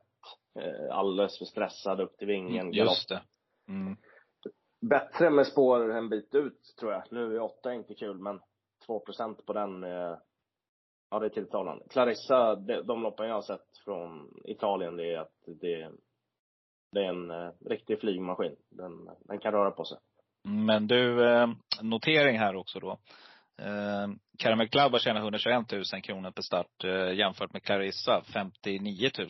[0.60, 2.66] eh, alldeles för stressad upp till vingen.
[2.66, 3.22] Mm, just det.
[3.68, 3.96] Mm.
[4.80, 7.02] Bättre med spår en bit ut, tror jag.
[7.10, 8.40] Nu är 8 inte kul, men
[8.88, 10.18] 2% på den är,
[11.10, 11.84] ja det är tilltalande.
[11.90, 15.90] Clarissa, de, loppen jag har sett från Italien, det är att det,
[16.92, 18.56] det är en eh, riktig flygmaskin.
[18.70, 19.98] Den, den kan röra på sig.
[20.48, 21.48] Men du, eh,
[21.82, 22.98] notering här också då.
[23.58, 24.08] Eh,
[24.38, 29.28] Caramel Club har tjänat 121 000 kronor per start eh, jämfört med Clarissa 59 000.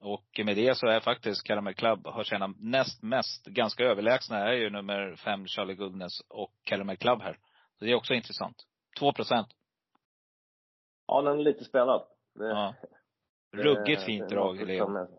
[0.00, 4.52] Och med det så är faktiskt Caramel Club har tjänat näst mest, ganska överlägsna är
[4.52, 7.38] ju nummer fem Charlie Goodness och Caramel Club här.
[7.78, 8.56] Så det är också intressant.
[8.98, 9.48] 2 procent.
[11.06, 12.02] Ja, den är lite spelad.
[12.34, 12.74] Det, ja.
[13.52, 15.17] Ruggigt fint drag, Leo.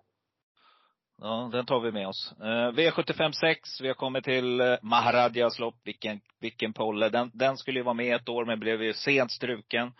[1.22, 2.34] Ja, den tar vi med oss.
[2.42, 5.76] Eh, V75 6, vi har kommit till eh, Maharadjas lopp.
[5.84, 7.10] Vilken, vilken polle.
[7.10, 9.94] Den, den skulle ju vara med ett år men blev ju sent struken.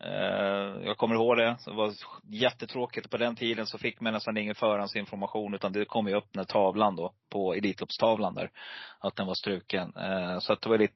[0.00, 1.56] Eh, jag kommer ihåg det.
[1.64, 1.92] Det var
[2.30, 3.10] jättetråkigt.
[3.10, 6.44] På den tiden så fick man nästan ingen förhandsinformation utan det kom ju upp när
[6.44, 8.50] tavlan då, på Elitloppstavlan där,
[8.98, 9.92] att den var struken.
[10.40, 10.94] Så att det var lite,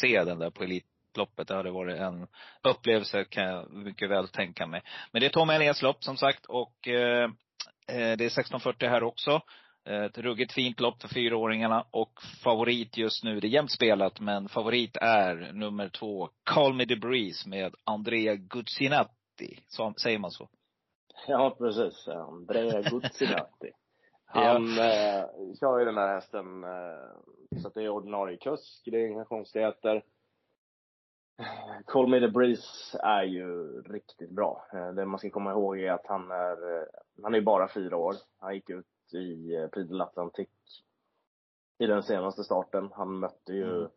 [0.00, 1.48] se den där på Elitloppet.
[1.48, 2.26] Det hade varit en
[2.62, 4.82] upplevelse kan jag mycket väl tänka mig.
[5.12, 6.88] Men det är Tom Elias lopp som sagt och
[7.88, 9.40] det är 1640 här också.
[9.84, 12.12] Ett ruggigt fint lopp för fyraåringarna och
[12.44, 16.96] favorit just nu, det är jämnt spelat, men favorit är nummer två, Call Me The
[16.96, 19.60] Breeze med Andrea Guzzinatti.
[19.66, 20.48] Så, säger man så?
[21.28, 22.08] Ja, precis.
[22.08, 23.70] Andrea Guzzinatti.
[24.26, 24.84] Han ja.
[24.84, 25.24] eh,
[25.60, 29.24] kör ju den här hästen eh, så att det är ordinarie kusk, det är inga
[29.24, 30.02] konstigheter.
[31.86, 34.66] Call Me The Breeze är ju riktigt bra.
[34.72, 36.86] Eh, det man ska komma ihåg är att han är, eh,
[37.22, 38.14] han är bara fyra år.
[38.38, 40.48] Han gick ut i eh, Prix Atlantic
[41.78, 42.88] i den senaste starten.
[42.92, 43.90] Han mötte ju mm.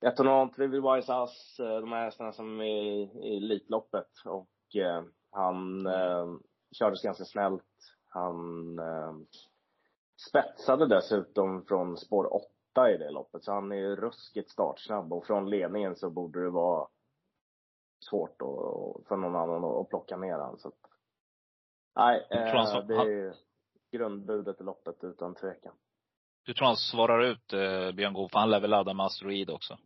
[0.00, 4.10] Etonant, Vivid Wise Ass, de här hästarna som är i, i Elitloppet.
[4.24, 6.26] Och eh, han eh,
[6.72, 7.62] kördes ganska snällt.
[8.08, 9.14] Han eh,
[10.28, 12.34] spetsade dessutom från spår
[12.72, 13.44] 8 i det loppet.
[13.44, 16.88] Så han är ruskigt startsnabb och från ledningen så borde det vara
[18.10, 20.58] svårt att, för någon annan att plocka ner honom.
[20.58, 20.80] Så att,
[21.96, 23.34] nej, eh, det är
[23.90, 25.74] grundbudet i loppet utan tvekan.
[26.44, 28.34] Du tror han svarar ut eh, Björn Goop?
[28.34, 29.78] Han lär väl ladda med asteroid också?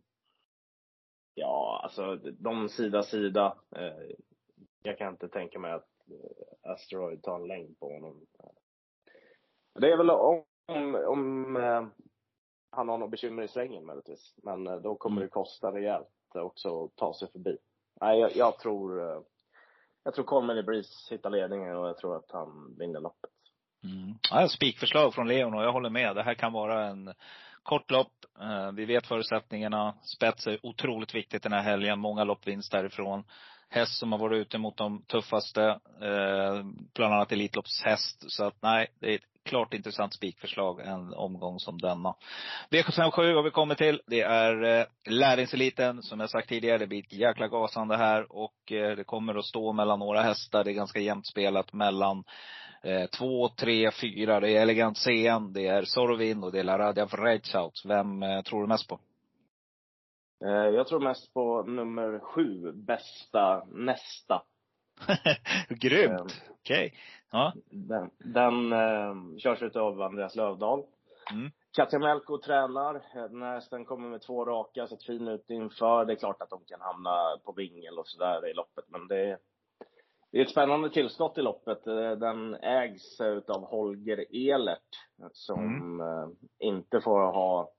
[1.33, 3.57] Ja, alltså de sida sida.
[3.75, 4.15] Eh,
[4.83, 8.25] jag kan inte tänka mig att eh, Asteroid tar en längd på honom.
[9.79, 10.45] Det är väl om,
[11.07, 11.87] om eh,
[12.69, 14.33] han har något bekymmer i svängen möjligtvis.
[14.43, 15.25] Men eh, då kommer mm.
[15.27, 17.57] det kosta rejält också att ta sig förbi.
[18.01, 19.21] Nej, jag, jag tror, eh,
[20.03, 23.29] jag tror Colman i Breeze hittar ledningen och jag tror att han vinner loppet.
[23.83, 24.15] Mm.
[24.31, 26.15] Ja, spikförslag från Leon och jag håller med.
[26.15, 27.13] Det här kan vara en
[27.63, 28.13] kort lopp.
[28.41, 29.95] Eh, vi vet förutsättningarna.
[30.01, 31.99] Spets är otroligt viktigt den här helgen.
[31.99, 33.23] Många loppvinst därifrån.
[33.69, 35.79] Häst som har varit ute mot de tuffaste,
[36.93, 38.31] bland annat Elitloppshäst.
[38.31, 42.15] Så att nej, det är ett klart intressant spikförslag en omgång som denna.
[42.71, 44.01] V757 har vi kommit till.
[44.07, 46.03] Det är eh, lärlingseliten.
[46.03, 49.45] Som jag sagt tidigare, det blir ett jäkla gasande här och eh, det kommer att
[49.45, 50.63] stå mellan några hästar.
[50.63, 52.23] Det är ganska jämnt spelat mellan
[52.83, 54.39] eh, två, tre, fyra.
[54.39, 57.81] Det är Elegant CN, det är Sorvin och det är Laradia Vreitsaut.
[57.85, 58.99] Vem eh, tror du mest på?
[60.45, 64.41] Eh, jag tror mest på nummer sju, bästa nästa.
[65.69, 66.21] Grymt!
[66.21, 66.27] Um,
[66.61, 66.87] Okej.
[66.87, 66.91] Okay.
[67.31, 67.53] Ja.
[67.69, 70.83] Den, den uh, körs utav Andreas Lövdahl.
[71.31, 71.51] Mm.
[71.75, 73.01] Katja Melko tränar.
[73.53, 76.05] Hästen kommer med två raka, sett fin ut inför.
[76.05, 79.29] Det är klart att de kan hamna på vingel och sådär i loppet, men det
[79.29, 79.37] är,
[80.31, 81.87] det är ett spännande tillskott i loppet.
[81.87, 84.95] Eh, den ägs utav Holger Elert,
[85.31, 86.01] som mm.
[86.01, 86.29] uh,
[86.59, 87.71] inte får ha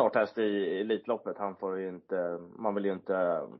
[0.00, 1.38] starthäst i Elitloppet.
[1.38, 3.14] Han får ju inte, man vill ju inte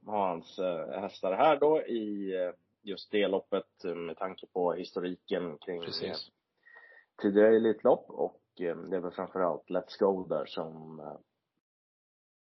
[0.06, 2.52] ha hans eh, hästar här då i eh,
[2.82, 6.30] just det loppet med tanke på historiken kring Precis.
[7.22, 11.00] tidigare Elitlopp och eh, det är väl framförallt Let's Go där som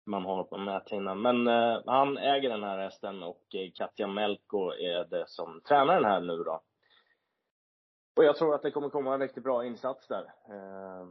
[0.06, 1.22] man har på näthinnan.
[1.22, 5.96] Men eh, han äger den här hästen och eh, Katja Melko är det som tränar
[5.96, 6.62] den här nu då.
[8.18, 10.34] Och jag tror att det kommer komma en riktigt bra insats där.
[10.50, 11.08] Eh,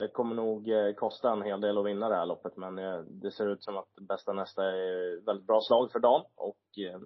[0.00, 3.00] det kommer nog eh, kosta en hel del att vinna det här loppet, men eh,
[3.00, 7.00] det ser ut som att bästa nästa är väldigt bra slag för dagen och eh,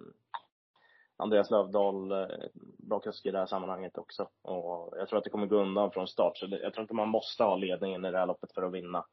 [1.17, 2.09] Andreas Lövdahl,
[2.77, 4.29] bra kusk i det här sammanhanget också.
[4.41, 6.37] Och jag tror att det kommer gå undan från start.
[6.37, 9.05] Så jag tror inte man måste ha ledningen i det här loppet för att vinna.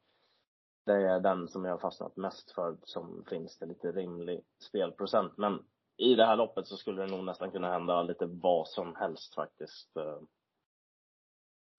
[0.85, 5.37] Det är den som jag har fastnat mest för, som finns det lite rimlig spelprocent.
[5.37, 5.59] Men
[5.97, 9.35] i det här loppet så skulle det nog nästan kunna hända lite vad som helst
[9.35, 9.97] faktiskt.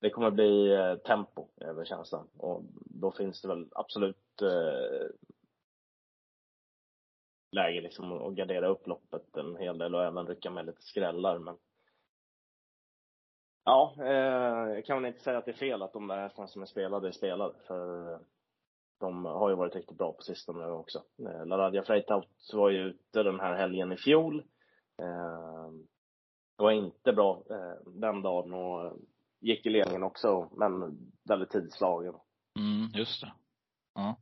[0.04, 5.08] Det kommer bli eh, tempo över känslan och då finns det väl absolut eh,
[7.52, 11.38] läge liksom att gardera upp loppet en hel del och även rycka med lite skrällar
[11.38, 11.56] men
[13.64, 16.48] Ja, eh, jag kan väl inte säga att det är fel att de där hästarna
[16.48, 18.18] som är spelade är spelade för eh,
[19.00, 21.02] de har ju varit riktigt bra på sistone också.
[21.28, 24.44] Eh, Laradja Freitaut var ju ute den här helgen i fjol.
[25.02, 25.70] Eh,
[26.56, 28.92] var inte bra eh, den dagen och eh,
[29.44, 30.98] gick i ledningen också, men
[31.28, 32.14] väldigt tidslagen.
[32.58, 33.32] Mm, just det.
[33.94, 34.16] Ja.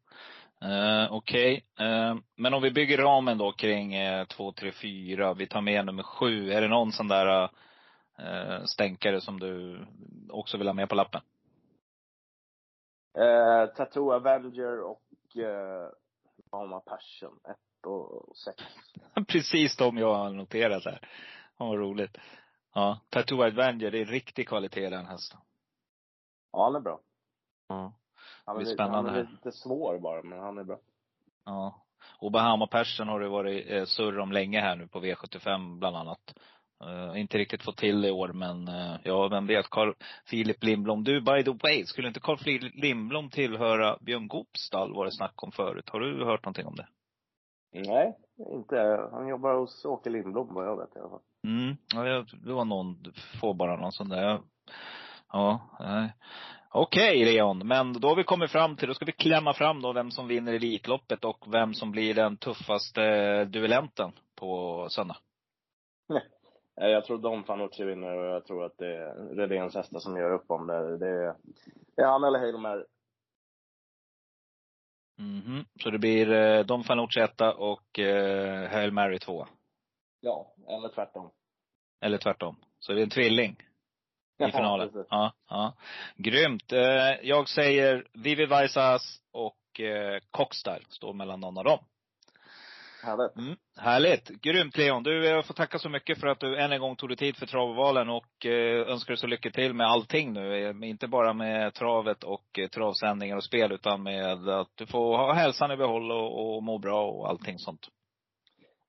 [0.62, 1.66] Eh, Okej.
[1.78, 5.34] Eh, men om vi bygger ramen då kring eh, 2, 3, 4.
[5.34, 6.52] Vi tar med nummer 7.
[6.52, 7.50] Är det någon sån där
[8.18, 9.86] eh, stänkare som du
[10.30, 11.20] också vill ha med på lappen?
[13.18, 15.88] Eh, Tattoo Avenger och eh,
[16.52, 18.62] Mama Passion, 1 och 6.
[19.28, 21.08] Precis de jag har noterat här.
[21.58, 22.16] Ja, vad roligt.
[22.74, 25.40] Ja, Tattoo Adventure, det är riktig kvalitet den hästen.
[26.52, 27.00] Ja, han är bra.
[27.68, 27.92] Ja.
[28.44, 30.78] Han Det är, blir lite, han spännande är lite svår bara, men han är bra.
[31.44, 31.82] Ja.
[32.18, 35.96] Och Bahama Passion har det varit eh, surr om länge här nu på V75 bland
[35.96, 36.34] annat.
[36.84, 39.70] Uh, inte riktigt fått till det i år men uh, ja, vem vet.
[39.70, 39.94] Carl
[40.30, 41.04] Philip Lindblom.
[41.04, 45.12] Du by the way, skulle inte Carl Philip Lindblom tillhöra Björn Goops stall var det
[45.12, 45.88] snack om förut.
[45.88, 46.88] Har du hört någonting om det?
[47.72, 49.08] Nej, inte.
[49.12, 51.20] Han jobbar hos Åke Lindblom vad jag vet i alla fall.
[51.44, 52.96] Mm, ja, det var någon,
[53.40, 54.40] får bara någon sån där.
[55.32, 56.12] Ja, nej.
[56.74, 59.92] Okej Leon, men då har vi kommit fram till, då ska vi klämma fram då
[59.92, 65.16] vem som vinner Elitloppet och vem som blir den tuffaste duellenten på söndag.
[66.80, 70.16] Eh, Jag tror Don Fanucci vinner och jag tror att det är Redéns hästar som
[70.16, 70.98] gör upp om det.
[70.98, 71.34] Det är,
[71.96, 72.84] det är han eller Hail
[75.22, 75.64] Mhm.
[75.82, 79.46] Så det blir eh, Dom Fanucci etta och eh, Hail Mary två.
[80.20, 81.30] Ja, eller tvärtom.
[82.00, 82.56] Eller tvärtom.
[82.78, 83.56] Så det är en tvilling
[84.48, 84.88] i finalen.
[84.88, 85.06] precis.
[85.10, 85.74] Ja, ja.
[86.16, 86.72] Grymt.
[86.72, 86.80] Eh,
[87.22, 91.84] jag säger Vivi Vaisas och eh, Cockstyle står mellan någon av dem.
[93.02, 93.36] Härligt.
[93.36, 94.28] Mm, härligt.
[94.28, 95.02] Grymt Leon.
[95.02, 97.36] Du, jag får tacka så mycket för att du än en gång tog dig tid
[97.36, 100.66] för travvalen och eh, önskar dig så lycka till med allting nu.
[100.68, 105.16] Eh, Inte bara med travet och eh, travsändningar och spel utan med att du får
[105.16, 107.86] ha hälsan i behåll och, och må bra och allting sånt.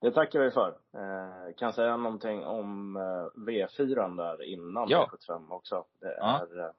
[0.01, 0.69] Det tackar vi för.
[0.95, 5.09] Eh, kan säga någonting om eh, V4 där innan Ja.
[5.11, 5.85] V75 också.
[6.01, 6.39] Det Ja.
[6.51, 6.71] är eh,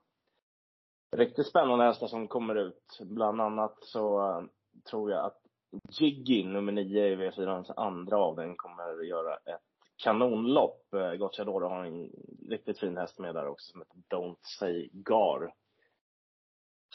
[1.17, 2.99] riktigt spännande hästar som kommer ut.
[3.01, 4.45] Bland annat så eh,
[4.91, 5.41] tror jag att
[5.91, 9.61] Jiggy, nummer nio i V4, andra avdelning, kommer göra ett
[9.97, 10.95] kanonlopp.
[10.95, 12.11] Eh, Gocciadoro har en
[12.51, 15.53] riktigt fin häst med där också som heter Don't Say Gar.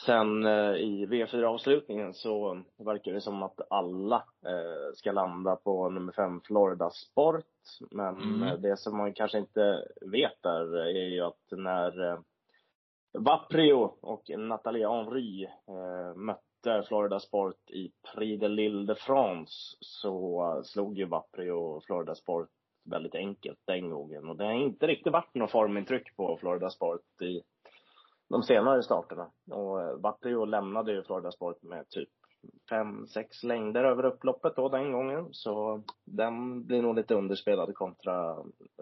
[0.06, 6.12] Sen eh, i V4-avslutningen så verkar det som att alla eh, ska landa på nummer
[6.14, 7.46] fem Florida Sport.
[7.92, 8.44] Men Mm.
[8.44, 12.20] eh, det som man kanske inte vet där är ju att när
[13.14, 16.16] Vaprio och Natalia Henry eh,
[16.66, 22.50] mötte Florida Sport i Prix de lille de France så slog ju Vaprio Florida Sport
[22.86, 24.30] väldigt enkelt den gången.
[24.30, 27.42] Och det har inte riktigt varit något formintryck på Florida Sport i
[28.30, 29.32] de senare starterna.
[29.52, 32.10] Och eh, Vaprio lämnade ju Florida Sport med typ
[32.70, 35.28] fem, sex längder över upploppet då den gången.
[35.32, 38.36] Så den blir nog lite underspelad kontra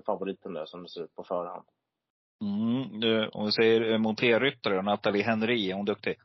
[0.06, 1.66] favoriten där som det ser ut på förhand.
[2.41, 6.16] Mm, du, om vi säger monterryttare, Nathalie Henry, är hon duktig?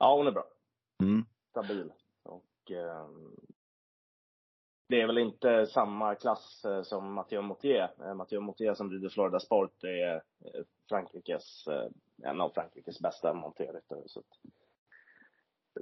[0.00, 0.44] Ja, hon är bra.
[1.02, 1.24] Mm.
[1.50, 1.92] Stabil.
[2.22, 3.08] Och eh,
[4.88, 7.90] det är väl inte samma klass eh, som Mathieu Moutier.
[8.04, 11.64] Eh, Mathieu Moutier som rider Florida Sport är eh, Frankrikes,
[12.22, 14.00] en av Frankrikes bästa monterryttare.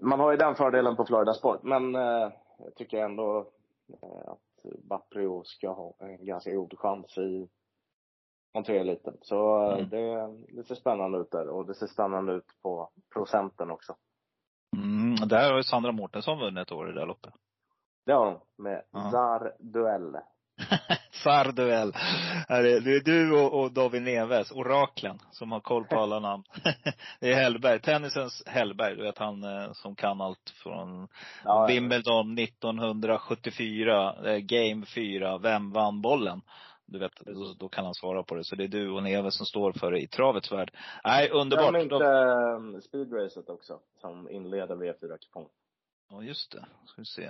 [0.02, 1.62] Man har ju den fördelen på Florida Sport.
[1.62, 3.50] Men eh, jag tycker ändå
[4.26, 7.48] att Baprio ska ha en ganska god chans i
[8.54, 9.16] montereliten.
[9.22, 9.88] Så Mm.
[9.88, 13.96] det, det ser spännande ut där och det ser spännande ut på procenten också.
[15.18, 17.34] Mm, där har ju Sandra Mårtensson vunnit ett år i det där loppet.
[18.06, 19.10] Det har de med Ja.
[19.10, 20.16] Zar Duell.
[21.10, 21.92] Sarduell.
[22.48, 26.20] Här är, det är du och, och David Neves, oraklen, som har koll på alla
[26.28, 26.44] namn.
[27.20, 28.96] det är Hellberg, tennisens Hellberg.
[28.96, 31.08] Du vet han eh, som kan allt från
[31.44, 36.42] Ja, Wimbledon 1974, eh, Game 4, vem vann bollen?
[36.90, 38.44] Du vet, då, då kan han svara på det.
[38.44, 40.76] Så det är du och Neves som står för det i travets värld.
[41.04, 41.70] Nej, underbart.
[41.70, 42.06] Glöm inte
[42.76, 45.48] eh, speedracet också, som inleder V4-kupong.
[46.10, 46.66] Ja, just det.
[46.86, 47.24] Ska vi se.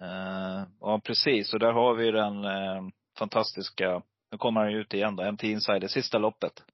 [0.00, 1.54] Eh, ja, precis.
[1.54, 2.82] Och där har vi den, eh,
[3.18, 6.64] fantastiska, nu kommer han ut igen då, MT Insider, sista loppet.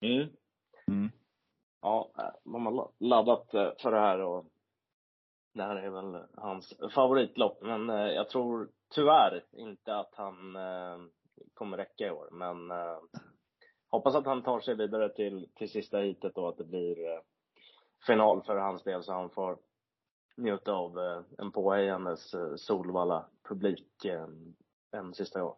[0.00, 0.28] Mm.
[0.88, 1.10] Mm.
[1.82, 2.10] Ja,
[2.44, 4.44] de har laddat eh, för det här och
[5.54, 7.62] det här är väl hans favoritlopp.
[7.62, 10.98] Men eh, jag tror tyvärr inte att han eh,
[11.54, 12.28] kommer räcka i år.
[12.32, 12.56] Men
[13.90, 17.20] hoppas att han tar sig vidare till, till sista heatet och att det blir
[18.06, 19.58] final för hans del så han får
[20.36, 20.98] njuta av
[21.38, 24.04] en påhejandes Solvalla publik
[24.92, 25.56] en sista gång.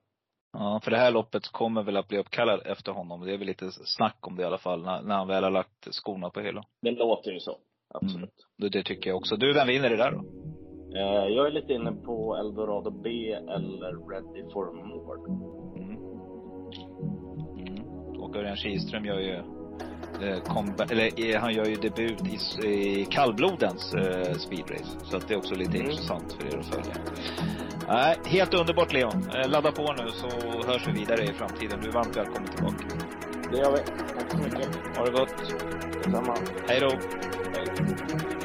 [0.52, 3.20] Ja, för det här loppet kommer väl att bli uppkallad efter honom.
[3.20, 5.50] Det är väl lite snack om det i alla fall, när, när han väl har
[5.50, 6.64] lagt skorna på hyllan.
[6.82, 7.58] Det låter ju så.
[7.88, 8.14] Absolut.
[8.14, 8.30] Mm.
[8.56, 9.36] Det, det tycker jag också.
[9.36, 10.45] Du, vem vinner det där då?
[10.94, 15.18] Eh, jag är lite inne på Eldorado B eller Ready for More.
[15.76, 15.96] Mm.
[17.56, 18.20] Mm.
[18.20, 19.34] Och Örjan Kihlström gör ju
[20.22, 24.98] eh, combat, eller eh, han gör ju debut i, i kallblodens eh, speedrace.
[25.04, 25.90] Så att det är också lite mm.
[25.90, 26.94] intressant för er att följa.
[27.88, 29.28] Nej, helt underbart Leon.
[29.34, 30.28] Eh, ladda på nu så
[30.72, 31.80] hörs vi vidare i framtiden.
[31.82, 32.86] Du är varmt välkommen tillbaka.
[33.50, 33.78] Det gör vi.
[34.18, 34.96] Tack så mycket.
[34.96, 35.34] Ha det gott.
[36.04, 36.34] Detsamma.
[36.68, 36.88] Hej då.
[37.54, 38.35] Hej.